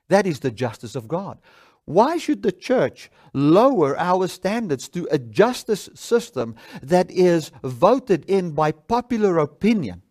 That 0.09 0.27
is 0.27 0.39
the 0.39 0.51
justice 0.51 0.95
of 0.95 1.07
God. 1.07 1.39
Why 1.85 2.17
should 2.17 2.43
the 2.43 2.51
church 2.51 3.09
lower 3.33 3.97
our 3.97 4.27
standards 4.27 4.89
to 4.89 5.07
a 5.09 5.17
justice 5.17 5.89
system 5.95 6.55
that 6.83 7.09
is 7.09 7.51
voted 7.63 8.25
in 8.25 8.51
by 8.51 8.71
popular 8.71 9.39
opinion, 9.39 10.03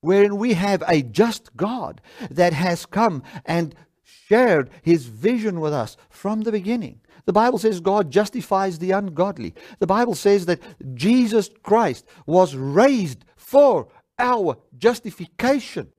wherein 0.00 0.38
we 0.38 0.54
have 0.54 0.82
a 0.88 1.02
just 1.02 1.54
God 1.56 2.00
that 2.30 2.54
has 2.54 2.86
come 2.86 3.22
and 3.44 3.74
shared 4.02 4.70
his 4.80 5.06
vision 5.06 5.60
with 5.60 5.74
us 5.74 5.98
from 6.08 6.40
the 6.40 6.52
beginning? 6.52 7.00
The 7.26 7.34
Bible 7.34 7.58
says 7.58 7.80
God 7.80 8.10
justifies 8.10 8.78
the 8.78 8.92
ungodly. 8.92 9.54
The 9.78 9.86
Bible 9.86 10.14
says 10.14 10.46
that 10.46 10.60
Jesus 10.94 11.50
Christ 11.62 12.06
was 12.26 12.56
raised 12.56 13.24
for 13.36 13.88
our 14.18 14.56
justification. 14.78 15.92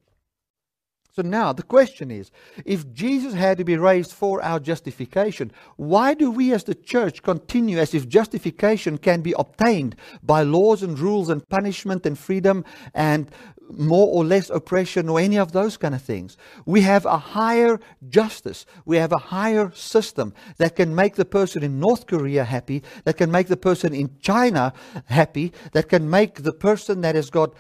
So 1.15 1.21
now 1.21 1.53
the 1.53 1.61
question 1.61 2.09
is 2.09 2.31
if 2.65 2.91
Jesus 2.91 3.35
had 3.35 3.59
to 3.59 3.63
be 3.63 3.77
raised 3.77 4.11
for 4.11 4.41
our 4.41 4.59
justification, 4.59 5.51
why 5.75 6.15
do 6.15 6.31
we 6.31 6.51
as 6.51 6.63
the 6.63 6.73
church 6.73 7.21
continue 7.21 7.77
as 7.77 7.93
if 7.93 8.07
justification 8.07 8.97
can 8.97 9.21
be 9.21 9.35
obtained 9.37 9.95
by 10.23 10.41
laws 10.41 10.81
and 10.81 10.97
rules 10.97 11.29
and 11.29 11.47
punishment 11.49 12.07
and 12.07 12.17
freedom 12.17 12.65
and 12.95 13.29
more 13.69 14.07
or 14.07 14.25
less 14.25 14.49
oppression 14.49 15.07
or 15.07 15.19
any 15.19 15.37
of 15.37 15.51
those 15.51 15.77
kind 15.77 15.93
of 15.93 16.01
things? 16.01 16.35
We 16.65 16.81
have 16.81 17.05
a 17.05 17.17
higher 17.17 17.79
justice, 18.09 18.65
we 18.83 18.97
have 18.97 19.11
a 19.11 19.29
higher 19.29 19.71
system 19.75 20.33
that 20.57 20.75
can 20.75 20.95
make 20.95 21.13
the 21.13 21.25
person 21.25 21.61
in 21.61 21.79
North 21.79 22.07
Korea 22.07 22.43
happy, 22.43 22.81
that 23.03 23.17
can 23.17 23.29
make 23.29 23.49
the 23.49 23.57
person 23.57 23.93
in 23.93 24.17
China 24.19 24.73
happy, 25.05 25.53
that 25.73 25.89
can 25.89 26.09
make 26.09 26.41
the 26.41 26.53
person 26.53 27.01
that 27.01 27.13
has 27.13 27.29
got 27.29 27.53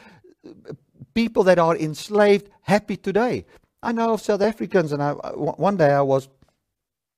people 1.13 1.43
that 1.43 1.59
are 1.59 1.75
enslaved 1.75 2.49
happy 2.61 2.97
today. 2.97 3.45
I 3.81 3.91
know 3.91 4.13
of 4.13 4.21
South 4.21 4.41
Africans, 4.41 4.91
and 4.91 5.03
I, 5.03 5.11
one 5.11 5.77
day 5.77 5.91
I 5.91 6.01
was 6.01 6.29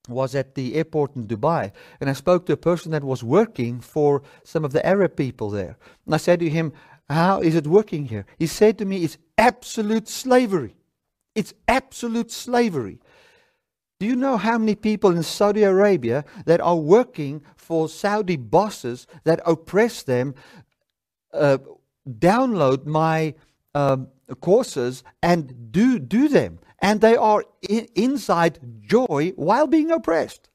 was 0.07 0.35
at 0.35 0.55
the 0.55 0.75
airport 0.75 1.15
in 1.15 1.27
Dubai, 1.27 1.71
and 1.99 2.09
I 2.09 2.13
spoke 2.13 2.45
to 2.45 2.53
a 2.53 2.57
person 2.57 2.91
that 2.91 3.03
was 3.03 3.23
working 3.23 3.79
for 3.79 4.21
some 4.43 4.63
of 4.63 4.71
the 4.71 4.85
Arab 4.85 5.15
people 5.15 5.49
there. 5.49 5.77
And 6.05 6.13
I 6.13 6.17
said 6.17 6.39
to 6.41 6.49
him, 6.49 6.73
How 7.09 7.41
is 7.41 7.55
it 7.55 7.65
working 7.65 8.05
here? 8.05 8.25
He 8.37 8.47
said 8.47 8.77
to 8.77 8.85
me, 8.85 9.03
It's 9.03 9.17
absolute 9.37 10.07
slavery. 10.07 10.75
It's 11.33 11.53
absolute 11.67 12.31
slavery. 12.31 12.99
Do 13.99 14.05
you 14.05 14.15
know 14.15 14.37
how 14.37 14.57
many 14.57 14.75
people 14.75 15.11
in 15.11 15.23
Saudi 15.23 15.63
Arabia 15.63 16.25
that 16.45 16.61
are 16.61 16.75
working 16.75 17.41
for 17.55 17.87
Saudi 17.87 18.35
bosses 18.35 19.07
that 19.23 19.39
oppress 19.45 20.03
them, 20.03 20.35
uh, 21.33 21.57
download 22.07 22.85
my 22.85 23.35
um, 23.75 24.07
courses 24.41 25.03
and 25.21 25.71
do 25.71 25.99
do 25.99 26.27
them, 26.27 26.57
and 26.79 27.01
they 27.01 27.15
are 27.15 27.43
in, 27.69 27.87
inside 27.93 28.59
joy 28.81 29.33
while 29.35 29.67
being 29.67 29.91
oppressed, 29.91 30.49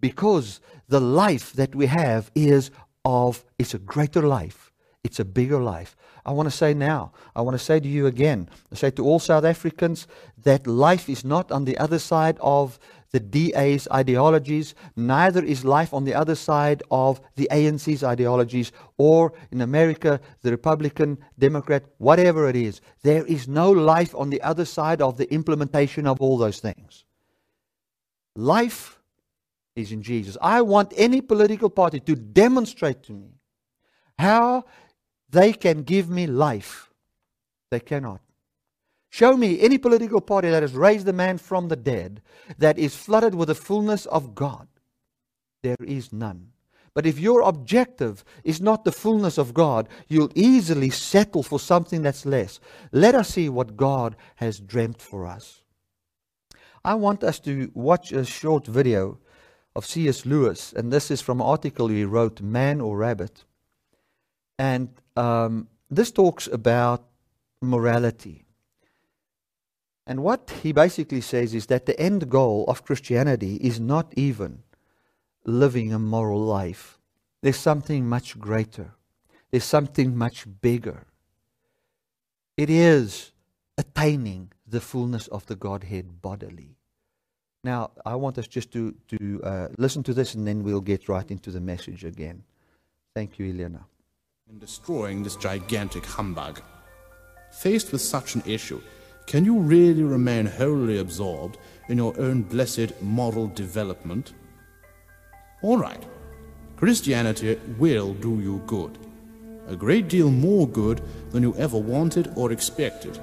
because 0.00 0.60
the 0.88 1.00
life 1.00 1.52
that 1.54 1.74
we 1.74 1.86
have 1.86 2.30
is 2.34 2.70
of 3.04 3.44
it's 3.58 3.74
a 3.74 3.78
greater 3.78 4.22
life, 4.22 4.72
it's 5.02 5.20
a 5.20 5.24
bigger 5.24 5.60
life. 5.60 5.96
I 6.26 6.32
want 6.32 6.50
to 6.50 6.56
say 6.56 6.74
now, 6.74 7.12
I 7.36 7.42
want 7.42 7.54
to 7.58 7.64
say 7.64 7.80
to 7.80 7.88
you 7.88 8.06
again, 8.06 8.48
I 8.72 8.76
say 8.76 8.90
to 8.92 9.04
all 9.04 9.18
South 9.18 9.44
Africans 9.44 10.06
that 10.42 10.66
life 10.66 11.08
is 11.08 11.24
not 11.24 11.52
on 11.52 11.64
the 11.64 11.76
other 11.78 11.98
side 11.98 12.38
of 12.40 12.78
the 13.14 13.20
DA's 13.20 13.86
ideologies, 13.92 14.74
neither 14.96 15.44
is 15.44 15.64
life 15.64 15.94
on 15.94 16.02
the 16.02 16.14
other 16.14 16.34
side 16.34 16.82
of 16.90 17.20
the 17.36 17.48
ANC's 17.52 18.02
ideologies, 18.02 18.72
or 18.98 19.32
in 19.52 19.60
America, 19.60 20.20
the 20.42 20.50
Republican, 20.50 21.18
Democrat, 21.38 21.84
whatever 21.98 22.48
it 22.48 22.56
is. 22.56 22.80
There 23.02 23.24
is 23.26 23.46
no 23.46 23.70
life 23.70 24.16
on 24.16 24.30
the 24.30 24.42
other 24.42 24.64
side 24.64 25.00
of 25.00 25.16
the 25.16 25.32
implementation 25.32 26.08
of 26.08 26.20
all 26.20 26.36
those 26.36 26.58
things. 26.58 27.04
Life 28.34 28.98
is 29.76 29.92
in 29.92 30.02
Jesus. 30.02 30.36
I 30.42 30.62
want 30.62 30.92
any 30.96 31.20
political 31.20 31.70
party 31.70 32.00
to 32.00 32.16
demonstrate 32.16 33.04
to 33.04 33.12
me 33.12 33.28
how 34.18 34.64
they 35.30 35.52
can 35.52 35.84
give 35.84 36.10
me 36.10 36.26
life. 36.26 36.90
They 37.70 37.78
cannot. 37.78 38.20
Show 39.14 39.36
me 39.36 39.60
any 39.60 39.78
political 39.78 40.20
party 40.20 40.50
that 40.50 40.64
has 40.64 40.74
raised 40.74 41.06
a 41.06 41.12
man 41.12 41.38
from 41.38 41.68
the 41.68 41.76
dead 41.76 42.20
that 42.58 42.80
is 42.80 42.96
flooded 42.96 43.32
with 43.32 43.46
the 43.46 43.54
fullness 43.54 44.06
of 44.06 44.34
God. 44.34 44.66
There 45.62 45.76
is 45.86 46.12
none. 46.12 46.48
But 46.94 47.06
if 47.06 47.20
your 47.20 47.42
objective 47.42 48.24
is 48.42 48.60
not 48.60 48.82
the 48.82 48.90
fullness 48.90 49.38
of 49.38 49.54
God, 49.54 49.88
you'll 50.08 50.32
easily 50.34 50.90
settle 50.90 51.44
for 51.44 51.60
something 51.60 52.02
that's 52.02 52.26
less. 52.26 52.58
Let 52.90 53.14
us 53.14 53.28
see 53.28 53.48
what 53.48 53.76
God 53.76 54.16
has 54.34 54.58
dreamt 54.58 55.00
for 55.00 55.26
us. 55.26 55.62
I 56.84 56.94
want 56.94 57.22
us 57.22 57.38
to 57.46 57.70
watch 57.72 58.10
a 58.10 58.24
short 58.24 58.66
video 58.66 59.20
of 59.76 59.86
C.S. 59.86 60.26
Lewis, 60.26 60.72
and 60.72 60.92
this 60.92 61.08
is 61.12 61.22
from 61.22 61.40
an 61.40 61.46
article 61.46 61.86
he 61.86 62.04
wrote, 62.04 62.40
Man 62.40 62.80
or 62.80 62.96
Rabbit. 62.96 63.44
And 64.58 64.88
um, 65.16 65.68
this 65.88 66.10
talks 66.10 66.48
about 66.48 67.06
morality. 67.62 68.43
And 70.06 70.22
what 70.22 70.52
he 70.62 70.72
basically 70.72 71.20
says 71.20 71.54
is 71.54 71.66
that 71.66 71.86
the 71.86 71.98
end 71.98 72.28
goal 72.28 72.64
of 72.68 72.84
Christianity 72.84 73.56
is 73.56 73.80
not 73.80 74.12
even 74.16 74.62
living 75.44 75.92
a 75.92 75.98
moral 75.98 76.40
life. 76.40 76.98
There's 77.42 77.56
something 77.56 78.06
much 78.08 78.38
greater. 78.38 78.92
There's 79.50 79.64
something 79.64 80.16
much 80.16 80.46
bigger. 80.60 81.06
It 82.56 82.70
is 82.70 83.32
attaining 83.78 84.52
the 84.66 84.80
fullness 84.80 85.26
of 85.28 85.46
the 85.46 85.56
Godhead 85.56 86.20
bodily. 86.20 86.76
Now, 87.62 87.92
I 88.04 88.14
want 88.16 88.36
us 88.36 88.46
just 88.46 88.70
to, 88.72 88.94
to 89.08 89.40
uh, 89.42 89.68
listen 89.78 90.02
to 90.04 90.14
this 90.14 90.34
and 90.34 90.46
then 90.46 90.62
we'll 90.62 90.82
get 90.82 91.08
right 91.08 91.28
into 91.30 91.50
the 91.50 91.60
message 91.60 92.04
again. 92.04 92.42
Thank 93.14 93.38
you, 93.38 93.48
Elena. 93.48 93.86
In 94.50 94.58
destroying 94.58 95.22
this 95.22 95.36
gigantic 95.36 96.04
humbug. 96.04 96.60
Faced 97.52 97.92
with 97.92 98.02
such 98.02 98.34
an 98.34 98.42
issue, 98.44 98.82
can 99.26 99.44
you 99.44 99.58
really 99.58 100.02
remain 100.02 100.46
wholly 100.46 100.98
absorbed 100.98 101.58
in 101.88 101.98
your 101.98 102.18
own 102.20 102.42
blessed 102.42 103.00
moral 103.02 103.46
development? 103.48 104.34
All 105.62 105.78
right, 105.78 106.02
Christianity 106.76 107.58
will 107.78 108.14
do 108.14 108.40
you 108.40 108.62
good. 108.66 108.98
A 109.68 109.76
great 109.76 110.08
deal 110.08 110.30
more 110.30 110.68
good 110.68 111.00
than 111.30 111.42
you 111.42 111.54
ever 111.56 111.78
wanted 111.78 112.32
or 112.36 112.52
expected. 112.52 113.18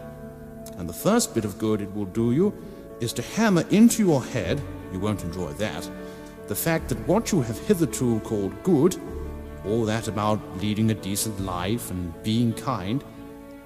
And 0.77 0.89
the 0.89 0.93
first 0.93 1.35
bit 1.35 1.45
of 1.45 1.59
good 1.59 1.81
it 1.81 1.93
will 1.93 2.05
do 2.05 2.31
you 2.31 2.53
is 2.99 3.13
to 3.13 3.21
hammer 3.21 3.63
into 3.69 4.03
your 4.03 4.23
head, 4.23 4.59
you 4.91 4.99
won't 4.99 5.23
enjoy 5.23 5.51
that, 5.53 5.89
the 6.47 6.55
fact 6.55 6.89
that 6.89 7.07
what 7.07 7.31
you 7.31 7.41
have 7.41 7.59
hitherto 7.67 8.19
called 8.21 8.63
good, 8.63 8.95
all 9.65 9.85
that 9.85 10.07
about 10.07 10.39
leading 10.57 10.89
a 10.89 10.95
decent 10.95 11.39
life 11.39 11.91
and 11.91 12.23
being 12.23 12.53
kind, 12.53 13.03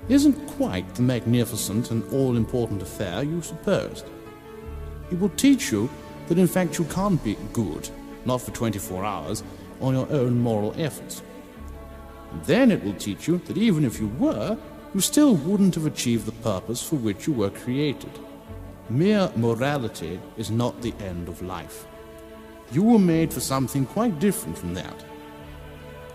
isn't 0.09 0.47
quite 0.47 0.95
the 0.95 1.01
magnificent 1.01 1.91
and 1.91 2.03
all 2.13 2.37
important 2.37 2.81
affair 2.81 3.23
you 3.23 3.41
supposed. 3.41 4.05
It 5.11 5.19
will 5.19 5.29
teach 5.29 5.71
you 5.71 5.89
that 6.27 6.37
in 6.37 6.47
fact 6.47 6.77
you 6.77 6.85
can't 6.85 7.23
be 7.23 7.37
good, 7.53 7.89
not 8.25 8.41
for 8.41 8.51
24 8.51 9.03
hours, 9.03 9.43
on 9.81 9.93
your 9.93 10.09
own 10.11 10.39
moral 10.39 10.73
efforts. 10.77 11.21
And 12.31 12.43
then 12.45 12.71
it 12.71 12.83
will 12.83 12.93
teach 12.93 13.27
you 13.27 13.37
that 13.45 13.57
even 13.57 13.83
if 13.85 13.99
you 13.99 14.07
were, 14.19 14.57
you 14.93 15.01
still 15.01 15.35
wouldn't 15.35 15.75
have 15.75 15.85
achieved 15.85 16.25
the 16.25 16.31
purpose 16.31 16.81
for 16.81 16.95
which 16.95 17.27
you 17.27 17.33
were 17.33 17.49
created. 17.49 18.11
Mere 18.89 19.31
morality 19.35 20.19
is 20.37 20.51
not 20.51 20.81
the 20.81 20.93
end 20.99 21.27
of 21.27 21.41
life. 21.41 21.85
You 22.71 22.83
were 22.83 22.99
made 22.99 23.33
for 23.33 23.39
something 23.39 23.85
quite 23.85 24.19
different 24.19 24.57
from 24.57 24.73
that. 24.75 25.03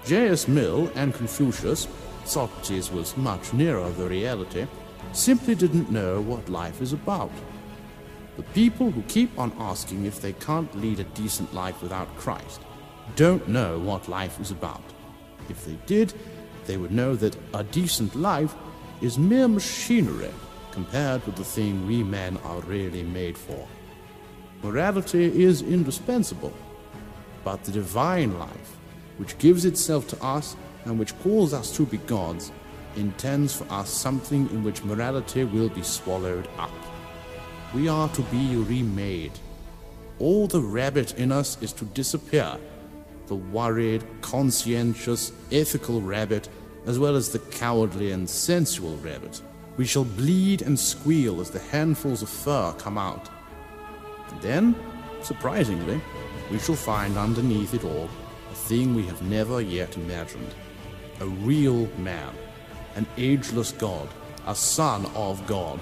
J.S. 0.05 0.49
Mill 0.49 0.91
and 0.95 1.13
Confucius 1.13 1.87
Socrates 2.25 2.91
was 2.91 3.17
much 3.17 3.53
nearer 3.53 3.91
the 3.91 4.09
reality, 4.09 4.67
simply 5.13 5.55
didn't 5.55 5.91
know 5.91 6.21
what 6.21 6.49
life 6.49 6.81
is 6.81 6.93
about. 6.93 7.33
The 8.37 8.43
people 8.55 8.91
who 8.91 9.03
keep 9.03 9.37
on 9.39 9.53
asking 9.59 10.05
if 10.05 10.21
they 10.21 10.33
can't 10.35 10.75
lead 10.81 11.01
a 11.01 11.05
decent 11.05 11.53
life 11.53 11.83
without 11.83 12.15
Christ 12.17 12.61
don't 13.17 13.49
know 13.49 13.79
what 13.79 14.09
life 14.09 14.41
is 14.41 14.51
about. 14.51 14.83
If 15.49 15.65
they 15.65 15.77
did, 15.87 16.15
they 16.67 16.77
would 16.77 16.93
know 16.93 17.17
that 17.17 17.37
a 17.55 17.65
decent 17.65 18.15
life 18.15 18.55
is 19.01 19.19
mere 19.19 19.49
machinery 19.49 20.31
compared 20.71 21.25
with 21.27 21.37
the 21.37 21.45
thing 21.45 21.87
we 21.87 22.03
men 22.03 22.39
are 22.45 22.61
really 22.61 23.03
made 23.03 23.37
for. 23.37 23.67
Morality 24.63 25.43
is 25.43 25.63
indispensable, 25.63 26.53
but 27.45 27.65
the 27.65 27.73
divine 27.73 28.39
life, 28.39 28.77
which 29.17 29.39
gives 29.39 29.65
itself 29.65 30.07
to 30.09 30.23
us 30.23 30.55
and 30.85 30.99
which 30.99 31.19
calls 31.21 31.53
us 31.53 31.75
to 31.77 31.85
be 31.87 31.99
gods, 31.99 32.53
intends 32.97 33.55
for 33.55 33.71
us 33.73 33.91
something 33.91 34.49
in 34.51 34.65
which 34.65 34.85
morality 34.85 35.45
will 35.45 35.69
be 35.69 35.83
swallowed 35.83 36.49
up. 36.59 36.73
We 37.75 37.89
are 37.89 38.09
to 38.09 38.23
be 38.23 38.57
remade. 38.57 39.33
All 40.19 40.47
the 40.47 40.61
rabbit 40.61 41.19
in 41.19 41.33
us 41.33 41.61
is 41.63 41.73
to 41.75 41.85
disappear. 41.85 42.57
The 43.29 43.37
worried, 43.37 44.05
conscientious, 44.23 45.33
ethical 45.53 46.01
rabbit, 46.01 46.49
as 46.87 46.99
well 46.99 47.15
as 47.15 47.31
the 47.31 47.39
cowardly 47.39 48.11
and 48.11 48.29
sensual 48.29 48.97
rabbit. 48.99 49.41
We 49.77 49.87
shall 49.87 50.05
bleed 50.05 50.63
and 50.63 50.79
squeal 50.79 51.41
as 51.41 51.51
the 51.51 51.61
handfuls 51.61 52.23
of 52.23 52.29
fur 52.29 52.75
come 52.77 52.99
out. 52.99 53.31
And 54.31 54.43
then, 54.43 54.77
surprisingly, 55.23 56.01
we 56.51 56.59
shall 56.59 56.75
find 56.75 57.17
underneath 57.17 57.73
it 57.73 57.85
all 57.85 58.09
a 58.51 58.55
thing 58.55 58.95
we 58.95 59.07
have 59.07 59.23
never 59.23 59.61
yet 59.61 59.97
imagined 59.97 60.53
a 61.21 61.27
real 61.27 61.87
man, 61.99 62.35
an 62.97 63.07
ageless 63.17 63.73
God, 63.73 64.09
a 64.47 64.55
son 64.55 65.07
of 65.15 65.47
God, 65.47 65.79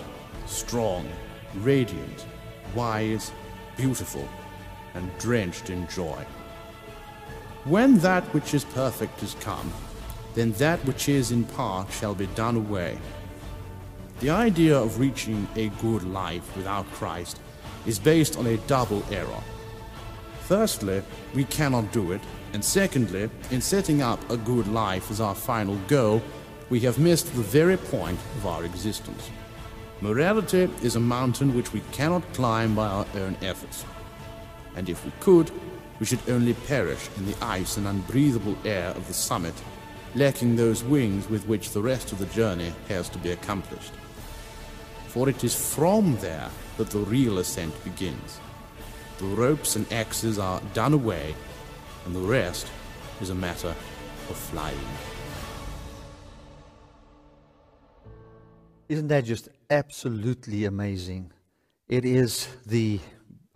strong, 0.46 1.08
radiant, 1.56 2.26
wise, 2.74 3.32
beautiful, 3.76 4.28
and 4.94 5.16
drenched 5.18 5.70
in 5.70 5.86
joy. 5.88 6.24
When 7.64 7.98
that 7.98 8.24
which 8.34 8.52
is 8.54 8.64
perfect 8.64 9.22
is 9.22 9.36
come, 9.40 9.72
then 10.34 10.52
that 10.52 10.84
which 10.84 11.08
is 11.08 11.30
in 11.30 11.44
part 11.44 11.90
shall 11.92 12.14
be 12.14 12.26
done 12.28 12.56
away. 12.56 12.98
The 14.20 14.30
idea 14.30 14.76
of 14.76 14.98
reaching 14.98 15.46
a 15.54 15.68
good 15.80 16.02
life 16.02 16.56
without 16.56 16.90
Christ 16.92 17.40
is 17.86 17.98
based 17.98 18.36
on 18.36 18.46
a 18.46 18.56
double 18.66 19.04
error. 19.10 19.42
Firstly, 20.40 21.02
we 21.34 21.44
cannot 21.44 21.92
do 21.92 22.12
it 22.12 22.20
and 22.52 22.64
secondly, 22.64 23.28
in 23.50 23.60
setting 23.60 24.02
up 24.02 24.30
a 24.30 24.36
good 24.36 24.68
life 24.68 25.10
as 25.10 25.20
our 25.20 25.34
final 25.34 25.76
goal, 25.86 26.22
we 26.70 26.80
have 26.80 26.98
missed 26.98 27.26
the 27.34 27.42
very 27.42 27.76
point 27.76 28.18
of 28.36 28.46
our 28.46 28.64
existence. 28.64 29.30
Morality 30.00 30.70
is 30.82 30.96
a 30.96 31.00
mountain 31.00 31.54
which 31.54 31.72
we 31.72 31.80
cannot 31.92 32.32
climb 32.32 32.74
by 32.74 32.86
our 32.86 33.06
own 33.16 33.36
efforts. 33.42 33.84
And 34.76 34.88
if 34.88 35.04
we 35.04 35.12
could, 35.20 35.50
we 35.98 36.06
should 36.06 36.20
only 36.28 36.54
perish 36.54 37.08
in 37.16 37.26
the 37.26 37.36
ice 37.42 37.76
and 37.76 37.86
unbreathable 37.86 38.56
air 38.64 38.90
of 38.90 39.06
the 39.08 39.14
summit, 39.14 39.54
lacking 40.14 40.56
those 40.56 40.84
wings 40.84 41.28
with 41.28 41.46
which 41.46 41.70
the 41.70 41.82
rest 41.82 42.12
of 42.12 42.18
the 42.18 42.26
journey 42.26 42.72
has 42.88 43.08
to 43.10 43.18
be 43.18 43.30
accomplished. 43.30 43.92
For 45.08 45.28
it 45.28 45.42
is 45.42 45.54
from 45.54 46.16
there 46.18 46.48
that 46.76 46.90
the 46.90 47.00
real 47.00 47.38
ascent 47.38 47.74
begins. 47.82 48.38
The 49.18 49.24
ropes 49.24 49.74
and 49.74 49.92
axes 49.92 50.38
are 50.38 50.62
done 50.74 50.92
away 50.92 51.34
and 52.08 52.16
the 52.16 52.20
rest 52.20 52.66
is 53.20 53.28
a 53.28 53.34
matter 53.34 53.68
of 53.68 54.36
flying. 54.36 54.78
Isn't 58.88 59.08
that 59.08 59.26
just 59.26 59.50
absolutely 59.68 60.64
amazing? 60.64 61.32
It 61.86 62.06
is 62.06 62.48
the, 62.64 62.98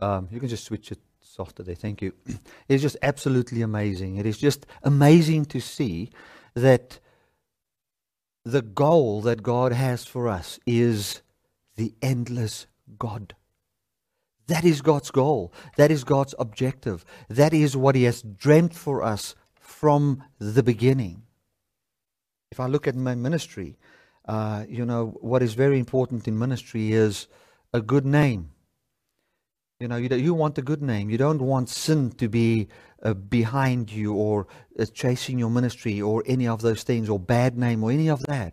um, 0.00 0.28
you 0.30 0.38
can 0.38 0.50
just 0.50 0.64
switch 0.64 0.92
it 0.92 0.98
softer 1.22 1.62
there, 1.62 1.74
thank 1.74 2.02
you. 2.02 2.12
It's 2.68 2.82
just 2.82 2.98
absolutely 3.00 3.62
amazing. 3.62 4.16
It 4.16 4.26
is 4.26 4.36
just 4.36 4.66
amazing 4.82 5.46
to 5.46 5.60
see 5.60 6.10
that 6.52 7.00
the 8.44 8.60
goal 8.60 9.22
that 9.22 9.42
God 9.42 9.72
has 9.72 10.04
for 10.04 10.28
us 10.28 10.60
is 10.66 11.22
the 11.76 11.94
endless 12.02 12.66
God. 12.98 13.34
That 14.52 14.66
is 14.66 14.82
God's 14.82 15.10
goal. 15.10 15.50
That 15.78 15.90
is 15.90 16.04
God's 16.04 16.34
objective. 16.38 17.06
That 17.30 17.54
is 17.54 17.74
what 17.74 17.94
He 17.94 18.02
has 18.04 18.20
dreamt 18.20 18.74
for 18.74 19.02
us 19.02 19.34
from 19.58 20.24
the 20.38 20.62
beginning. 20.62 21.22
If 22.50 22.60
I 22.60 22.66
look 22.66 22.86
at 22.86 22.94
my 22.94 23.14
ministry, 23.14 23.78
uh, 24.26 24.66
you 24.68 24.84
know, 24.84 25.16
what 25.22 25.42
is 25.42 25.54
very 25.54 25.78
important 25.78 26.28
in 26.28 26.38
ministry 26.38 26.92
is 26.92 27.28
a 27.72 27.80
good 27.80 28.04
name. 28.04 28.50
You 29.80 29.88
know, 29.88 29.96
you, 29.96 30.14
you 30.16 30.34
want 30.34 30.58
a 30.58 30.62
good 30.62 30.82
name. 30.82 31.08
You 31.08 31.16
don't 31.16 31.40
want 31.40 31.70
sin 31.70 32.10
to 32.18 32.28
be 32.28 32.68
uh, 33.02 33.14
behind 33.14 33.90
you 33.90 34.12
or 34.12 34.46
uh, 34.78 34.84
chasing 34.84 35.38
your 35.38 35.48
ministry 35.48 36.02
or 36.02 36.22
any 36.26 36.46
of 36.46 36.60
those 36.60 36.82
things 36.82 37.08
or 37.08 37.18
bad 37.18 37.56
name 37.56 37.82
or 37.82 37.90
any 37.90 38.10
of 38.10 38.22
that. 38.24 38.52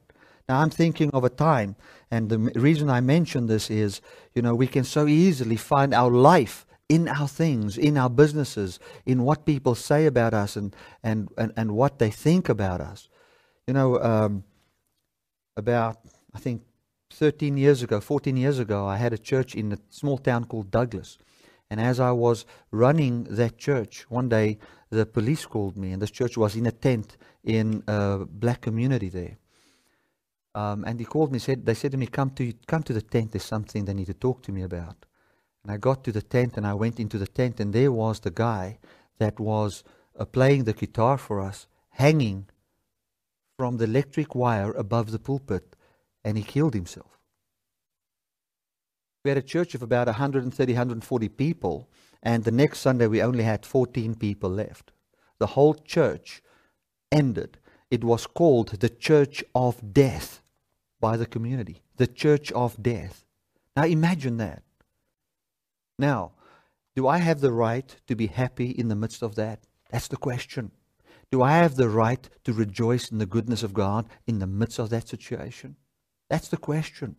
Now, 0.49 0.61
I'm 0.61 0.71
thinking 0.71 1.11
of 1.11 1.23
a 1.23 1.29
time, 1.29 1.75
and 2.09 2.27
the 2.27 2.39
reason 2.59 2.89
I 2.89 3.01
mention 3.01 3.45
this 3.45 3.69
is, 3.69 4.01
you 4.33 4.41
know, 4.41 4.55
we 4.55 4.65
can 4.65 4.83
so 4.83 5.05
easily 5.05 5.55
find 5.55 5.93
our 5.93 6.09
life 6.09 6.65
in 6.89 7.07
our 7.07 7.27
things, 7.27 7.77
in 7.77 7.97
our 7.97 8.09
businesses, 8.09 8.79
in 9.05 9.21
what 9.21 9.45
people 9.45 9.75
say 9.75 10.07
about 10.07 10.33
us 10.33 10.55
and, 10.55 10.75
and, 11.03 11.29
and, 11.37 11.53
and 11.55 11.73
what 11.73 11.99
they 11.99 12.09
think 12.09 12.49
about 12.49 12.81
us. 12.81 13.09
You 13.67 13.75
know, 13.75 14.01
um, 14.01 14.43
about, 15.55 15.99
I 16.33 16.39
think, 16.39 16.63
13 17.11 17.55
years 17.55 17.83
ago, 17.83 18.01
14 18.01 18.35
years 18.35 18.57
ago, 18.57 18.87
I 18.87 18.97
had 18.97 19.13
a 19.13 19.19
church 19.19 19.53
in 19.53 19.71
a 19.73 19.77
small 19.89 20.17
town 20.17 20.45
called 20.45 20.71
Douglas. 20.71 21.19
And 21.69 21.79
as 21.79 21.99
I 21.99 22.11
was 22.11 22.47
running 22.71 23.25
that 23.25 23.59
church, 23.59 24.07
one 24.09 24.29
day 24.29 24.57
the 24.89 25.05
police 25.05 25.45
called 25.45 25.77
me, 25.77 25.91
and 25.91 26.01
this 26.01 26.09
church 26.09 26.37
was 26.37 26.55
in 26.55 26.65
a 26.65 26.71
tent 26.71 27.17
in 27.43 27.83
a 27.87 28.25
black 28.25 28.61
community 28.61 29.09
there. 29.09 29.37
Um, 30.55 30.83
and 30.85 30.99
he 30.99 31.05
called 31.05 31.31
me. 31.31 31.39
Said 31.39 31.65
they 31.65 31.73
said 31.73 31.91
to 31.91 31.97
me, 31.97 32.07
"Come 32.07 32.31
to 32.31 32.53
come 32.67 32.83
to 32.83 32.93
the 32.93 33.01
tent. 33.01 33.31
There's 33.31 33.43
something 33.43 33.85
they 33.85 33.93
need 33.93 34.07
to 34.07 34.13
talk 34.13 34.41
to 34.43 34.51
me 34.51 34.63
about." 34.63 35.05
And 35.63 35.71
I 35.71 35.77
got 35.77 36.03
to 36.05 36.11
the 36.11 36.21
tent 36.21 36.57
and 36.57 36.65
I 36.65 36.73
went 36.73 36.99
into 36.99 37.17
the 37.17 37.27
tent 37.27 37.59
and 37.59 37.73
there 37.73 37.91
was 37.91 38.21
the 38.21 38.31
guy 38.31 38.79
that 39.17 39.39
was 39.39 39.83
uh, 40.17 40.25
playing 40.25 40.63
the 40.63 40.73
guitar 40.73 41.17
for 41.17 41.39
us, 41.41 41.67
hanging 41.89 42.47
from 43.57 43.77
the 43.77 43.83
electric 43.83 44.33
wire 44.35 44.71
above 44.71 45.11
the 45.11 45.19
pulpit, 45.19 45.75
and 46.23 46.37
he 46.37 46.43
killed 46.43 46.73
himself. 46.73 47.19
We 49.23 49.29
had 49.29 49.37
a 49.37 49.41
church 49.41 49.75
of 49.75 49.83
about 49.83 50.07
130, 50.07 50.73
140 50.73 51.29
people, 51.29 51.89
and 52.23 52.43
the 52.43 52.51
next 52.51 52.79
Sunday 52.79 53.07
we 53.07 53.21
only 53.21 53.43
had 53.43 53.65
14 53.65 54.15
people 54.15 54.49
left. 54.49 54.91
The 55.39 55.47
whole 55.47 55.73
church 55.73 56.41
ended. 57.11 57.58
It 57.91 58.03
was 58.03 58.27
called 58.27 58.69
the 58.79 58.89
Church 58.89 59.43
of 59.55 59.93
Death 59.93 60.41
by 60.99 61.17
the 61.17 61.25
community. 61.25 61.81
The 61.97 62.07
Church 62.07 62.51
of 62.51 62.81
Death. 62.81 63.25
Now 63.75 63.83
imagine 63.85 64.37
that. 64.37 64.63
Now, 65.97 66.33
do 66.95 67.07
I 67.07 67.17
have 67.17 67.41
the 67.41 67.51
right 67.51 67.95
to 68.07 68.15
be 68.15 68.27
happy 68.27 68.69
in 68.69 68.87
the 68.87 68.95
midst 68.95 69.23
of 69.23 69.35
that? 69.35 69.63
That's 69.89 70.07
the 70.07 70.17
question. 70.17 70.71
Do 71.31 71.41
I 71.41 71.51
have 71.57 71.75
the 71.75 71.89
right 71.89 72.27
to 72.43 72.53
rejoice 72.53 73.11
in 73.11 73.19
the 73.19 73.25
goodness 73.25 73.63
of 73.63 73.73
God 73.73 74.07
in 74.25 74.39
the 74.39 74.47
midst 74.47 74.79
of 74.79 74.89
that 74.89 75.07
situation? 75.07 75.75
That's 76.29 76.47
the 76.47 76.57
question. 76.57 77.15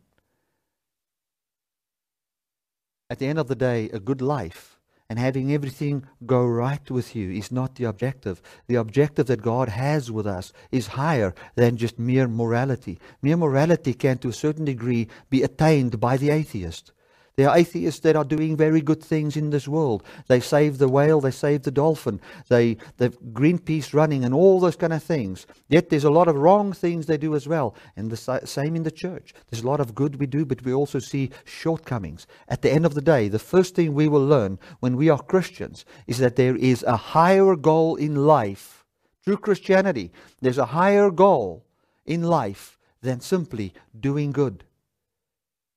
At 3.09 3.19
the 3.19 3.27
end 3.27 3.39
of 3.39 3.49
the 3.49 3.57
day, 3.57 3.89
a 3.91 4.01
good 4.01 4.21
life 4.21 4.80
and 5.11 5.19
having 5.19 5.53
everything 5.53 6.05
go 6.25 6.47
right 6.47 6.89
with 6.89 7.17
you 7.17 7.33
is 7.33 7.51
not 7.51 7.75
the 7.75 7.85
objective. 7.85 8.41
The 8.69 8.77
objective 8.77 9.27
that 9.27 9.43
God 9.43 9.69
has 9.69 10.09
with 10.09 10.25
us 10.25 10.53
is 10.71 10.87
higher 10.87 11.35
than 11.57 11.77
just 11.77 11.99
mere 11.99 12.29
morality. 12.29 13.01
Mere 13.21 13.37
morality 13.37 13.93
can, 13.93 14.19
to 14.19 14.29
a 14.29 14.33
certain 14.33 14.65
degree, 14.65 15.09
be 15.29 15.43
attained 15.43 15.99
by 15.99 16.17
the 16.17 16.31
atheist. 16.31 16.93
There 17.37 17.49
are 17.49 17.57
atheists 17.57 18.01
that 18.01 18.17
are 18.17 18.25
doing 18.25 18.57
very 18.57 18.81
good 18.81 19.03
things 19.03 19.37
in 19.37 19.51
this 19.51 19.69
world. 19.69 20.03
They 20.29 20.41
save 20.41 20.79
the 20.79 20.89
whale, 20.89 21.21
they 21.21 21.31
save 21.31 21.63
the 21.63 21.71
dolphin, 21.71 22.21
they 22.49 22.77
they've 22.99 23.19
Greenpeace 23.33 23.95
running 23.95 24.25
and 24.25 24.35
all 24.35 24.61
those 24.61 24.77
kind 24.77 24.93
of 24.93 25.03
things. 25.03 25.47
Yet 25.69 25.89
there's 25.89 26.05
a 26.05 26.11
lot 26.11 26.29
of 26.29 26.37
wrong 26.37 26.73
things 26.73 27.07
they 27.07 27.17
do 27.17 27.35
as 27.35 27.49
well. 27.49 27.75
And 27.97 28.11
the 28.11 28.41
same 28.45 28.77
in 28.77 28.83
the 28.83 28.91
church. 28.91 29.33
There's 29.49 29.63
a 29.63 29.67
lot 29.67 29.81
of 29.81 29.95
good 29.95 30.17
we 30.17 30.27
do, 30.27 30.45
but 30.45 30.65
we 30.65 30.73
also 30.73 30.99
see 30.99 31.31
shortcomings. 31.45 32.27
At 32.49 32.63
the 32.63 32.73
end 32.73 32.85
of 32.85 32.95
the 32.95 33.01
day, 33.01 33.29
the 33.29 33.39
first 33.39 33.75
thing 33.75 33.95
we 33.95 34.09
will 34.09 34.27
learn 34.27 34.59
when 34.81 34.97
we 34.97 35.09
are 35.09 35.23
Christians 35.23 35.85
is 36.07 36.19
that 36.19 36.37
there 36.37 36.57
is 36.57 36.83
a 36.83 36.97
higher 36.97 37.57
goal 37.57 37.97
in 37.97 38.27
life. 38.27 38.85
True 39.25 39.37
Christianity, 39.37 40.11
there's 40.41 40.59
a 40.59 40.67
higher 40.67 41.11
goal 41.11 41.65
in 42.05 42.23
life 42.23 42.79
than 43.03 43.21
simply 43.21 43.73
doing 43.99 44.33
good 44.33 44.65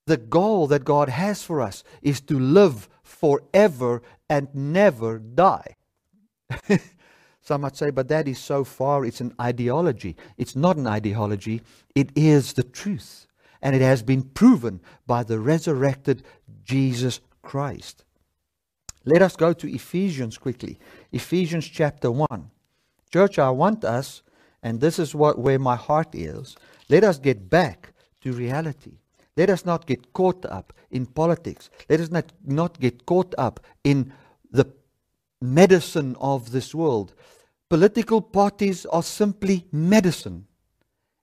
the 0.06 0.18
goal 0.18 0.68
that 0.68 0.84
God 0.84 1.10
has 1.10 1.44
for 1.44 1.62
us 1.62 1.84
is 2.02 2.22
to 2.22 2.40
live 2.40 2.90
forever 3.04 4.02
and 4.30 4.48
never 4.54 5.20
die. 5.20 5.76
Some 7.42 7.62
might 7.62 7.76
say, 7.76 7.90
but 7.90 8.08
that 8.08 8.28
is 8.28 8.40
so 8.40 8.64
far, 8.64 9.06
it's 9.06 9.22
an 9.22 9.34
ideology. 9.40 10.16
It's 10.38 10.56
not 10.56 10.78
an 10.78 10.88
ideology, 10.88 11.62
it 11.94 12.10
is 12.16 12.54
the 12.54 12.64
truth. 12.64 13.28
And 13.62 13.76
it 13.76 13.82
has 13.82 14.04
been 14.04 14.24
proven 14.24 14.82
by 15.08 15.24
the 15.24 15.40
resurrected 15.40 16.24
Jesus 16.64 17.22
Christ. 17.42 18.04
Let 19.06 19.22
us 19.22 19.36
go 19.36 19.54
to 19.54 19.74
Ephesians 19.74 20.38
quickly. 20.38 20.80
Ephesians 21.12 21.68
chapter 21.68 22.12
1. 22.12 22.50
Church, 23.12 23.38
I 23.38 23.50
want 23.52 23.84
us, 23.84 24.24
and 24.62 24.80
this 24.80 24.98
is 24.98 25.14
what 25.14 25.38
where 25.38 25.60
my 25.60 25.76
heart 25.76 26.16
is, 26.16 26.56
let 26.90 27.04
us 27.04 27.20
get 27.20 27.50
back 27.50 27.94
to 28.22 28.32
reality. 28.32 29.00
Let 29.36 29.50
us 29.50 29.66
not 29.66 29.86
get 29.86 30.14
caught 30.14 30.46
up 30.46 30.74
in 30.92 31.06
politics. 31.06 31.70
Let 31.90 32.00
us 32.00 32.12
not, 32.12 32.32
not 32.46 32.80
get 32.80 33.06
caught 33.06 33.34
up 33.38 33.60
in 33.84 34.14
the 34.52 34.72
medicine 35.42 36.16
of 36.20 36.52
this 36.52 36.74
world. 36.76 37.14
Political 37.70 38.22
parties 38.22 38.86
are 38.86 39.04
simply 39.04 39.66
medicine. 39.72 40.46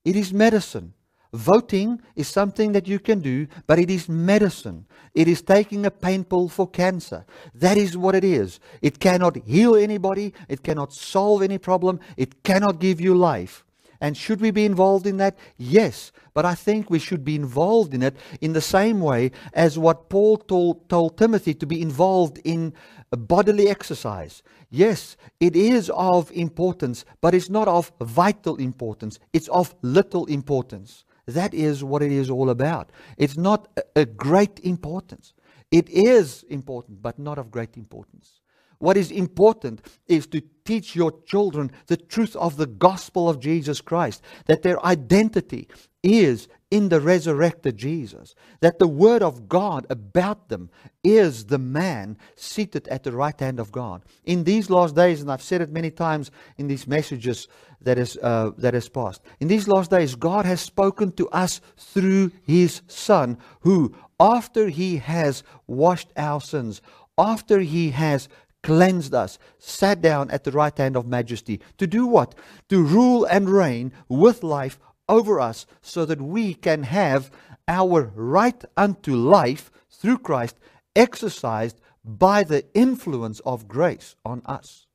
It 0.05 0.17
is 0.17 0.33
medicine. 0.33 0.95
Voting 1.33 2.01
is 2.17 2.27
something 2.27 2.73
that 2.73 2.89
you 2.89 2.99
can 2.99 3.21
do, 3.21 3.47
but 3.69 3.79
it 3.79 3.89
is 3.89 4.09
medicine. 4.09 4.87
It 5.15 5.29
is 5.29 5.43
taking 5.43 5.87
a 5.87 5.91
pain 5.91 6.25
pill 6.25 6.49
for 6.49 6.69
cancer. 6.69 7.25
That 7.55 7.77
is 7.77 7.97
what 7.97 8.17
it 8.17 8.25
is. 8.25 8.59
It 8.83 8.99
cannot 8.99 9.37
heal 9.47 9.77
anybody. 9.77 10.35
It 10.49 10.65
cannot 10.65 10.93
solve 10.93 11.43
any 11.43 11.59
problem. 11.59 12.01
It 12.17 12.43
cannot 12.43 12.81
give 12.81 13.01
you 13.01 13.15
life. 13.15 13.65
And 14.01 14.17
should 14.17 14.41
we 14.41 14.51
be 14.51 14.65
involved 14.65 15.07
in 15.07 15.19
that? 15.19 15.39
Yes. 15.59 16.13
But 16.33 16.45
I 16.45 16.55
think 16.55 16.89
we 16.89 16.99
should 16.99 17.25
be 17.25 17.35
involved 17.35 17.93
in 17.93 18.03
it 18.03 18.17
in 18.41 18.53
the 18.53 18.61
same 18.61 19.01
way 19.01 19.33
as 19.53 19.79
what 19.79 20.09
Paul 20.09 20.39
told, 20.39 20.89
told 20.89 21.19
Timothy 21.19 21.55
to 21.55 21.67
be 21.67 21.83
involved 21.83 22.41
in 22.45 22.73
bodily 23.11 23.69
exercise. 23.69 24.43
Yes, 24.71 25.17
it 25.41 25.57
is 25.57 25.91
of 25.91 26.31
importance, 26.33 27.05
but 27.21 27.35
it's 27.35 27.51
not 27.51 27.69
of 27.69 27.93
vital 28.01 28.57
importance. 28.57 29.19
It's 29.33 29.49
of 29.49 29.75
little 29.83 30.27
importance. 30.27 31.05
That 31.27 31.53
is 31.53 31.85
what 31.85 32.03
it 32.03 32.13
is 32.13 32.31
all 32.31 32.51
about. 32.51 32.91
It's 33.19 33.37
not 33.37 33.69
a, 33.77 34.03
a 34.03 34.05
great 34.07 34.61
importance. 34.61 35.35
It 35.71 35.89
is 35.89 36.45
important, 36.49 37.03
but 37.03 37.19
not 37.19 37.39
of 37.39 37.51
great 37.51 37.77
importance. 37.77 38.41
What 38.81 38.97
is 38.97 39.11
important 39.11 39.83
is 40.09 40.27
to 40.29 40.43
teach 40.65 40.97
your 40.97 41.13
children 41.27 41.71
the 41.87 41.99
truth 41.99 42.35
of 42.35 42.57
the 42.57 42.67
gospel 42.67 43.29
of 43.29 43.39
Jesus 43.39 43.81
Christ, 43.83 44.23
that 44.47 44.63
their 44.63 44.85
identity 44.85 45.69
is 46.03 46.49
in 46.71 46.89
the 46.89 47.01
resurrected 47.01 47.77
Jesus, 47.77 48.35
that 48.61 48.79
the 48.79 48.89
word 48.89 49.23
of 49.23 49.51
God 49.51 49.87
about 49.91 50.49
them 50.49 50.71
is 51.05 51.47
the 51.47 51.59
man 51.59 52.17
seated 52.37 52.89
at 52.89 53.03
the 53.03 53.13
right 53.13 53.39
hand 53.39 53.61
of 53.61 53.71
God. 53.71 54.03
In 54.25 54.45
these 54.45 54.71
last 54.71 54.95
days, 54.95 55.21
and 55.21 55.31
I've 55.31 55.43
said 55.43 55.61
it 55.61 55.71
many 55.71 55.91
times 55.91 56.31
in 56.57 56.69
these 56.69 56.87
messages 56.87 57.49
that 57.83 57.99
is 57.99 58.17
uh, 58.23 58.53
that 58.57 58.73
has 58.73 58.89
passed. 58.89 59.21
In 59.41 59.49
these 59.49 59.69
last 59.69 59.91
days, 59.91 60.15
God 60.15 60.47
has 60.47 60.61
spoken 60.63 61.13
to 61.13 61.29
us 61.31 61.61
through 61.77 62.31
His 62.43 62.81
Son, 62.87 63.37
who, 63.61 63.95
after 64.19 64.69
He 64.69 64.99
has 64.99 65.43
washed 65.67 66.13
our 66.17 66.41
sins, 66.41 66.81
after 67.19 67.61
He 67.61 67.91
has 67.91 68.29
cleansed 68.63 69.15
us, 69.15 69.39
sat 69.59 70.01
down 70.01 70.31
at 70.31 70.45
the 70.45 70.53
right 70.53 70.77
hand 70.77 70.97
of 70.97 71.07
majesty. 71.07 71.61
To 71.79 71.87
do 71.87 72.07
what? 72.07 72.35
To 72.69 72.83
rule 72.83 73.25
and 73.25 73.49
reign 73.49 73.93
with 74.09 74.43
life 74.43 74.79
over 75.09 75.41
us 75.41 75.67
so 75.83 76.05
that 76.05 76.21
we 76.21 76.55
can 76.55 76.85
have 76.85 77.31
our 77.67 78.13
right 78.15 78.63
unto 78.77 79.15
life 79.15 79.71
through 79.91 80.19
Christ 80.19 80.57
exercised 80.95 81.81
by 82.05 82.45
the 82.45 82.65
influence 82.75 83.41
of 83.41 83.69
grace 83.69 84.17
on 84.25 84.43
us. 84.47 84.87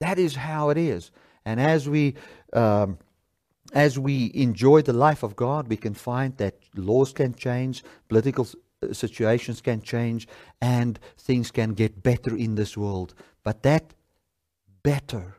That 0.00 0.18
is 0.18 0.36
how 0.36 0.70
it 0.70 0.78
is. 0.78 1.10
And 1.44 1.60
as 1.60 1.88
we. 1.88 2.14
Um, 2.52 2.98
as 3.72 3.98
we 3.98 4.32
enjoy 4.34 4.82
the 4.82 4.92
life 4.92 5.22
of 5.22 5.36
God, 5.36 5.68
we 5.68 5.76
can 5.76 5.94
find 5.94 6.36
that 6.38 6.56
laws 6.74 7.12
can 7.12 7.34
change, 7.34 7.84
political 8.08 8.48
situations 8.92 9.60
can 9.60 9.82
change 9.82 10.26
and 10.60 10.98
things 11.18 11.50
can 11.50 11.74
get 11.74 12.02
better 12.02 12.36
in 12.36 12.54
this 12.54 12.76
world. 12.76 13.14
But 13.42 13.62
that 13.62 13.94
better 14.82 15.36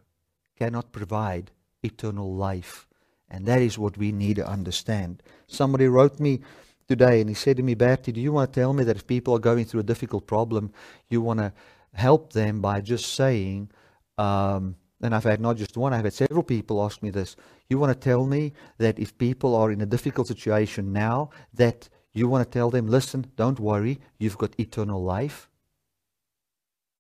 cannot 0.57 0.91
provide 0.91 1.51
eternal 1.83 2.33
life. 2.33 2.87
And 3.29 3.45
that 3.45 3.61
is 3.61 3.77
what 3.77 3.97
we 3.97 4.11
need 4.11 4.35
to 4.35 4.47
understand. 4.47 5.23
Somebody 5.47 5.87
wrote 5.87 6.19
me 6.19 6.41
today 6.87 7.21
and 7.21 7.29
he 7.29 7.35
said 7.35 7.57
to 7.57 7.63
me, 7.63 7.73
Bertie, 7.73 8.11
do 8.11 8.19
you 8.19 8.31
want 8.31 8.51
to 8.51 8.59
tell 8.59 8.73
me 8.73 8.83
that 8.83 8.97
if 8.97 9.07
people 9.07 9.33
are 9.35 9.39
going 9.39 9.65
through 9.65 9.79
a 9.79 9.83
difficult 9.91 10.27
problem, 10.27 10.71
you 11.09 11.21
want 11.21 11.39
to 11.39 11.53
help 11.93 12.33
them 12.33 12.61
by 12.61 12.81
just 12.81 13.13
saying, 13.13 13.69
um, 14.17 14.75
and 15.01 15.15
I've 15.15 15.23
had 15.23 15.41
not 15.41 15.57
just 15.57 15.77
one, 15.77 15.93
I've 15.93 16.03
had 16.03 16.13
several 16.13 16.43
people 16.43 16.83
ask 16.83 17.01
me 17.01 17.09
this. 17.09 17.35
You 17.69 17.79
want 17.79 17.93
to 17.93 18.09
tell 18.09 18.27
me 18.27 18.53
that 18.77 18.99
if 18.99 19.17
people 19.17 19.55
are 19.55 19.71
in 19.71 19.81
a 19.81 19.85
difficult 19.85 20.27
situation 20.27 20.93
now, 20.93 21.31
that 21.53 21.89
you 22.13 22.27
want 22.27 22.45
to 22.45 22.51
tell 22.51 22.69
them, 22.69 22.87
listen, 22.87 23.31
don't 23.35 23.59
worry, 23.59 23.99
you've 24.17 24.37
got 24.37 24.59
eternal 24.59 25.03
life? 25.03 25.49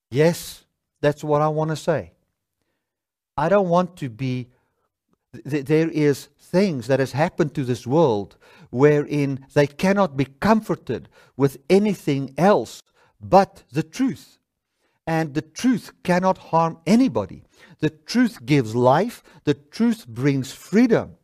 Yes, 0.09 0.65
that's 1.01 1.23
what 1.23 1.41
I 1.41 1.47
want 1.47 1.69
to 1.71 1.75
say. 1.75 2.11
I 3.37 3.49
don't 3.49 3.69
want 3.69 3.97
to 3.97 4.09
be 4.09 4.49
there 5.33 5.89
is 5.89 6.27
things 6.37 6.87
that 6.87 6.99
has 6.99 7.13
happened 7.13 7.55
to 7.55 7.63
this 7.63 7.87
world 7.87 8.35
wherein 8.69 9.45
they 9.53 9.67
cannot 9.67 10.17
be 10.17 10.25
comforted 10.25 11.07
with 11.37 11.57
anything 11.69 12.33
else 12.37 12.83
but 13.21 13.63
the 13.71 13.83
truth. 13.83 14.37
And 15.07 15.33
the 15.33 15.41
truth 15.41 15.91
cannot 16.03 16.37
harm 16.37 16.77
anybody. 16.85 17.43
The 17.79 17.89
truth 17.89 18.45
gives 18.45 18.75
life. 18.75 19.23
The 19.45 19.53
truth 19.53 20.07
brings 20.07 20.51
freedom. 20.51 21.15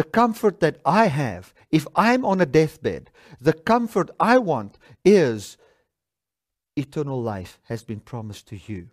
The 0.00 0.04
comfort 0.04 0.60
that 0.60 0.80
I 0.86 1.08
have, 1.08 1.52
if 1.70 1.86
I'm 1.94 2.24
on 2.24 2.40
a 2.40 2.46
deathbed, 2.46 3.10
the 3.38 3.52
comfort 3.52 4.08
I 4.18 4.38
want 4.38 4.78
is 5.04 5.58
eternal 6.74 7.20
life 7.22 7.60
has 7.64 7.84
been 7.84 8.00
promised 8.00 8.48
to 8.48 8.56
you. 8.56 8.88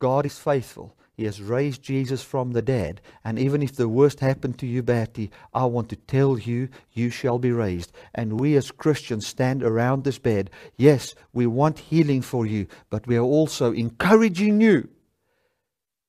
God 0.00 0.26
is 0.26 0.40
faithful. 0.40 0.96
He 1.16 1.24
has 1.26 1.40
raised 1.40 1.84
Jesus 1.84 2.20
from 2.20 2.50
the 2.50 2.62
dead. 2.62 3.00
And 3.24 3.38
even 3.38 3.62
if 3.62 3.76
the 3.76 3.88
worst 3.88 4.18
happened 4.18 4.58
to 4.58 4.66
you, 4.66 4.82
Bertie, 4.82 5.30
I 5.52 5.66
want 5.66 5.88
to 5.90 5.96
tell 5.96 6.36
you, 6.36 6.68
you 6.92 7.10
shall 7.10 7.38
be 7.38 7.52
raised. 7.52 7.92
And 8.12 8.40
we 8.40 8.56
as 8.56 8.72
Christians 8.72 9.28
stand 9.28 9.62
around 9.62 10.02
this 10.02 10.18
bed. 10.18 10.50
Yes, 10.76 11.14
we 11.32 11.46
want 11.46 11.78
healing 11.78 12.22
for 12.22 12.44
you, 12.44 12.66
but 12.90 13.06
we 13.06 13.16
are 13.16 13.20
also 13.20 13.72
encouraging 13.72 14.60
you 14.60 14.88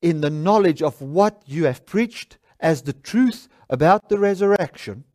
in 0.02 0.22
the 0.22 0.32
knowledge 0.32 0.82
of 0.82 1.00
what 1.00 1.44
you 1.46 1.66
have 1.66 1.86
preached 1.86 2.40
as 2.66 2.82
the 2.82 2.94
truth 2.94 3.48
about 3.70 4.10
the 4.10 4.18
resurrection 4.18 5.06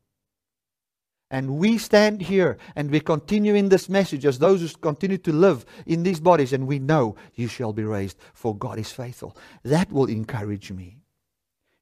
And 1.30 1.59
we 1.59 1.78
stand 1.78 2.22
here 2.22 2.59
and 2.74 2.90
we 2.90 2.98
continue 2.98 3.55
in 3.55 3.68
this 3.68 3.88
message 3.88 4.26
as 4.26 4.38
those 4.38 4.61
who 4.61 4.68
continue 4.78 5.18
to 5.18 5.32
live 5.32 5.64
in 5.86 6.03
these 6.03 6.18
bodies, 6.18 6.53
and 6.53 6.66
we 6.66 6.80
know 6.80 7.14
you 7.34 7.46
shall 7.46 7.72
be 7.72 7.84
raised, 7.84 8.18
for 8.34 8.57
God 8.57 8.78
is 8.78 8.90
faithful. 8.90 9.36
That 9.62 9.92
will 9.92 10.07
encourage 10.07 10.72
me. 10.72 10.98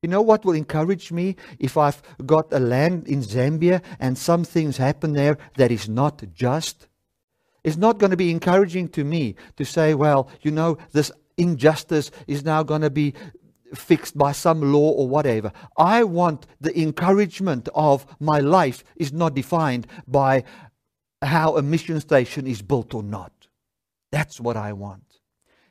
You 0.02 0.10
know 0.10 0.20
what 0.20 0.44
will 0.44 0.52
encourage 0.52 1.10
me 1.10 1.36
if 1.58 1.76
I've 1.76 2.02
got 2.26 2.52
a 2.52 2.60
land 2.60 3.08
in 3.08 3.22
Zambia 3.22 3.82
and 3.98 4.18
some 4.18 4.44
things 4.44 4.76
happen 4.76 5.14
there 5.14 5.38
that 5.56 5.72
is 5.72 5.88
not 5.88 6.22
just? 6.34 6.86
It's 7.64 7.78
not 7.78 7.98
going 7.98 8.10
to 8.10 8.16
be 8.16 8.30
encouraging 8.30 8.90
to 8.90 9.02
me 9.02 9.34
to 9.56 9.64
say, 9.64 9.94
well, 9.94 10.28
you 10.42 10.50
know, 10.50 10.76
this 10.92 11.10
injustice 11.36 12.10
is 12.26 12.44
now 12.44 12.62
going 12.62 12.82
to 12.82 12.90
be 12.90 13.14
fixed 13.74 14.16
by 14.16 14.32
some 14.32 14.72
law 14.72 14.90
or 14.90 15.08
whatever. 15.08 15.52
I 15.76 16.04
want 16.04 16.46
the 16.60 16.78
encouragement 16.80 17.68
of 17.74 18.06
my 18.20 18.40
life 18.40 18.84
is 18.96 19.12
not 19.12 19.34
defined 19.34 19.86
by 20.06 20.44
how 21.22 21.56
a 21.56 21.62
mission 21.62 22.00
station 22.00 22.46
is 22.46 22.62
built 22.62 22.94
or 22.94 23.02
not. 23.02 23.32
That's 24.10 24.40
what 24.40 24.56
I 24.56 24.72
want. 24.72 25.02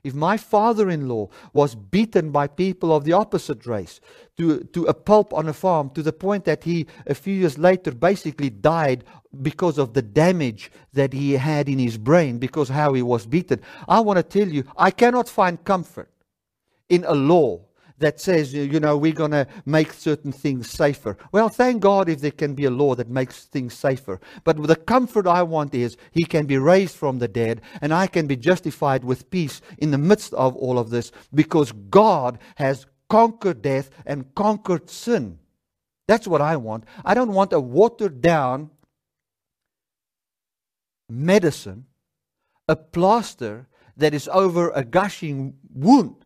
If 0.03 0.13
my 0.13 0.37
father 0.37 0.89
in 0.89 1.09
law 1.09 1.29
was 1.53 1.75
beaten 1.75 2.31
by 2.31 2.47
people 2.47 2.95
of 2.95 3.03
the 3.03 3.13
opposite 3.13 3.65
race 3.65 3.99
to, 4.37 4.63
to 4.63 4.85
a 4.85 4.93
pulp 4.93 5.33
on 5.33 5.49
a 5.49 5.53
farm 5.53 5.89
to 5.91 6.03
the 6.03 6.13
point 6.13 6.45
that 6.45 6.63
he, 6.63 6.85
a 7.07 7.15
few 7.15 7.33
years 7.33 7.57
later, 7.57 7.91
basically 7.91 8.49
died 8.49 9.03
because 9.41 9.77
of 9.77 9.93
the 9.93 10.01
damage 10.01 10.71
that 10.93 11.11
he 11.11 11.33
had 11.33 11.67
in 11.67 11.79
his 11.79 11.97
brain 11.97 12.37
because 12.37 12.69
how 12.69 12.93
he 12.93 13.01
was 13.01 13.25
beaten, 13.25 13.59
I 13.87 13.99
want 13.99 14.17
to 14.17 14.23
tell 14.23 14.47
you, 14.47 14.63
I 14.77 14.91
cannot 14.91 15.27
find 15.27 15.61
comfort 15.63 16.09
in 16.87 17.03
a 17.05 17.13
law 17.13 17.66
that 17.99 18.19
says, 18.19 18.53
you 18.53 18.79
know, 18.79 18.95
we're 18.95 19.11
going 19.11 19.31
to 19.31 19.47
make 19.65 19.91
certain 19.91 20.31
things 20.31 20.69
safer. 20.69 21.17
Well, 21.31 21.49
thank 21.49 21.81
God 21.81 22.09
if 22.09 22.21
there 22.21 22.31
can 22.31 22.53
be 22.53 22.65
a 22.65 22.71
law 22.71 22.95
that 22.95 23.09
makes 23.09 23.45
things 23.45 23.73
safer. 23.73 24.19
But 24.43 24.61
the 24.61 24.75
comfort 24.75 25.25
I 25.25 25.43
want 25.43 25.73
is 25.73 25.97
he 26.11 26.23
can 26.23 26.45
be 26.45 26.57
raised 26.57 26.95
from 26.95 27.19
the 27.19 27.27
dead 27.27 27.61
and 27.81 27.93
I 27.93 28.07
can 28.07 28.27
be 28.27 28.35
justified 28.35 29.03
with 29.03 29.29
peace 29.31 29.61
in 29.79 29.91
the 29.91 29.97
midst 29.97 30.33
of 30.33 30.55
all 30.55 30.77
of 30.77 30.89
this 30.89 31.11
because 31.33 31.71
God 31.71 32.37
has 32.55 32.85
conquered 33.09 33.61
death 33.61 33.89
and 34.05 34.33
conquered 34.35 34.89
sin. 34.89 35.39
That's 36.07 36.27
what 36.27 36.41
I 36.41 36.55
want. 36.55 36.85
I 37.03 37.13
don't 37.13 37.33
want 37.33 37.51
a 37.51 37.59
watered 37.59 38.21
down 38.21 38.69
medicine, 41.09 41.85
a 42.67 42.75
plaster 42.75 43.67
that 43.97 44.13
is 44.13 44.29
over 44.31 44.69
a 44.71 44.83
gushing 44.83 45.55
wound. 45.73 46.25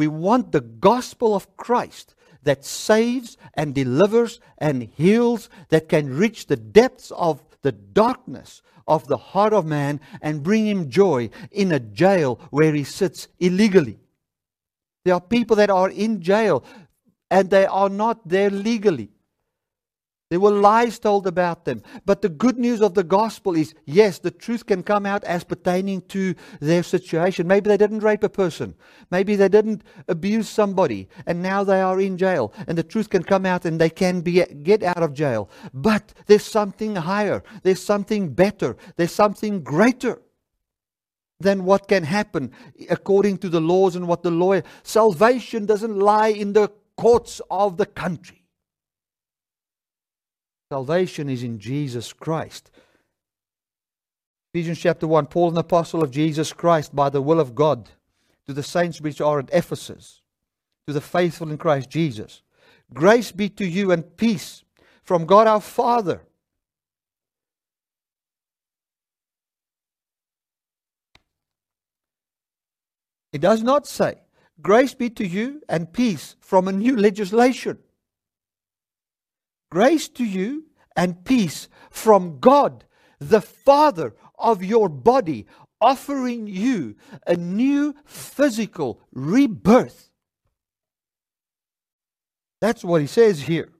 We 0.00 0.08
want 0.08 0.52
the 0.52 0.62
gospel 0.62 1.34
of 1.34 1.58
Christ 1.58 2.14
that 2.42 2.64
saves 2.64 3.36
and 3.52 3.74
delivers 3.74 4.40
and 4.56 4.84
heals, 4.84 5.50
that 5.68 5.90
can 5.90 6.16
reach 6.16 6.46
the 6.46 6.56
depths 6.56 7.10
of 7.10 7.44
the 7.60 7.72
darkness 7.72 8.62
of 8.88 9.06
the 9.08 9.18
heart 9.18 9.52
of 9.52 9.66
man 9.66 10.00
and 10.22 10.42
bring 10.42 10.66
him 10.66 10.88
joy 10.88 11.28
in 11.50 11.70
a 11.70 11.78
jail 11.78 12.40
where 12.48 12.72
he 12.72 12.82
sits 12.82 13.28
illegally. 13.40 13.98
There 15.04 15.12
are 15.12 15.20
people 15.20 15.56
that 15.56 15.68
are 15.68 15.90
in 15.90 16.22
jail 16.22 16.64
and 17.30 17.50
they 17.50 17.66
are 17.66 17.90
not 17.90 18.26
there 18.26 18.48
legally. 18.48 19.10
There 20.30 20.38
were 20.38 20.52
lies 20.52 21.00
told 21.00 21.26
about 21.26 21.64
them. 21.64 21.82
But 22.06 22.22
the 22.22 22.28
good 22.28 22.56
news 22.56 22.80
of 22.80 22.94
the 22.94 23.02
gospel 23.02 23.56
is 23.56 23.74
yes, 23.84 24.20
the 24.20 24.30
truth 24.30 24.64
can 24.64 24.84
come 24.84 25.04
out 25.04 25.24
as 25.24 25.42
pertaining 25.42 26.02
to 26.02 26.36
their 26.60 26.84
situation. 26.84 27.48
Maybe 27.48 27.68
they 27.68 27.76
didn't 27.76 28.04
rape 28.04 28.22
a 28.22 28.28
person. 28.28 28.76
Maybe 29.10 29.34
they 29.34 29.48
didn't 29.48 29.82
abuse 30.06 30.48
somebody. 30.48 31.08
And 31.26 31.42
now 31.42 31.64
they 31.64 31.80
are 31.80 32.00
in 32.00 32.16
jail. 32.16 32.52
And 32.68 32.78
the 32.78 32.84
truth 32.84 33.10
can 33.10 33.24
come 33.24 33.44
out 33.44 33.64
and 33.64 33.80
they 33.80 33.90
can 33.90 34.20
be, 34.20 34.44
get 34.62 34.84
out 34.84 35.02
of 35.02 35.14
jail. 35.14 35.50
But 35.74 36.14
there's 36.26 36.44
something 36.44 36.94
higher. 36.94 37.42
There's 37.64 37.82
something 37.82 38.32
better. 38.32 38.76
There's 38.96 39.12
something 39.12 39.64
greater 39.64 40.22
than 41.40 41.64
what 41.64 41.88
can 41.88 42.04
happen 42.04 42.52
according 42.88 43.38
to 43.38 43.48
the 43.48 43.60
laws 43.60 43.96
and 43.96 44.06
what 44.06 44.22
the 44.22 44.30
lawyer. 44.30 44.62
Salvation 44.84 45.66
doesn't 45.66 45.98
lie 45.98 46.28
in 46.28 46.52
the 46.52 46.70
courts 46.96 47.40
of 47.50 47.78
the 47.78 47.86
country. 47.86 48.39
Salvation 50.72 51.28
is 51.28 51.42
in 51.42 51.58
Jesus 51.58 52.12
Christ. 52.12 52.70
Ephesians 54.54 54.78
chapter 54.78 55.04
1 55.04 55.26
Paul, 55.26 55.50
an 55.50 55.58
apostle 55.58 56.00
of 56.00 56.12
Jesus 56.12 56.52
Christ, 56.52 56.94
by 56.94 57.08
the 57.10 57.20
will 57.20 57.40
of 57.40 57.56
God, 57.56 57.90
to 58.46 58.52
the 58.52 58.62
saints 58.62 59.00
which 59.00 59.20
are 59.20 59.40
at 59.40 59.50
Ephesus, 59.52 60.22
to 60.86 60.92
the 60.92 61.00
faithful 61.00 61.50
in 61.50 61.58
Christ 61.58 61.90
Jesus. 61.90 62.42
Grace 62.94 63.32
be 63.32 63.48
to 63.48 63.66
you 63.66 63.90
and 63.90 64.16
peace 64.16 64.62
from 65.02 65.26
God 65.26 65.48
our 65.48 65.60
Father. 65.60 66.22
It 73.32 73.40
does 73.40 73.64
not 73.64 73.88
say, 73.88 74.20
Grace 74.62 74.94
be 74.94 75.10
to 75.10 75.26
you 75.26 75.62
and 75.68 75.92
peace 75.92 76.36
from 76.40 76.68
a 76.68 76.72
new 76.72 76.96
legislation. 76.96 77.78
Grace 79.70 80.08
to 80.08 80.24
you 80.24 80.64
and 80.96 81.24
peace 81.24 81.68
from 81.90 82.40
God, 82.40 82.84
the 83.18 83.40
Father 83.40 84.14
of 84.38 84.64
your 84.64 84.88
body, 84.88 85.46
offering 85.80 86.46
you 86.46 86.96
a 87.26 87.36
new 87.36 87.94
physical 88.04 89.00
rebirth. 89.12 90.10
That's 92.60 92.84
what 92.84 93.00
he 93.00 93.06
says 93.06 93.42
here. 93.42 93.70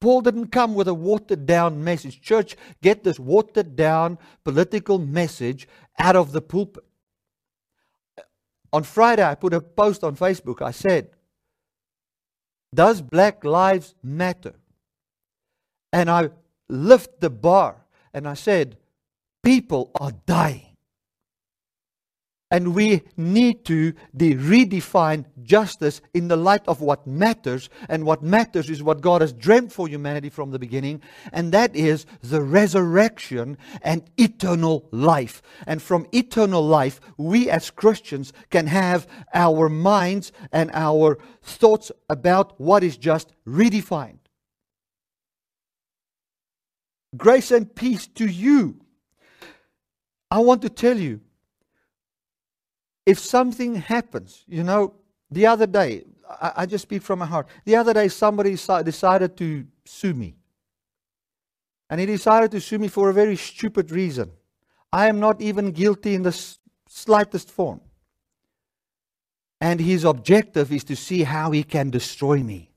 Paul 0.00 0.22
didn't 0.22 0.48
come 0.48 0.74
with 0.74 0.88
a 0.88 0.94
watered 0.94 1.46
down 1.46 1.82
message. 1.82 2.20
Church, 2.20 2.56
get 2.82 3.04
this 3.04 3.18
watered 3.18 3.76
down 3.76 4.18
political 4.44 4.98
message 4.98 5.66
out 5.98 6.16
of 6.16 6.32
the 6.32 6.40
pulpit. 6.40 6.84
On 8.72 8.82
Friday, 8.82 9.24
I 9.24 9.34
put 9.34 9.54
a 9.54 9.60
post 9.60 10.04
on 10.04 10.16
Facebook. 10.16 10.60
I 10.60 10.72
said, 10.72 11.10
Does 12.74 13.00
Black 13.00 13.44
Lives 13.44 13.94
Matter? 14.02 14.54
And 15.94 16.10
I 16.10 16.30
lift 16.68 17.20
the 17.20 17.30
bar 17.30 17.86
and 18.12 18.26
I 18.26 18.34
said, 18.34 18.76
People 19.44 19.92
are 20.00 20.10
dying. 20.26 20.76
And 22.50 22.74
we 22.74 23.02
need 23.16 23.64
to 23.66 23.94
de- 24.16 24.34
redefine 24.34 25.24
justice 25.42 26.00
in 26.12 26.28
the 26.28 26.36
light 26.36 26.62
of 26.66 26.80
what 26.80 27.06
matters. 27.06 27.68
And 27.88 28.04
what 28.04 28.22
matters 28.22 28.70
is 28.70 28.82
what 28.82 29.02
God 29.02 29.20
has 29.20 29.32
dreamt 29.32 29.72
for 29.72 29.86
humanity 29.86 30.30
from 30.30 30.50
the 30.50 30.58
beginning. 30.58 31.00
And 31.32 31.52
that 31.52 31.74
is 31.76 32.06
the 32.22 32.42
resurrection 32.42 33.56
and 33.82 34.08
eternal 34.16 34.88
life. 34.90 35.42
And 35.66 35.80
from 35.80 36.06
eternal 36.12 36.66
life, 36.66 37.00
we 37.16 37.50
as 37.50 37.70
Christians 37.70 38.32
can 38.50 38.66
have 38.66 39.06
our 39.32 39.68
minds 39.68 40.32
and 40.52 40.70
our 40.74 41.18
thoughts 41.42 41.92
about 42.08 42.60
what 42.60 42.82
is 42.82 42.96
just 42.96 43.32
redefined. 43.46 44.23
Grace 47.16 47.50
and 47.50 47.72
peace 47.74 48.06
to 48.08 48.26
you. 48.26 48.80
I 50.30 50.38
want 50.38 50.62
to 50.62 50.68
tell 50.68 50.98
you 50.98 51.20
if 53.06 53.18
something 53.18 53.76
happens, 53.76 54.44
you 54.48 54.62
know, 54.62 54.94
the 55.30 55.46
other 55.46 55.66
day, 55.66 56.04
I, 56.28 56.52
I, 56.58 56.66
just 56.66 56.82
speak 56.82 57.02
from 57.02 57.18
my 57.18 57.26
heart. 57.26 57.46
The 57.64 57.76
other 57.76 57.92
day, 57.92 58.08
somebody 58.08 58.50
decided 58.52 59.36
to 59.36 59.66
sue 59.84 60.14
me. 60.14 60.36
And 61.90 62.00
he 62.00 62.06
decided 62.06 62.50
to 62.52 62.60
sue 62.60 62.78
me 62.78 62.88
for 62.88 63.10
a 63.10 63.12
very 63.12 63.36
stupid 63.36 63.90
reason. 63.90 64.30
I 64.92 65.08
am 65.08 65.20
not 65.20 65.40
even 65.42 65.72
guilty 65.72 66.14
in 66.14 66.22
the 66.22 66.56
slightest 66.88 67.50
form. 67.50 67.80
And 69.60 69.80
his 69.80 70.04
objective 70.04 70.72
is 70.72 70.84
to 70.84 70.96
see 70.96 71.24
how 71.24 71.50
he 71.50 71.62
can 71.62 71.90
destroy 71.90 72.38
me. 72.42 72.70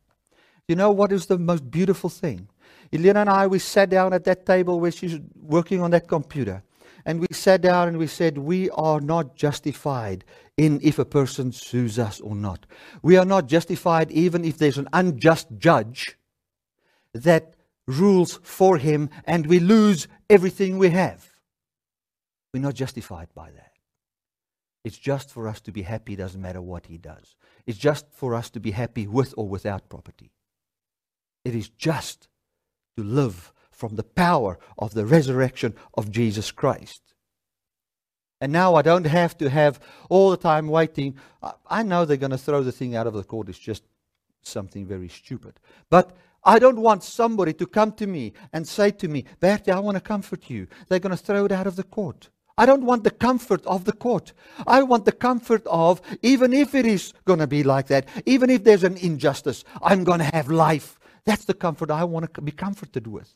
You 0.67 0.75
know 0.75 0.91
what 0.91 1.11
is 1.11 1.27
the 1.27 1.38
most 1.38 1.69
beautiful 1.71 2.09
thing? 2.09 2.49
Elena 2.91 3.21
and 3.21 3.29
I, 3.29 3.47
we 3.47 3.59
sat 3.59 3.89
down 3.89 4.13
at 4.13 4.23
that 4.25 4.45
table 4.45 4.79
where 4.79 4.91
she's 4.91 5.19
working 5.35 5.81
on 5.81 5.91
that 5.91 6.07
computer. 6.07 6.63
And 7.05 7.21
we 7.21 7.27
sat 7.31 7.61
down 7.61 7.88
and 7.88 7.97
we 7.97 8.07
said, 8.07 8.38
We 8.38 8.69
are 8.71 8.99
not 8.99 9.35
justified 9.35 10.25
in 10.57 10.79
if 10.83 10.99
a 10.99 11.05
person 11.05 11.51
sues 11.51 11.97
us 11.97 12.19
or 12.19 12.35
not. 12.35 12.65
We 13.01 13.17
are 13.17 13.25
not 13.25 13.47
justified 13.47 14.11
even 14.11 14.43
if 14.43 14.57
there's 14.57 14.77
an 14.77 14.89
unjust 14.91 15.47
judge 15.57 16.17
that 17.13 17.55
rules 17.88 18.39
for 18.43 18.77
him 18.77 19.09
and 19.23 19.47
we 19.47 19.59
lose 19.59 20.07
everything 20.29 20.77
we 20.77 20.89
have. 20.89 21.29
We're 22.53 22.59
not 22.61 22.73
justified 22.73 23.29
by 23.33 23.51
that. 23.51 23.71
It's 24.83 24.97
just 24.97 25.31
for 25.31 25.47
us 25.47 25.61
to 25.61 25.71
be 25.71 25.81
happy, 25.83 26.15
doesn't 26.15 26.41
matter 26.41 26.61
what 26.61 26.85
he 26.85 26.97
does. 26.97 27.35
It's 27.65 27.77
just 27.77 28.05
for 28.11 28.33
us 28.33 28.49
to 28.51 28.59
be 28.59 28.71
happy 28.71 29.05
with 29.07 29.33
or 29.38 29.47
without 29.47 29.89
property. 29.89 30.31
It 31.43 31.55
is 31.55 31.69
just 31.69 32.27
to 32.97 33.03
live 33.03 33.53
from 33.71 33.95
the 33.95 34.03
power 34.03 34.57
of 34.77 34.93
the 34.93 35.05
resurrection 35.05 35.75
of 35.93 36.11
Jesus 36.11 36.51
Christ. 36.51 37.01
And 38.41 38.51
now 38.51 38.75
I 38.75 38.81
don't 38.81 39.05
have 39.05 39.37
to 39.37 39.49
have 39.49 39.79
all 40.09 40.31
the 40.31 40.37
time 40.37 40.67
waiting. 40.67 41.15
I 41.67 41.83
know 41.83 42.03
they're 42.03 42.17
going 42.17 42.31
to 42.31 42.37
throw 42.37 42.63
the 42.63 42.71
thing 42.71 42.95
out 42.95 43.07
of 43.07 43.13
the 43.13 43.23
court. 43.23 43.49
It's 43.49 43.57
just 43.57 43.83
something 44.41 44.85
very 44.85 45.09
stupid. 45.09 45.59
But 45.89 46.15
I 46.43 46.59
don't 46.59 46.79
want 46.79 47.03
somebody 47.03 47.53
to 47.53 47.65
come 47.65 47.91
to 47.93 48.07
me 48.07 48.33
and 48.53 48.67
say 48.67 48.91
to 48.91 49.07
me, 49.07 49.25
Bertie, 49.39 49.71
I 49.71 49.79
want 49.79 49.95
to 49.95 50.01
comfort 50.01 50.49
you. 50.49 50.67
They're 50.87 50.99
going 50.99 51.15
to 51.15 51.23
throw 51.23 51.45
it 51.45 51.51
out 51.51 51.67
of 51.67 51.75
the 51.75 51.83
court. 51.83 52.29
I 52.59 52.65
don't 52.65 52.85
want 52.85 53.03
the 53.03 53.11
comfort 53.11 53.65
of 53.67 53.85
the 53.85 53.91
court. 53.91 54.33
I 54.65 54.81
want 54.81 55.05
the 55.05 55.11
comfort 55.11 55.61
of, 55.67 56.01
even 56.23 56.53
if 56.53 56.73
it 56.73 56.87
is 56.87 57.13
going 57.25 57.39
to 57.39 57.47
be 57.47 57.63
like 57.63 57.87
that, 57.87 58.07
even 58.25 58.49
if 58.49 58.63
there's 58.63 58.83
an 58.83 58.97
injustice, 58.97 59.63
I'm 59.81 60.03
going 60.03 60.19
to 60.19 60.31
have 60.33 60.49
life. 60.49 60.96
That's 61.28 61.43
the 61.45 61.53
comfort 61.53 61.91
I 61.91 62.05
want 62.05 62.34
to 62.34 62.41
be 62.41 62.53
comforted 62.53 63.05
with. 63.05 63.32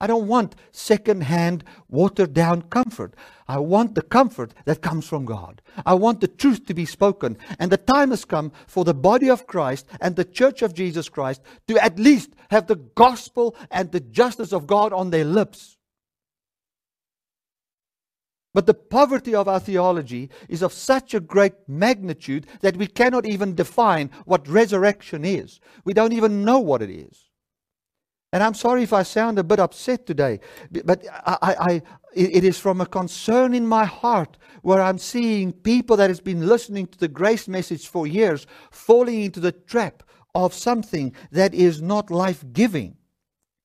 I 0.00 0.06
don't 0.06 0.28
want 0.28 0.54
second-hand, 0.70 1.64
watered-down 1.88 2.62
comfort. 2.62 3.14
I 3.48 3.58
want 3.58 3.96
the 3.96 4.02
comfort 4.02 4.54
that 4.64 4.80
comes 4.80 5.08
from 5.08 5.24
God. 5.24 5.60
I 5.84 5.94
want 5.94 6.20
the 6.20 6.28
truth 6.28 6.66
to 6.66 6.74
be 6.74 6.84
spoken. 6.84 7.36
And 7.58 7.72
the 7.72 7.78
time 7.78 8.10
has 8.10 8.24
come 8.24 8.52
for 8.68 8.84
the 8.84 8.94
body 8.94 9.28
of 9.28 9.48
Christ 9.48 9.86
and 10.00 10.14
the 10.14 10.24
church 10.24 10.62
of 10.62 10.72
Jesus 10.72 11.08
Christ 11.08 11.42
to 11.66 11.82
at 11.82 11.98
least 11.98 12.30
have 12.50 12.68
the 12.68 12.76
gospel 12.76 13.56
and 13.72 13.90
the 13.90 13.98
justice 13.98 14.52
of 14.52 14.68
God 14.68 14.92
on 14.92 15.10
their 15.10 15.24
lips. 15.24 15.77
But 18.58 18.66
the 18.66 18.74
poverty 18.74 19.36
of 19.36 19.46
our 19.46 19.60
theology 19.60 20.30
is 20.48 20.62
of 20.62 20.72
such 20.72 21.14
a 21.14 21.20
great 21.20 21.52
magnitude 21.68 22.48
that 22.60 22.76
we 22.76 22.88
cannot 22.88 23.24
even 23.24 23.54
define 23.54 24.10
what 24.24 24.48
resurrection 24.48 25.24
is. 25.24 25.60
We 25.84 25.94
don't 25.94 26.12
even 26.12 26.44
know 26.44 26.58
what 26.58 26.82
it 26.82 26.90
is. 26.90 27.30
And 28.32 28.42
I'm 28.42 28.54
sorry 28.54 28.82
if 28.82 28.92
I 28.92 29.04
sound 29.04 29.38
a 29.38 29.44
bit 29.44 29.60
upset 29.60 30.06
today, 30.06 30.40
but 30.84 31.06
I, 31.24 31.54
I, 31.70 31.82
it 32.12 32.42
is 32.42 32.58
from 32.58 32.80
a 32.80 32.86
concern 32.86 33.54
in 33.54 33.64
my 33.64 33.84
heart 33.84 34.36
where 34.62 34.82
I'm 34.82 34.98
seeing 34.98 35.52
people 35.52 35.96
that 35.96 36.10
has 36.10 36.20
been 36.20 36.48
listening 36.48 36.88
to 36.88 36.98
the 36.98 37.06
grace 37.06 37.46
message 37.46 37.86
for 37.86 38.08
years 38.08 38.44
falling 38.72 39.22
into 39.22 39.38
the 39.38 39.52
trap 39.52 40.02
of 40.34 40.52
something 40.52 41.14
that 41.30 41.54
is 41.54 41.80
not 41.80 42.10
life-giving. 42.10 42.96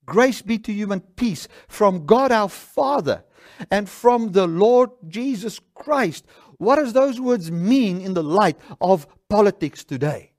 Grace 0.06 0.44
be 0.44 0.60
to 0.60 0.72
you 0.72 0.92
and 0.92 1.16
peace 1.16 1.48
from 1.68 2.06
God 2.06 2.32
our 2.32 2.48
Father 2.50 3.24
and 3.70 3.90
from 3.90 4.32
the 4.32 4.48
Lord 4.48 4.90
Jesus 5.08 5.60
Christ. 5.74 6.26
What 6.58 6.78
does 6.78 6.94
those 6.94 7.20
words 7.20 7.52
mean 7.52 8.02
in 8.02 8.14
the 8.14 8.24
light 8.24 8.58
of 8.80 9.08
politics 9.30 9.84
today? 9.84 10.32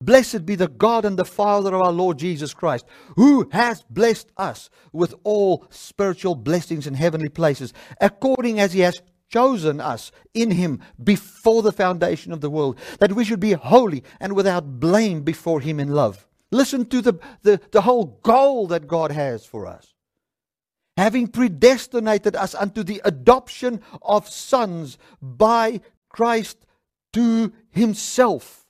Blessed 0.00 0.44
be 0.44 0.54
the 0.54 0.68
God 0.68 1.04
and 1.04 1.16
the 1.16 1.24
Father 1.24 1.74
of 1.74 1.80
our 1.80 1.92
Lord 1.92 2.18
Jesus 2.18 2.52
Christ, 2.52 2.84
who 3.16 3.48
has 3.52 3.82
blessed 3.88 4.30
us 4.36 4.68
with 4.92 5.14
all 5.24 5.66
spiritual 5.70 6.34
blessings 6.34 6.86
in 6.86 6.94
heavenly 6.94 7.30
places, 7.30 7.72
according 8.00 8.60
as 8.60 8.74
he 8.74 8.80
has 8.80 9.00
chosen 9.30 9.80
us 9.80 10.12
in 10.34 10.50
him 10.50 10.80
before 11.02 11.62
the 11.62 11.72
foundation 11.72 12.32
of 12.32 12.42
the 12.42 12.50
world, 12.50 12.78
that 12.98 13.14
we 13.14 13.24
should 13.24 13.40
be 13.40 13.52
holy 13.52 14.04
and 14.20 14.34
without 14.34 14.78
blame 14.78 15.22
before 15.22 15.60
him 15.60 15.80
in 15.80 15.88
love. 15.88 16.26
Listen 16.52 16.84
to 16.86 17.00
the, 17.00 17.14
the, 17.42 17.60
the 17.72 17.80
whole 17.80 18.20
goal 18.22 18.66
that 18.66 18.86
God 18.86 19.10
has 19.10 19.46
for 19.46 19.66
us. 19.66 19.93
Having 20.96 21.28
predestinated 21.28 22.36
us 22.36 22.54
unto 22.54 22.82
the 22.82 23.00
adoption 23.04 23.80
of 24.02 24.28
sons 24.28 24.98
by 25.20 25.80
Christ 26.08 26.64
to 27.12 27.52
himself 27.70 28.64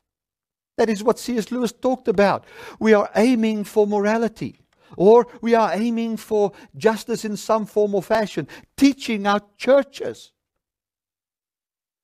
that 0.76 0.90
is 0.90 1.02
what 1.02 1.18
C.S. 1.18 1.50
Lewis 1.52 1.72
talked 1.72 2.08
about. 2.08 2.44
We 2.78 2.94
are 2.94 3.10
aiming 3.14 3.64
for 3.64 3.86
morality, 3.86 4.60
or 4.96 5.26
we 5.40 5.54
are 5.54 5.72
aiming 5.72 6.16
for 6.16 6.52
justice 6.76 7.24
in 7.24 7.36
some 7.36 7.66
form 7.66 7.94
or 7.94 8.02
fashion, 8.02 8.48
teaching 8.76 9.26
our 9.26 9.40
churches. 9.56 10.32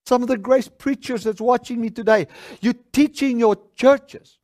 Some 0.07 0.23
of 0.23 0.29
the 0.29 0.39
great 0.39 0.79
preachers 0.79 1.25
that's 1.25 1.41
watching 1.41 1.81
me 1.81 1.91
today, 1.91 2.27
you're 2.61 2.75
teaching 2.93 3.39
your 3.39 3.57
churches 3.77 4.39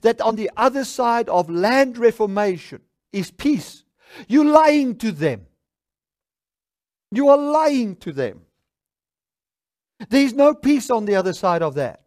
that 0.00 0.20
on 0.20 0.36
the 0.36 0.50
other 0.56 0.84
side 0.84 1.28
of 1.28 1.50
land 1.50 1.98
reformation 1.98 2.80
is 3.12 3.30
peace. 3.30 3.84
You're 4.28 4.44
lying 4.44 4.96
to 4.96 5.12
them. 5.12 5.46
You 7.10 7.28
are 7.28 7.38
lying 7.38 7.96
to 7.96 8.12
them. 8.12 8.42
There's 10.08 10.32
no 10.32 10.54
peace 10.54 10.90
on 10.90 11.04
the 11.04 11.14
other 11.14 11.32
side 11.32 11.62
of 11.62 11.74
that. 11.74 12.00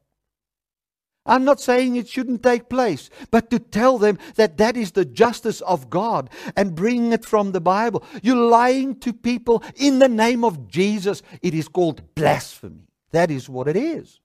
I'm 1.25 1.43
not 1.43 1.59
saying 1.59 1.95
it 1.95 2.07
shouldn't 2.07 2.41
take 2.41 2.69
place, 2.69 3.09
but 3.31 3.49
to 3.49 3.59
tell 3.59 3.97
them 3.97 4.17
that 4.35 4.57
that 4.57 4.77
is 4.77 4.91
the 4.91 5.03
justice 5.03 5.59
of 5.61 5.89
God 5.89 6.29
and 6.55 6.73
bring 6.73 7.11
it 7.11 7.25
from 7.25 7.51
the 7.51 7.59
Bible. 7.59 8.03
You're 8.23 8.37
lying 8.37 8.99
to 9.01 9.11
people 9.11 9.61
in 9.75 9.99
the 9.99 10.07
name 10.07 10.45
of 10.45 10.69
Jesus. 10.69 11.21
It 11.41 11.53
is 11.53 11.67
called 11.67 12.15
blasphemy. 12.15 12.87
That 13.11 13.29
is 13.29 13.49
what 13.49 13.67
it 13.67 13.75
is. 13.75 14.21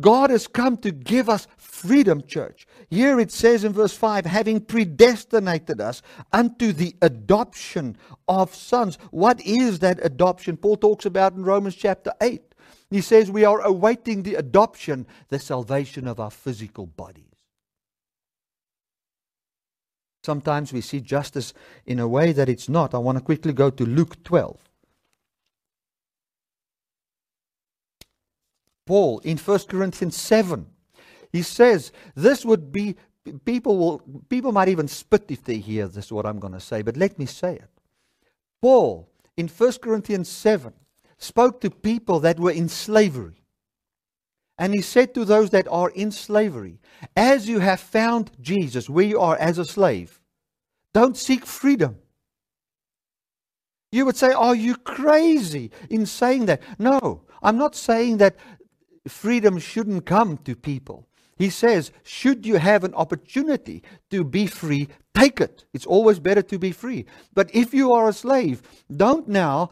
God 0.00 0.30
has 0.30 0.48
come 0.48 0.76
to 0.78 0.90
give 0.90 1.28
us 1.28 1.46
freedom, 1.56 2.22
church. 2.26 2.66
Here 2.90 3.20
it 3.20 3.30
says 3.30 3.62
in 3.62 3.72
verse 3.72 3.96
5 3.96 4.26
having 4.26 4.60
predestinated 4.60 5.80
us 5.80 6.02
unto 6.32 6.72
the 6.72 6.96
adoption 7.00 7.96
of 8.26 8.54
sons. 8.54 8.98
What 9.12 9.40
is 9.42 9.78
that 9.80 10.04
adoption? 10.04 10.56
Paul 10.56 10.76
talks 10.76 11.06
about 11.06 11.34
in 11.34 11.44
Romans 11.44 11.76
chapter 11.76 12.12
8. 12.20 12.42
He 12.90 13.00
says 13.00 13.30
we 13.30 13.44
are 13.44 13.60
awaiting 13.60 14.22
the 14.22 14.34
adoption, 14.34 15.06
the 15.28 15.38
salvation 15.38 16.08
of 16.08 16.18
our 16.18 16.30
physical 16.30 16.86
bodies. 16.86 17.24
Sometimes 20.24 20.72
we 20.72 20.80
see 20.80 21.00
justice 21.00 21.52
in 21.86 22.00
a 22.00 22.08
way 22.08 22.32
that 22.32 22.48
it's 22.48 22.68
not. 22.68 22.94
I 22.94 22.98
want 22.98 23.18
to 23.18 23.24
quickly 23.24 23.52
go 23.52 23.70
to 23.70 23.84
Luke 23.84 24.22
12. 24.24 24.58
Paul 28.86 29.20
in 29.20 29.38
1 29.38 29.58
Corinthians 29.68 30.16
7, 30.16 30.66
he 31.32 31.42
says 31.42 31.92
this 32.14 32.44
would 32.44 32.70
be 32.70 32.96
people 33.44 33.78
will 33.78 34.02
people 34.28 34.52
might 34.52 34.68
even 34.68 34.88
spit 34.88 35.24
if 35.28 35.44
they 35.44 35.56
hear 35.56 35.88
this 35.88 36.12
what 36.12 36.26
I'm 36.26 36.38
going 36.38 36.52
to 36.52 36.60
say, 36.60 36.82
but 36.82 36.96
let 36.96 37.18
me 37.18 37.26
say 37.26 37.54
it. 37.54 37.70
Paul 38.60 39.08
in 39.36 39.48
1 39.48 39.72
Corinthians 39.82 40.28
7 40.28 40.72
spoke 41.18 41.60
to 41.60 41.70
people 41.70 42.20
that 42.20 42.38
were 42.38 42.50
in 42.50 42.68
slavery. 42.68 43.44
And 44.56 44.72
he 44.72 44.82
said 44.82 45.14
to 45.14 45.24
those 45.24 45.50
that 45.50 45.66
are 45.68 45.90
in 45.90 46.12
slavery, 46.12 46.78
As 47.16 47.48
you 47.48 47.58
have 47.58 47.80
found 47.80 48.30
Jesus, 48.40 48.88
where 48.88 49.04
you 49.04 49.18
are 49.18 49.36
as 49.36 49.58
a 49.58 49.64
slave, 49.64 50.20
don't 50.92 51.16
seek 51.16 51.44
freedom. 51.44 51.98
You 53.90 54.06
would 54.06 54.16
say, 54.16 54.32
Are 54.32 54.54
you 54.54 54.76
crazy 54.76 55.72
in 55.90 56.06
saying 56.06 56.46
that? 56.46 56.62
No, 56.78 57.22
I'm 57.42 57.58
not 57.58 57.74
saying 57.74 58.18
that 58.18 58.36
freedom 59.06 59.58
shouldn't 59.58 60.06
come 60.06 60.38
to 60.38 60.54
people. 60.54 61.06
He 61.36 61.50
says, 61.50 61.90
Should 62.02 62.46
you 62.46 62.56
have 62.56 62.84
an 62.84 62.94
opportunity 62.94 63.82
to 64.10 64.24
be 64.24 64.46
free, 64.46 64.88
take 65.14 65.40
it. 65.40 65.64
It's 65.72 65.86
always 65.86 66.20
better 66.20 66.42
to 66.42 66.58
be 66.58 66.72
free. 66.72 67.06
But 67.32 67.50
if 67.54 67.74
you 67.74 67.92
are 67.92 68.08
a 68.08 68.12
slave, 68.12 68.62
don't 68.94 69.28
now 69.28 69.70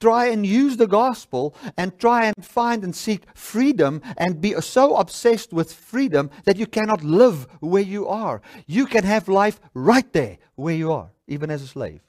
try 0.00 0.26
and 0.26 0.44
use 0.44 0.76
the 0.76 0.88
gospel 0.88 1.54
and 1.76 1.96
try 1.98 2.26
and 2.26 2.44
find 2.44 2.82
and 2.82 2.94
seek 2.94 3.22
freedom 3.34 4.02
and 4.16 4.40
be 4.40 4.54
so 4.60 4.96
obsessed 4.96 5.52
with 5.52 5.72
freedom 5.72 6.30
that 6.44 6.56
you 6.56 6.66
cannot 6.66 7.04
live 7.04 7.46
where 7.60 7.82
you 7.82 8.08
are. 8.08 8.42
You 8.66 8.86
can 8.86 9.04
have 9.04 9.28
life 9.28 9.60
right 9.74 10.10
there 10.12 10.38
where 10.56 10.74
you 10.74 10.92
are, 10.92 11.10
even 11.28 11.50
as 11.50 11.62
a 11.62 11.68
slave. 11.68 12.07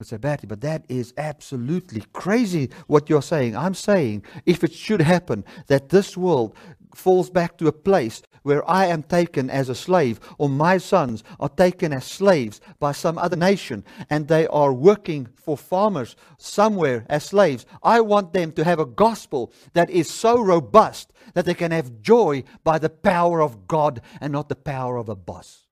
It's 0.00 0.12
a 0.12 0.18
bad, 0.18 0.46
but 0.46 0.60
that 0.60 0.84
is 0.88 1.12
absolutely 1.18 2.04
crazy 2.12 2.70
what 2.86 3.10
you're 3.10 3.20
saying. 3.20 3.56
I'm 3.56 3.74
saying 3.74 4.22
if 4.46 4.62
it 4.62 4.72
should 4.72 5.00
happen 5.00 5.44
that 5.66 5.88
this 5.88 6.16
world 6.16 6.54
falls 6.94 7.30
back 7.30 7.58
to 7.58 7.66
a 7.66 7.72
place 7.72 8.22
where 8.44 8.68
I 8.70 8.86
am 8.86 9.02
taken 9.02 9.50
as 9.50 9.68
a 9.68 9.74
slave, 9.74 10.20
or 10.38 10.48
my 10.48 10.78
sons 10.78 11.24
are 11.40 11.48
taken 11.48 11.92
as 11.92 12.04
slaves 12.04 12.60
by 12.78 12.92
some 12.92 13.18
other 13.18 13.36
nation, 13.36 13.84
and 14.08 14.28
they 14.28 14.46
are 14.46 14.72
working 14.72 15.28
for 15.34 15.56
farmers 15.56 16.14
somewhere 16.38 17.04
as 17.08 17.24
slaves. 17.24 17.66
I 17.82 18.00
want 18.00 18.32
them 18.32 18.52
to 18.52 18.62
have 18.62 18.78
a 18.78 18.86
gospel 18.86 19.52
that 19.72 19.90
is 19.90 20.08
so 20.08 20.40
robust 20.40 21.12
that 21.34 21.44
they 21.44 21.54
can 21.54 21.72
have 21.72 22.00
joy 22.00 22.44
by 22.62 22.78
the 22.78 22.88
power 22.88 23.42
of 23.42 23.66
God 23.66 24.00
and 24.20 24.32
not 24.32 24.48
the 24.48 24.54
power 24.54 24.96
of 24.96 25.08
a 25.08 25.16
boss. 25.16 25.66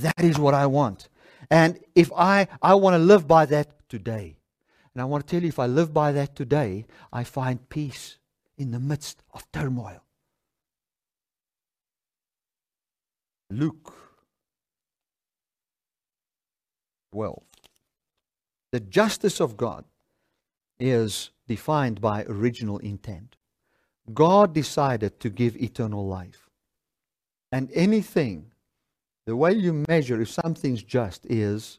That 0.00 0.20
is 0.24 0.36
what 0.36 0.52
I 0.52 0.66
want. 0.66 1.08
And 1.52 1.78
if 1.94 2.10
I, 2.16 2.48
I 2.62 2.74
want 2.76 2.94
to 2.94 2.98
live 2.98 3.28
by 3.28 3.44
that 3.44 3.86
today. 3.90 4.38
And 4.94 5.02
I 5.02 5.04
want 5.04 5.26
to 5.26 5.30
tell 5.30 5.42
you, 5.42 5.48
if 5.48 5.58
I 5.58 5.66
live 5.66 5.92
by 5.92 6.10
that 6.12 6.34
today, 6.34 6.86
I 7.12 7.24
find 7.24 7.68
peace 7.68 8.16
in 8.56 8.70
the 8.70 8.80
midst 8.80 9.22
of 9.34 9.44
turmoil. 9.52 10.02
Luke 13.50 13.92
12. 17.12 17.42
The 18.70 18.80
justice 18.80 19.38
of 19.38 19.58
God 19.58 19.84
is 20.80 21.32
defined 21.46 22.00
by 22.00 22.24
original 22.24 22.78
intent. 22.78 23.36
God 24.14 24.54
decided 24.54 25.20
to 25.20 25.28
give 25.28 25.54
eternal 25.56 26.06
life. 26.06 26.48
And 27.52 27.70
anything, 27.74 28.51
the 29.26 29.36
way 29.36 29.52
you 29.52 29.84
measure 29.88 30.20
if 30.20 30.30
something's 30.30 30.82
just 30.82 31.26
is 31.26 31.78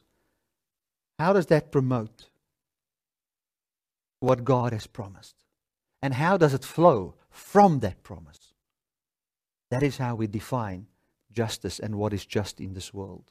how 1.18 1.32
does 1.32 1.46
that 1.46 1.70
promote 1.70 2.28
what 4.20 4.44
God 4.44 4.72
has 4.72 4.86
promised? 4.86 5.36
And 6.02 6.14
how 6.14 6.36
does 6.36 6.54
it 6.54 6.64
flow 6.64 7.14
from 7.30 7.80
that 7.80 8.02
promise? 8.02 8.54
That 9.70 9.82
is 9.82 9.98
how 9.98 10.14
we 10.14 10.26
define 10.26 10.86
justice 11.32 11.78
and 11.78 11.96
what 11.96 12.12
is 12.12 12.26
just 12.26 12.60
in 12.60 12.74
this 12.74 12.94
world. 12.94 13.30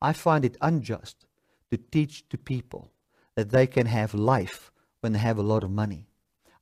I 0.00 0.12
find 0.12 0.44
it 0.44 0.56
unjust 0.60 1.26
to 1.70 1.76
teach 1.76 2.28
to 2.30 2.38
people 2.38 2.92
that 3.36 3.50
they 3.50 3.66
can 3.66 3.86
have 3.86 4.14
life 4.14 4.70
when 5.00 5.12
they 5.12 5.18
have 5.18 5.38
a 5.38 5.42
lot 5.42 5.64
of 5.64 5.70
money. 5.70 6.06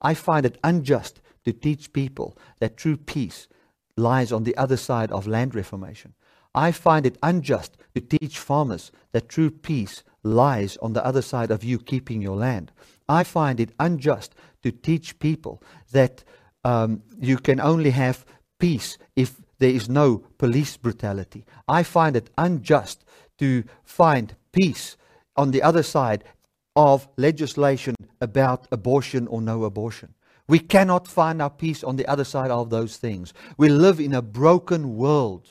I 0.01 0.15
find 0.15 0.45
it 0.47 0.59
unjust 0.63 1.21
to 1.45 1.53
teach 1.53 1.93
people 1.93 2.37
that 2.61 2.77
true 2.77 2.97
peace 2.97 3.49
lies 3.97 4.33
on 4.33 4.45
the 4.45 4.57
other 4.57 4.77
side 4.77 5.11
of 5.11 5.27
land 5.27 5.55
reformation. 5.55 6.15
I 6.59 6.73
find 6.73 7.07
it 7.07 7.19
unjust 7.23 7.77
to 7.95 8.01
teach 8.01 8.37
farmers 8.37 8.91
that 9.13 9.29
true 9.29 9.49
peace 9.49 10.03
lies 10.25 10.77
on 10.79 10.93
the 10.93 11.05
other 11.07 11.23
side 11.23 11.53
of 11.53 11.63
you 11.63 11.79
keeping 11.79 12.21
your 12.21 12.35
land. 12.35 12.73
I 13.09 13.23
find 13.23 13.61
it 13.61 13.71
unjust 13.79 14.35
to 14.65 14.73
teach 14.73 15.21
people 15.21 15.63
that 15.93 16.25
um, 16.65 17.03
you 17.17 17.39
can 17.39 17.61
only 17.61 17.91
have 17.91 18.27
peace 18.59 18.99
if 19.15 19.41
there 19.61 19.71
is 19.71 19.89
no 19.89 20.25
police 20.37 20.77
brutality. 20.77 21.45
I 21.69 21.85
find 21.85 22.17
it 22.17 22.29
unjust 22.37 23.05
to 23.39 23.63
find 23.85 24.35
peace 24.51 24.97
on 25.37 25.53
the 25.53 25.63
other 25.63 25.85
side 25.85 26.25
of 26.75 27.09
legislation 27.17 27.95
about 28.21 28.67
abortion 28.73 29.29
or 29.29 29.41
no 29.41 29.63
abortion. 29.63 30.13
We 30.49 30.59
cannot 30.59 31.07
find 31.07 31.41
our 31.41 31.51
peace 31.51 31.85
on 31.85 31.95
the 31.95 32.07
other 32.09 32.25
side 32.25 32.51
of 32.51 32.71
those 32.71 32.97
things. 32.97 33.33
We 33.57 33.69
live 33.69 34.01
in 34.01 34.13
a 34.13 34.23
broken 34.23 34.97
world. 34.97 35.51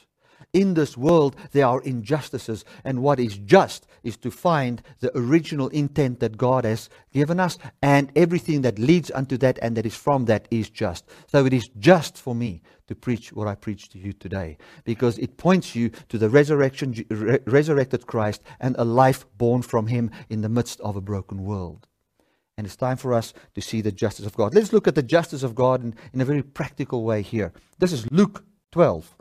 In 0.58 0.74
this 0.74 0.98
world, 0.98 1.36
there 1.52 1.68
are 1.68 1.84
injustices, 1.84 2.66
and 2.84 3.04
what 3.04 3.20
is 3.20 3.38
just 3.38 3.86
is 4.02 4.18
to 4.18 4.32
find 4.32 4.82
the 5.02 5.16
original 5.16 5.68
intent 5.68 6.20
that 6.20 6.36
God 6.36 6.66
has 6.66 6.90
given 7.14 7.40
us, 7.40 7.60
and 7.84 8.12
everything 8.16 8.64
that 8.64 8.80
leads 8.80 9.12
unto 9.12 9.38
that 9.38 9.60
and 9.62 9.78
that 9.78 9.86
is 9.86 9.96
from 9.96 10.26
that 10.26 10.48
is 10.50 10.72
just. 10.72 11.06
So 11.28 11.46
it 11.46 11.54
is 11.54 11.70
just 11.78 12.18
for 12.18 12.34
me 12.34 12.64
to 12.88 12.96
preach 12.96 13.32
what 13.32 13.48
I 13.48 13.54
preach 13.54 13.90
to 13.90 14.00
you 14.00 14.14
today, 14.14 14.58
because 14.84 15.20
it 15.20 15.38
points 15.38 15.76
you 15.76 15.92
to 16.10 16.18
the 16.18 16.28
resurrection, 16.28 17.06
re- 17.12 17.38
resurrected 17.46 18.08
Christ 18.08 18.42
and 18.60 18.76
a 18.80 18.84
life 18.84 19.28
born 19.38 19.62
from 19.62 19.86
Him 19.86 20.10
in 20.28 20.42
the 20.42 20.50
midst 20.50 20.82
of 20.82 20.96
a 20.96 21.02
broken 21.02 21.44
world. 21.44 21.86
And 22.58 22.66
it's 22.66 22.76
time 22.76 22.98
for 22.98 23.14
us 23.14 23.32
to 23.54 23.62
see 23.62 23.82
the 23.82 23.92
justice 23.92 24.26
of 24.26 24.36
God. 24.36 24.56
Let's 24.56 24.74
look 24.74 24.88
at 24.88 24.96
the 24.96 25.04
justice 25.04 25.44
of 25.44 25.54
God 25.54 25.84
in, 25.84 25.94
in 26.14 26.22
a 26.22 26.26
very 26.26 26.42
practical 26.42 27.04
way 27.04 27.22
here. 27.22 27.54
This 27.78 27.94
is 27.94 28.12
Luke 28.12 28.44
12. 28.72 29.17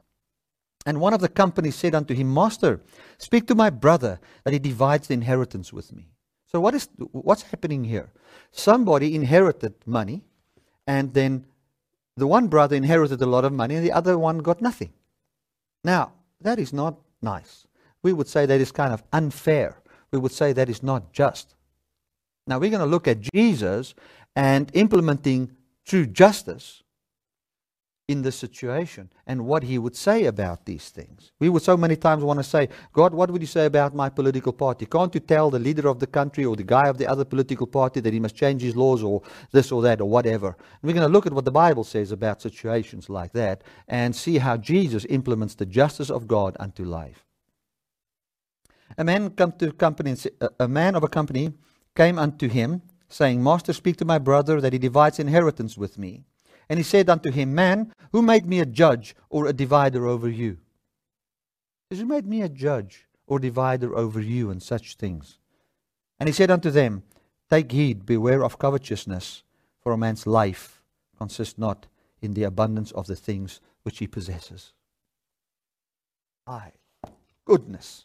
And 0.87 1.01
one 1.01 1.13
of 1.13 1.21
the 1.21 1.29
companies 1.29 1.75
said 1.75 1.95
unto 1.95 2.15
him, 2.15 2.33
Master, 2.33 2.81
speak 3.19 3.47
to 3.49 3.57
my 3.57 3.71
brother 3.71 4.21
that 4.45 4.53
he 4.53 4.61
divides 4.61 5.09
the 5.09 5.15
inheritance 5.15 5.73
with 5.73 5.93
me. 5.93 6.09
So 6.47 6.61
what 6.61 6.75
is 6.75 6.89
what's 7.11 7.43
happening 7.43 7.85
here? 7.85 8.13
Somebody 8.53 9.15
inherited 9.15 9.75
money, 9.85 10.23
and 10.87 11.13
then 11.13 11.45
the 12.17 12.29
one 12.29 12.47
brother 12.47 12.77
inherited 12.77 13.21
a 13.21 13.27
lot 13.27 13.45
of 13.45 13.53
money, 13.53 13.75
and 13.75 13.85
the 13.85 13.93
other 13.93 14.17
one 14.17 14.39
got 14.39 14.63
nothing. 14.63 14.93
Now, 15.83 16.13
that 16.41 16.61
is 16.61 16.73
not 16.73 16.95
nice. 17.21 17.67
We 18.03 18.13
would 18.13 18.29
say 18.29 18.47
that 18.47 18.61
is 18.61 18.71
kind 18.71 18.93
of 18.93 19.03
unfair. 19.13 19.83
We 20.13 20.19
would 20.19 20.33
say 20.33 20.53
that 20.53 20.69
is 20.69 20.83
not 20.83 21.13
just. 21.13 21.57
Now 22.47 22.59
we're 22.61 22.71
going 22.71 22.81
to 22.81 22.87
look 22.87 23.09
at 23.09 23.21
Jesus 23.21 23.95
and 24.37 24.71
implementing 24.73 25.51
true 25.85 26.07
justice 26.07 26.85
in 28.09 28.23
this 28.23 28.37
situation 28.37 29.11
and 29.27 29.45
what 29.45 29.65
he 29.65 29.79
would 29.79 29.97
say 29.97 30.27
about 30.27 30.65
these 30.65 30.91
things. 30.91 31.33
We 31.41 31.49
would 31.49 31.63
so 31.63 31.77
many 31.77 31.97
times 31.97 32.23
want 32.23 32.39
to 32.39 32.45
say, 32.45 32.69
God, 32.93 33.13
what 33.13 33.31
would 33.31 33.41
you 33.41 33.49
say 33.49 33.67
about 33.67 33.97
my 33.97 34.09
political 34.09 34.53
party? 34.53 34.87
Can't 34.87 35.13
you 35.13 35.21
tell 35.21 35.51
the 35.51 35.59
leader 35.59 35.89
of 35.89 35.99
the 35.99 36.07
country 36.07 36.45
or 36.45 36.55
the 36.55 36.63
guy 36.63 36.87
of 36.87 36.99
the 36.99 37.07
other 37.09 37.25
political 37.25 37.67
party 37.67 37.99
that 38.01 38.13
he 38.13 38.21
must 38.21 38.37
change 38.37 38.63
his 38.63 38.77
laws 38.77 39.03
or 39.03 39.23
this 39.51 39.73
or 39.73 39.83
that 39.83 40.01
or 40.01 40.09
whatever? 40.09 40.49
And 40.49 40.83
we're 40.83 40.93
going 40.93 41.07
to 41.07 41.13
look 41.13 41.27
at 41.27 41.33
what 41.33 41.45
the 41.45 41.51
Bible 41.51 41.83
says 41.83 42.13
about 42.13 42.41
situations 42.41 43.11
like 43.11 43.33
that 43.33 43.65
and 43.89 44.15
see 44.15 44.39
how 44.39 44.57
Jesus 44.57 45.05
implements 45.11 45.57
the 45.57 45.67
justice 45.67 46.11
of 46.11 46.29
God 46.29 46.57
unto 46.61 46.85
life. 46.85 47.25
A 48.97 49.03
man 49.03 49.31
come 49.31 49.51
to 49.53 49.73
company, 49.73 50.15
a 50.61 50.69
man 50.69 50.95
of 50.95 51.03
a 51.03 51.09
company 51.09 51.55
came 51.97 52.21
unto 52.21 52.49
him, 52.49 52.83
saying, 53.09 53.43
Master, 53.43 53.73
speak 53.73 53.97
to 53.97 54.05
my 54.05 54.19
brother 54.19 54.61
that 54.61 54.73
he 54.73 54.79
divides 54.79 55.19
inheritance 55.19 55.77
with 55.77 55.99
me. 55.99 56.25
And 56.69 56.79
he 56.79 56.83
said 56.83 57.09
unto 57.09 57.31
him, 57.31 57.55
Man, 57.55 57.93
who 58.13 58.23
made 58.23 58.47
me 58.47 58.61
a 58.61 58.67
judge 58.67 59.15
or 59.31 59.47
a 59.47 59.53
divider 59.53 60.07
over 60.07 60.29
you? 60.29 60.59
He 61.91 61.97
Who 61.97 62.07
made 62.07 62.27
me 62.27 62.43
a 62.43 62.49
judge 62.49 63.07
or 63.27 63.39
divider 63.39 63.97
over 63.97 64.21
you 64.21 64.51
and 64.51 64.63
such 64.63 64.97
things? 64.97 65.39
And 66.19 66.29
he 66.29 66.33
said 66.33 66.51
unto 66.51 66.71
them, 66.71 67.05
Take 67.49 67.71
heed, 67.71 68.05
beware 68.05 68.45
of 68.45 68.59
covetousness, 68.59 69.45
for 69.81 69.93
a 69.93 69.99
man's 69.99 70.27
life 70.27 70.83
consists 71.17 71.59
not 71.59 71.87
in 72.21 72.35
the 72.35 72.43
abundance 72.43 72.91
of 72.93 73.07
the 73.07 73.15
things 73.15 73.61
which 73.85 73.99
he 73.99 74.07
possesses. 74.09 74.73
My 76.47 76.73
goodness. 77.45 78.05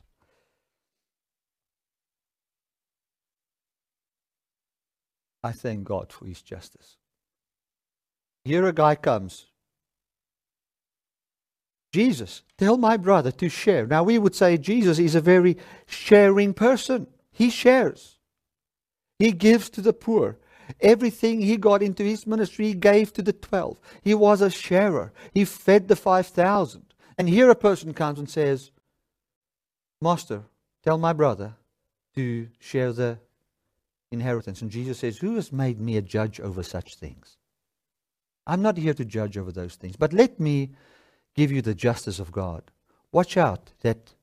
I 5.43 5.51
thank 5.51 5.85
God 5.85 6.13
for 6.13 6.25
his 6.25 6.41
justice. 6.43 6.97
Here 8.43 8.65
a 8.65 8.73
guy 8.73 8.95
comes. 8.95 9.45
Jesus, 11.91 12.43
tell 12.57 12.77
my 12.77 12.97
brother 12.97 13.31
to 13.31 13.49
share. 13.49 13.85
Now 13.85 14.03
we 14.03 14.17
would 14.17 14.33
say 14.33 14.57
Jesus 14.57 14.97
is 14.97 15.13
a 15.13 15.21
very 15.21 15.57
sharing 15.85 16.53
person. 16.53 17.07
He 17.31 17.49
shares. 17.49 18.17
He 19.19 19.31
gives 19.31 19.69
to 19.71 19.81
the 19.81 19.93
poor. 19.93 20.37
Everything 20.79 21.41
he 21.41 21.57
got 21.57 21.83
into 21.83 22.03
his 22.03 22.25
ministry, 22.25 22.67
he 22.67 22.73
gave 22.73 23.11
to 23.13 23.21
the 23.21 23.33
12. 23.33 23.77
He 24.01 24.13
was 24.13 24.41
a 24.41 24.49
sharer. 24.49 25.11
He 25.33 25.43
fed 25.43 25.89
the 25.89 25.97
5,000. 25.97 26.85
And 27.17 27.27
here 27.27 27.49
a 27.49 27.55
person 27.55 27.93
comes 27.93 28.19
and 28.19 28.29
says, 28.29 28.71
Master, 30.01 30.43
tell 30.83 30.97
my 30.97 31.13
brother 31.13 31.55
to 32.15 32.47
share 32.59 32.93
the 32.93 33.19
inheritance. 34.11 34.61
And 34.61 34.71
Jesus 34.71 34.99
says, 34.99 35.17
Who 35.17 35.35
has 35.35 35.51
made 35.51 35.79
me 35.79 35.97
a 35.97 36.01
judge 36.01 36.39
over 36.39 36.63
such 36.63 36.95
things? 36.95 37.37
I'm 38.45 38.61
not 38.61 38.77
here 38.77 38.93
to 38.93 39.05
judge 39.05 39.37
over 39.37 39.51
those 39.51 39.75
things, 39.75 39.95
but 39.95 40.13
let 40.13 40.39
me 40.39 40.71
give 41.35 41.51
you 41.51 41.61
the 41.61 41.75
justice 41.75 42.19
of 42.19 42.31
God. 42.31 42.63
Watch 43.11 43.37
out 43.37 43.71
that 43.81 44.13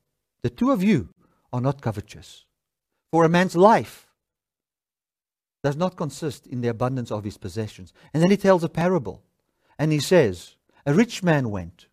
the 0.41 0.49
two 0.49 0.71
of 0.71 0.83
you 0.83 1.09
are 1.51 1.61
not 1.61 1.81
covetous. 1.81 2.45
For 3.11 3.23
a 3.23 3.29
man's 3.29 3.55
life 3.55 4.07
does 5.63 5.75
not 5.75 5.97
consist 5.97 6.47
in 6.47 6.61
the 6.61 6.67
abundance 6.67 7.11
of 7.11 7.23
his 7.23 7.37
possessions. 7.37 7.93
And 8.13 8.21
then 8.21 8.31
he 8.31 8.37
tells 8.37 8.63
a 8.63 8.69
parable. 8.69 9.23
And 9.77 9.91
he 9.91 9.99
says, 9.99 10.55
A 10.85 10.93
rich 10.93 11.23
man 11.23 11.49
went. 11.49 11.87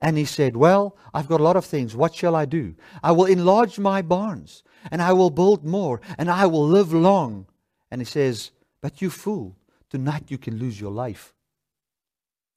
And 0.00 0.16
he 0.16 0.24
said, 0.24 0.56
Well, 0.56 0.96
I've 1.12 1.28
got 1.28 1.40
a 1.40 1.44
lot 1.44 1.56
of 1.56 1.64
things. 1.64 1.94
What 1.94 2.14
shall 2.14 2.34
I 2.34 2.44
do? 2.44 2.74
I 3.02 3.12
will 3.12 3.26
enlarge 3.26 3.78
my 3.78 4.02
barns 4.02 4.62
and 4.90 5.00
I 5.00 5.12
will 5.12 5.30
build 5.30 5.64
more, 5.64 6.00
and 6.18 6.30
I 6.30 6.46
will 6.46 6.66
live 6.66 6.92
long. 6.92 7.46
And 7.90 8.00
he 8.00 8.04
says, 8.04 8.50
But 8.80 9.00
you 9.00 9.10
fool, 9.10 9.56
tonight 9.90 10.24
you 10.28 10.38
can 10.38 10.58
lose 10.58 10.80
your 10.80 10.90
life. 10.90 11.33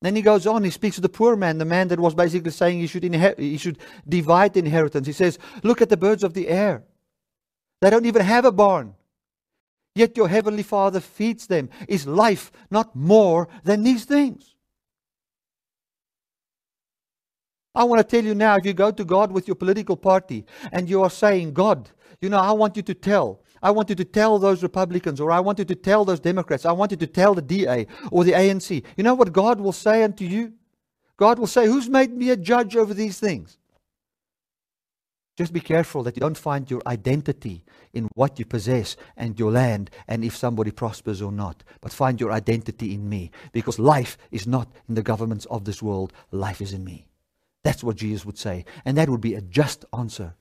Then 0.02 0.16
he 0.16 0.22
goes 0.22 0.45
on, 0.45 0.64
he 0.64 0.70
speaks 0.70 0.95
to 0.95 1.02
the 1.02 1.10
poor 1.10 1.36
man, 1.36 1.58
the 1.58 1.66
man 1.66 1.88
that 1.88 2.00
was 2.00 2.14
basically 2.14 2.52
saying 2.52 2.80
he 2.80 2.88
should, 2.88 3.04
inher- 3.04 3.38
he 3.39 3.58
should 3.58 3.80
divide 4.08 4.54
the 4.54 4.60
inheritance. 4.60 5.08
He 5.08 5.14
says, 5.14 5.39
Look 5.64 5.82
at 5.82 5.89
the 5.89 5.98
birds 5.98 6.24
of 6.24 6.34
the 6.34 6.50
air. 6.50 6.84
They 7.82 7.89
don't 7.89 8.06
even 8.06 8.22
have 8.22 8.45
a 8.45 8.52
barn. 8.52 8.93
Yet 9.95 10.16
your 10.16 10.28
heavenly 10.30 10.62
Father 10.62 11.00
feeds 11.00 11.48
them. 11.48 11.70
Is 11.88 12.06
life 12.06 12.52
not 12.70 12.95
more 12.95 13.48
than 13.64 13.84
these 13.84 14.06
things? 14.06 14.56
I 17.74 17.84
want 17.84 18.00
to 18.00 18.04
tell 18.04 18.26
you 18.26 18.36
now 18.36 18.56
if 18.58 18.66
you 18.66 18.74
go 18.74 18.91
to 18.91 19.06
God 19.06 19.32
with 19.32 19.48
your 19.48 19.56
political 19.56 19.95
party 19.95 20.45
and 20.72 20.89
you 20.89 21.02
are 21.04 21.10
saying, 21.10 21.54
God, 21.54 21.89
you 22.22 22.30
know, 22.30 22.39
I 22.39 22.52
want 22.52 22.76
you 22.76 22.84
to 22.84 22.93
tell. 22.93 23.41
I 23.62 23.72
want 23.72 23.89
you 23.89 23.95
to 23.95 24.05
tell 24.05 24.39
those 24.39 24.64
Republicans, 24.64 25.20
or 25.20 25.32
I 25.32 25.39
want 25.39 25.60
you 25.60 25.66
to 25.66 25.76
tell 25.76 26.05
those 26.05 26.20
Democrats, 26.20 26.66
I 26.66 26.72
want 26.72 26.91
you 26.91 26.97
to 26.97 27.08
tell 27.08 27.34
the 27.34 27.41
DA 27.41 27.88
or 28.12 28.24
the 28.24 28.34
ANC. 28.34 28.84
You 28.95 29.03
know 29.03 29.16
what 29.16 29.34
God 29.34 29.60
will 29.60 29.74
say 29.74 30.03
unto 30.03 30.26
you? 30.26 30.53
God 31.18 31.39
will 31.39 31.47
say, 31.47 31.66
Who's 31.66 31.89
made 31.89 32.12
me 32.12 32.30
a 32.30 32.38
judge 32.38 32.76
over 32.76 32.93
these 32.93 33.20
things? 33.20 33.58
Just 35.38 35.53
be 35.53 35.60
careful 35.60 36.01
that 36.03 36.16
you 36.16 36.20
don't 36.20 36.38
find 36.38 36.70
your 36.70 36.82
identity 36.88 37.64
in 37.93 38.10
what 38.16 38.39
you 38.39 38.45
possess 38.45 38.95
and 39.16 39.39
your 39.39 39.51
land 39.51 39.91
and 40.08 40.26
if 40.26 40.36
somebody 40.36 40.72
prospers 40.72 41.22
or 41.22 41.32
not. 41.32 41.64
But 41.80 41.93
find 41.93 42.20
your 42.20 42.32
identity 42.32 42.95
in 42.95 43.08
me. 43.08 43.30
Because 43.51 43.78
life 43.78 44.18
is 44.32 44.47
not 44.47 44.72
in 44.89 44.95
the 44.95 45.03
governments 45.03 45.45
of 45.45 45.66
this 45.66 45.82
world, 45.82 46.12
life 46.32 46.60
is 46.60 46.74
in 46.74 46.84
me. 46.84 47.05
That's 47.64 47.84
what 47.84 47.97
Jesus 47.97 48.26
would 48.26 48.39
say. 48.39 48.66
And 48.84 48.97
that 48.97 49.10
would 49.10 49.22
be 49.22 49.36
a 49.36 49.41
just 49.41 49.86
answer 49.95 50.34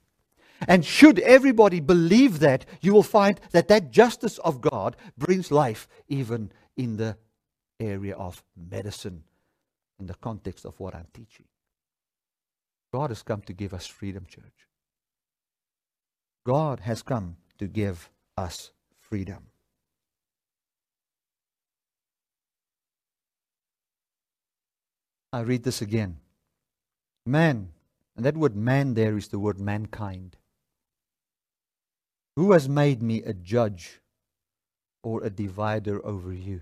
and 0.66 0.84
should 0.84 1.18
everybody 1.20 1.80
believe 1.80 2.38
that, 2.40 2.64
you 2.80 2.92
will 2.92 3.02
find 3.02 3.40
that 3.52 3.68
that 3.68 3.90
justice 3.90 4.38
of 4.38 4.60
God 4.60 4.96
brings 5.16 5.50
life 5.50 5.88
even 6.08 6.52
in 6.76 6.96
the 6.96 7.16
area 7.80 8.14
of 8.14 8.42
medicine, 8.56 9.24
in 9.98 10.06
the 10.06 10.14
context 10.14 10.64
of 10.64 10.78
what 10.80 10.94
I'm 10.94 11.08
teaching. 11.12 11.46
God 12.92 13.10
has 13.10 13.22
come 13.22 13.42
to 13.42 13.52
give 13.52 13.74
us 13.74 13.86
freedom, 13.86 14.26
church. 14.28 14.68
God 16.44 16.80
has 16.80 17.02
come 17.02 17.36
to 17.58 17.66
give 17.66 18.08
us 18.36 18.70
freedom. 19.00 19.48
I 25.32 25.40
read 25.40 25.64
this 25.64 25.82
again. 25.82 26.18
Man, 27.26 27.70
and 28.16 28.24
that 28.24 28.36
word 28.36 28.56
man 28.56 28.94
there 28.94 29.16
is 29.18 29.28
the 29.28 29.38
word 29.38 29.60
mankind. 29.60 30.36
Who 32.36 32.52
has 32.52 32.68
made 32.68 33.02
me 33.02 33.22
a 33.22 33.32
judge 33.32 34.00
or 35.02 35.24
a 35.24 35.30
divider 35.30 36.04
over 36.04 36.34
you? 36.34 36.60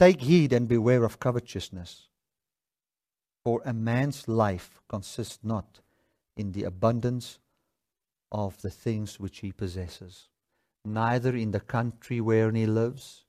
Take 0.00 0.22
heed 0.22 0.52
and 0.52 0.66
beware 0.66 1.04
of 1.04 1.20
covetousness, 1.20 2.08
for 3.44 3.60
a 3.64 3.74
man's 3.74 4.26
life 4.26 4.80
consists 4.88 5.38
not 5.42 5.80
in 6.36 6.52
the 6.52 6.64
abundance 6.64 7.38
of 8.32 8.60
the 8.62 8.70
things 8.70 9.20
which 9.20 9.38
he 9.38 9.52
possesses, 9.52 10.28
neither 10.84 11.36
in 11.36 11.52
the 11.52 11.60
country 11.60 12.20
wherein 12.20 12.54
he 12.54 12.66
lives, 12.66 13.24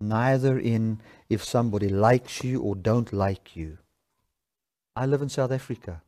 neither 0.00 0.58
in 0.58 1.00
if 1.28 1.44
somebody 1.44 1.88
likes 1.88 2.42
you 2.42 2.62
or 2.62 2.74
don't 2.74 3.12
like 3.12 3.54
you. 3.54 3.78
I 4.96 5.06
live 5.06 5.22
in 5.22 5.28
South 5.28 5.52
Africa. 5.52 6.02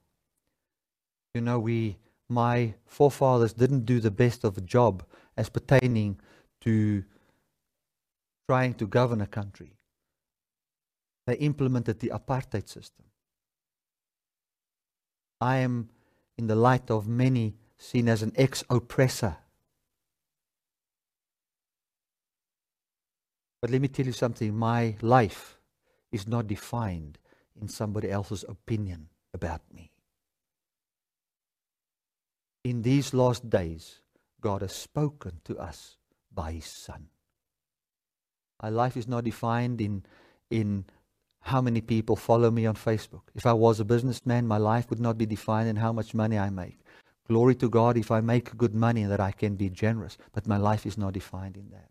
You 1.35 1.43
know, 1.43 1.61
we 1.61 1.99
my 2.33 2.75
forefathers 2.87 3.53
didn't 3.53 3.85
do 3.85 4.01
the 4.01 4.11
best 4.11 4.45
of 4.45 4.57
a 4.57 4.61
job 4.61 5.05
as 5.37 5.49
pertaining 5.49 6.19
to 6.63 7.05
trying 8.49 8.75
to 8.75 8.87
govern 8.87 9.21
a 9.21 9.27
country. 9.27 9.77
They 11.27 11.37
implemented 11.37 12.01
the 12.01 12.09
apartheid 12.09 12.69
system. 12.69 13.05
I 15.41 15.59
am, 15.59 15.91
in 16.37 16.47
the 16.47 16.57
light 16.57 16.91
of 16.91 17.07
many, 17.07 17.55
seen 17.79 18.09
as 18.09 18.23
an 18.23 18.33
ex 18.37 18.65
oppressor. 18.69 19.37
But 23.61 23.71
let 23.71 23.81
me 23.81 23.89
tell 23.89 24.07
you 24.07 24.13
something 24.13 24.55
my 24.57 24.97
life 25.01 25.59
is 26.11 26.27
not 26.27 26.49
defined 26.49 27.19
in 27.61 27.69
somebody 27.69 28.11
else's 28.11 28.45
opinion 28.49 29.09
about 29.33 29.63
me. 29.73 29.92
In 32.65 32.83
these 32.83 33.13
last 33.13 33.51
days, 33.51 34.01
God 34.41 34.63
has 34.63 34.73
spoken 34.73 35.41
to 35.45 35.59
us 35.59 35.97
by 36.33 36.53
His 36.53 36.67
Son. 36.67 37.09
My 38.63 38.69
life 38.69 38.97
is 38.97 39.09
not 39.09 39.25
defined 39.25 39.81
in, 39.81 40.05
in 40.49 40.85
how 41.41 41.61
many 41.61 41.81
people 41.81 42.15
follow 42.15 42.53
me 42.53 42.67
on 42.67 42.75
Facebook. 42.75 43.23
If 43.35 43.47
I 43.47 43.53
was 43.53 43.81
a 43.81 43.85
businessman, 43.85 44.47
my 44.47 44.59
life 44.59 44.91
would 44.91 45.01
not 45.01 45.19
be 45.19 45.27
defined 45.27 45.69
in 45.69 45.77
how 45.77 45.93
much 45.93 46.15
money 46.15 46.39
I 46.39 46.51
make. 46.51 46.79
Glory 47.27 47.57
to 47.57 47.69
God 47.69 47.97
if 47.97 48.13
I 48.13 48.21
make 48.21 48.57
good 48.57 48.75
money 48.75 49.05
that 49.05 49.21
I 49.21 49.33
can 49.33 49.57
be 49.57 49.69
generous, 49.69 50.17
but 50.33 50.47
my 50.47 50.57
life 50.57 50.87
is 50.87 50.97
not 50.97 51.15
defined 51.15 51.57
in 51.57 51.71
that. 51.71 51.91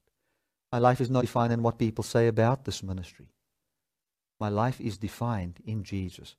My 0.72 0.80
life 0.80 1.02
is 1.02 1.10
not 1.10 1.22
defined 1.22 1.52
in 1.52 1.64
what 1.64 1.80
people 1.80 2.04
say 2.04 2.28
about 2.28 2.64
this 2.64 2.82
ministry. 2.82 3.28
My 4.40 4.48
life 4.48 4.80
is 4.80 4.98
defined 4.98 5.60
in 5.66 5.84
Jesus. 5.84 6.36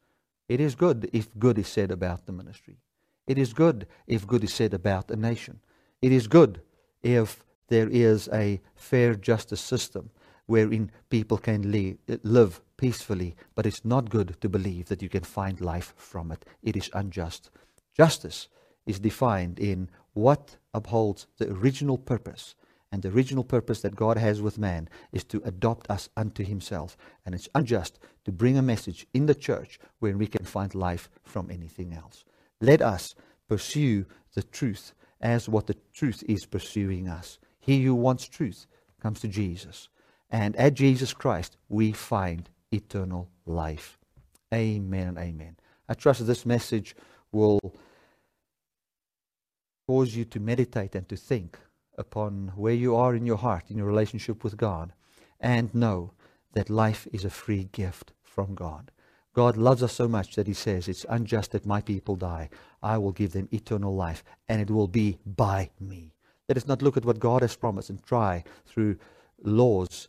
It 0.48 0.60
is 0.60 0.74
good 0.74 1.10
if 1.12 1.38
good 1.38 1.58
is 1.58 1.68
said 1.68 1.90
about 1.90 2.24
the 2.24 2.32
ministry. 2.32 2.78
It 3.26 3.38
is 3.38 3.52
good 3.52 3.86
if 4.06 4.26
good 4.26 4.44
is 4.44 4.52
said 4.52 4.74
about 4.74 5.10
a 5.10 5.16
nation. 5.16 5.60
It 6.00 6.12
is 6.12 6.26
good 6.26 6.60
if 7.02 7.44
there 7.68 7.88
is 7.88 8.28
a 8.32 8.60
fair 8.74 9.14
justice 9.14 9.60
system 9.60 10.10
wherein 10.46 10.90
people 11.08 11.38
can 11.38 11.70
live 11.70 12.60
peacefully, 12.76 13.36
but 13.54 13.64
it's 13.64 13.84
not 13.84 14.10
good 14.10 14.36
to 14.40 14.48
believe 14.48 14.86
that 14.86 15.00
you 15.00 15.08
can 15.08 15.22
find 15.22 15.60
life 15.60 15.94
from 15.96 16.32
it. 16.32 16.44
It 16.62 16.76
is 16.76 16.90
unjust. 16.92 17.50
Justice 17.96 18.48
is 18.84 18.98
defined 18.98 19.58
in 19.58 19.88
what 20.12 20.56
upholds 20.74 21.28
the 21.38 21.50
original 21.50 21.96
purpose. 21.96 22.56
And 22.90 23.00
the 23.00 23.08
original 23.08 23.44
purpose 23.44 23.80
that 23.80 23.96
God 23.96 24.18
has 24.18 24.42
with 24.42 24.58
man 24.58 24.88
is 25.12 25.24
to 25.24 25.40
adopt 25.44 25.90
us 25.90 26.10
unto 26.14 26.44
himself. 26.44 26.96
And 27.24 27.34
it's 27.34 27.48
unjust 27.54 27.98
to 28.24 28.32
bring 28.32 28.58
a 28.58 28.62
message 28.62 29.06
in 29.14 29.26
the 29.26 29.34
church 29.34 29.78
where 30.00 30.16
we 30.18 30.26
can 30.26 30.44
find 30.44 30.74
life 30.74 31.08
from 31.22 31.50
anything 31.50 31.94
else. 31.94 32.24
Let 32.62 32.80
us 32.80 33.16
pursue 33.48 34.06
the 34.34 34.44
truth 34.44 34.94
as 35.20 35.48
what 35.48 35.66
the 35.66 35.76
truth 35.92 36.22
is 36.28 36.46
pursuing 36.46 37.08
us. 37.08 37.40
He 37.58 37.82
who 37.82 37.92
wants 37.92 38.28
truth 38.28 38.66
comes 39.00 39.18
to 39.20 39.28
Jesus. 39.28 39.88
And 40.30 40.54
at 40.54 40.74
Jesus 40.74 41.12
Christ, 41.12 41.56
we 41.68 41.90
find 41.90 42.48
eternal 42.70 43.28
life. 43.46 43.98
Amen 44.54 45.08
and 45.08 45.18
amen. 45.18 45.56
I 45.88 45.94
trust 45.94 46.24
this 46.24 46.46
message 46.46 46.94
will 47.32 47.58
cause 49.88 50.14
you 50.14 50.24
to 50.26 50.38
meditate 50.38 50.94
and 50.94 51.08
to 51.08 51.16
think 51.16 51.58
upon 51.98 52.52
where 52.54 52.74
you 52.74 52.94
are 52.94 53.16
in 53.16 53.26
your 53.26 53.38
heart, 53.38 53.64
in 53.70 53.76
your 53.76 53.88
relationship 53.88 54.44
with 54.44 54.56
God, 54.56 54.92
and 55.40 55.74
know 55.74 56.12
that 56.52 56.70
life 56.70 57.08
is 57.12 57.24
a 57.24 57.30
free 57.30 57.68
gift 57.72 58.12
from 58.22 58.54
God. 58.54 58.92
God 59.34 59.56
loves 59.56 59.82
us 59.82 59.92
so 59.92 60.08
much 60.08 60.34
that 60.34 60.46
He 60.46 60.52
says, 60.52 60.88
It's 60.88 61.06
unjust 61.08 61.52
that 61.52 61.66
my 61.66 61.80
people 61.80 62.16
die. 62.16 62.50
I 62.82 62.98
will 62.98 63.12
give 63.12 63.32
them 63.32 63.48
eternal 63.50 63.94
life, 63.94 64.22
and 64.48 64.60
it 64.60 64.70
will 64.70 64.88
be 64.88 65.18
by 65.24 65.70
me. 65.80 66.12
Let 66.48 66.58
us 66.58 66.66
not 66.66 66.82
look 66.82 66.96
at 66.96 67.04
what 67.04 67.18
God 67.18 67.42
has 67.42 67.56
promised 67.56 67.88
and 67.88 68.02
try 68.02 68.44
through 68.66 68.98
laws 69.42 70.08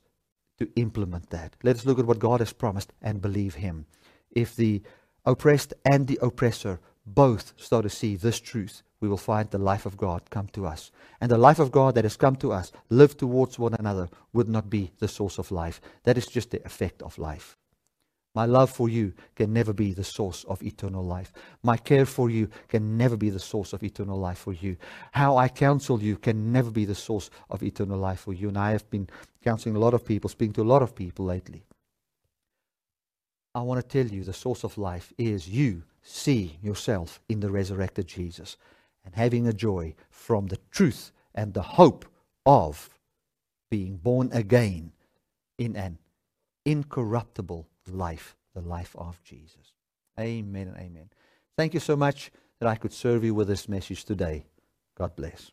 to 0.59 0.69
implement 0.75 1.29
that. 1.29 1.55
Let 1.63 1.77
us 1.77 1.85
look 1.85 1.99
at 1.99 2.05
what 2.05 2.19
God 2.19 2.39
has 2.41 2.53
promised 2.53 2.91
and 3.01 3.21
believe 3.21 3.55
Him. 3.55 3.85
If 4.31 4.55
the 4.55 4.81
oppressed 5.25 5.73
and 5.85 6.07
the 6.07 6.19
oppressor 6.21 6.79
both 7.05 7.53
start 7.57 7.83
to 7.83 7.89
see 7.89 8.15
this 8.15 8.39
truth, 8.39 8.83
we 8.99 9.09
will 9.09 9.17
find 9.17 9.49
the 9.49 9.57
life 9.57 9.85
of 9.85 9.97
God 9.97 10.29
come 10.29 10.47
to 10.49 10.65
us. 10.65 10.91
And 11.19 11.29
the 11.29 11.37
life 11.37 11.59
of 11.59 11.71
God 11.71 11.95
that 11.95 12.05
has 12.05 12.15
come 12.17 12.35
to 12.37 12.51
us, 12.51 12.71
live 12.89 13.17
towards 13.17 13.59
one 13.59 13.73
another, 13.73 14.09
would 14.31 14.47
not 14.47 14.69
be 14.69 14.91
the 14.99 15.07
source 15.07 15.37
of 15.37 15.51
life. 15.51 15.81
That 16.03 16.17
is 16.17 16.27
just 16.27 16.51
the 16.51 16.65
effect 16.65 17.01
of 17.01 17.17
life. 17.17 17.57
My 18.35 18.45
love 18.45 18.71
for 18.71 18.89
you 18.89 19.13
can 19.35 19.53
never 19.53 19.73
be 19.73 19.93
the 19.93 20.03
source 20.03 20.43
of 20.45 20.63
eternal 20.63 21.03
life. 21.03 21.31
My 21.61 21.77
care 21.77 22.05
for 22.05 22.31
you 22.31 22.49
can 22.67 22.97
never 22.97 23.15
be 23.15 23.29
the 23.29 23.39
source 23.39 23.73
of 23.73 23.83
eternal 23.83 24.17
life 24.17 24.39
for 24.39 24.53
you. 24.53 24.75
How 25.11 25.37
I 25.37 25.47
counsel 25.47 26.01
you 26.01 26.17
can 26.17 26.51
never 26.51 26.71
be 26.71 26.85
the 26.85 26.95
source 26.95 27.29
of 27.51 27.61
eternal 27.61 27.99
life 27.99 28.21
for 28.21 28.33
you. 28.33 28.47
And 28.47 28.57
I 28.57 28.71
have 28.71 28.89
been 28.89 29.07
counseling 29.43 29.75
a 29.75 29.79
lot 29.79 29.93
of 29.93 30.03
people, 30.03 30.31
speaking 30.31 30.53
to 30.53 30.63
a 30.63 30.63
lot 30.63 30.81
of 30.81 30.95
people 30.95 31.25
lately. 31.25 31.63
I 33.53 33.61
want 33.61 33.79
to 33.81 33.87
tell 33.87 34.11
you 34.11 34.23
the 34.23 34.33
source 34.33 34.63
of 34.63 34.79
life 34.79 35.13
is 35.19 35.47
you 35.47 35.83
see 36.01 36.57
yourself 36.63 37.21
in 37.29 37.39
the 37.39 37.51
resurrected 37.51 38.07
Jesus 38.07 38.57
and 39.05 39.13
having 39.13 39.47
a 39.47 39.53
joy 39.53 39.93
from 40.09 40.47
the 40.47 40.57
truth 40.71 41.11
and 41.35 41.53
the 41.53 41.61
hope 41.61 42.05
of 42.47 42.89
being 43.69 43.97
born 43.97 44.31
again 44.33 44.91
in 45.59 45.75
an 45.75 45.99
incorruptible 46.65 47.67
life, 47.91 48.35
the 48.53 48.61
life 48.61 48.95
of 48.97 49.21
Jesus. 49.23 49.73
Amen 50.19 50.67
and 50.67 50.77
amen. 50.77 51.09
Thank 51.57 51.73
you 51.73 51.79
so 51.79 51.95
much 51.95 52.31
that 52.59 52.69
I 52.69 52.75
could 52.75 52.93
serve 52.93 53.23
you 53.23 53.33
with 53.33 53.47
this 53.47 53.67
message 53.67 54.05
today. 54.05 54.45
God 54.95 55.15
bless. 55.15 55.51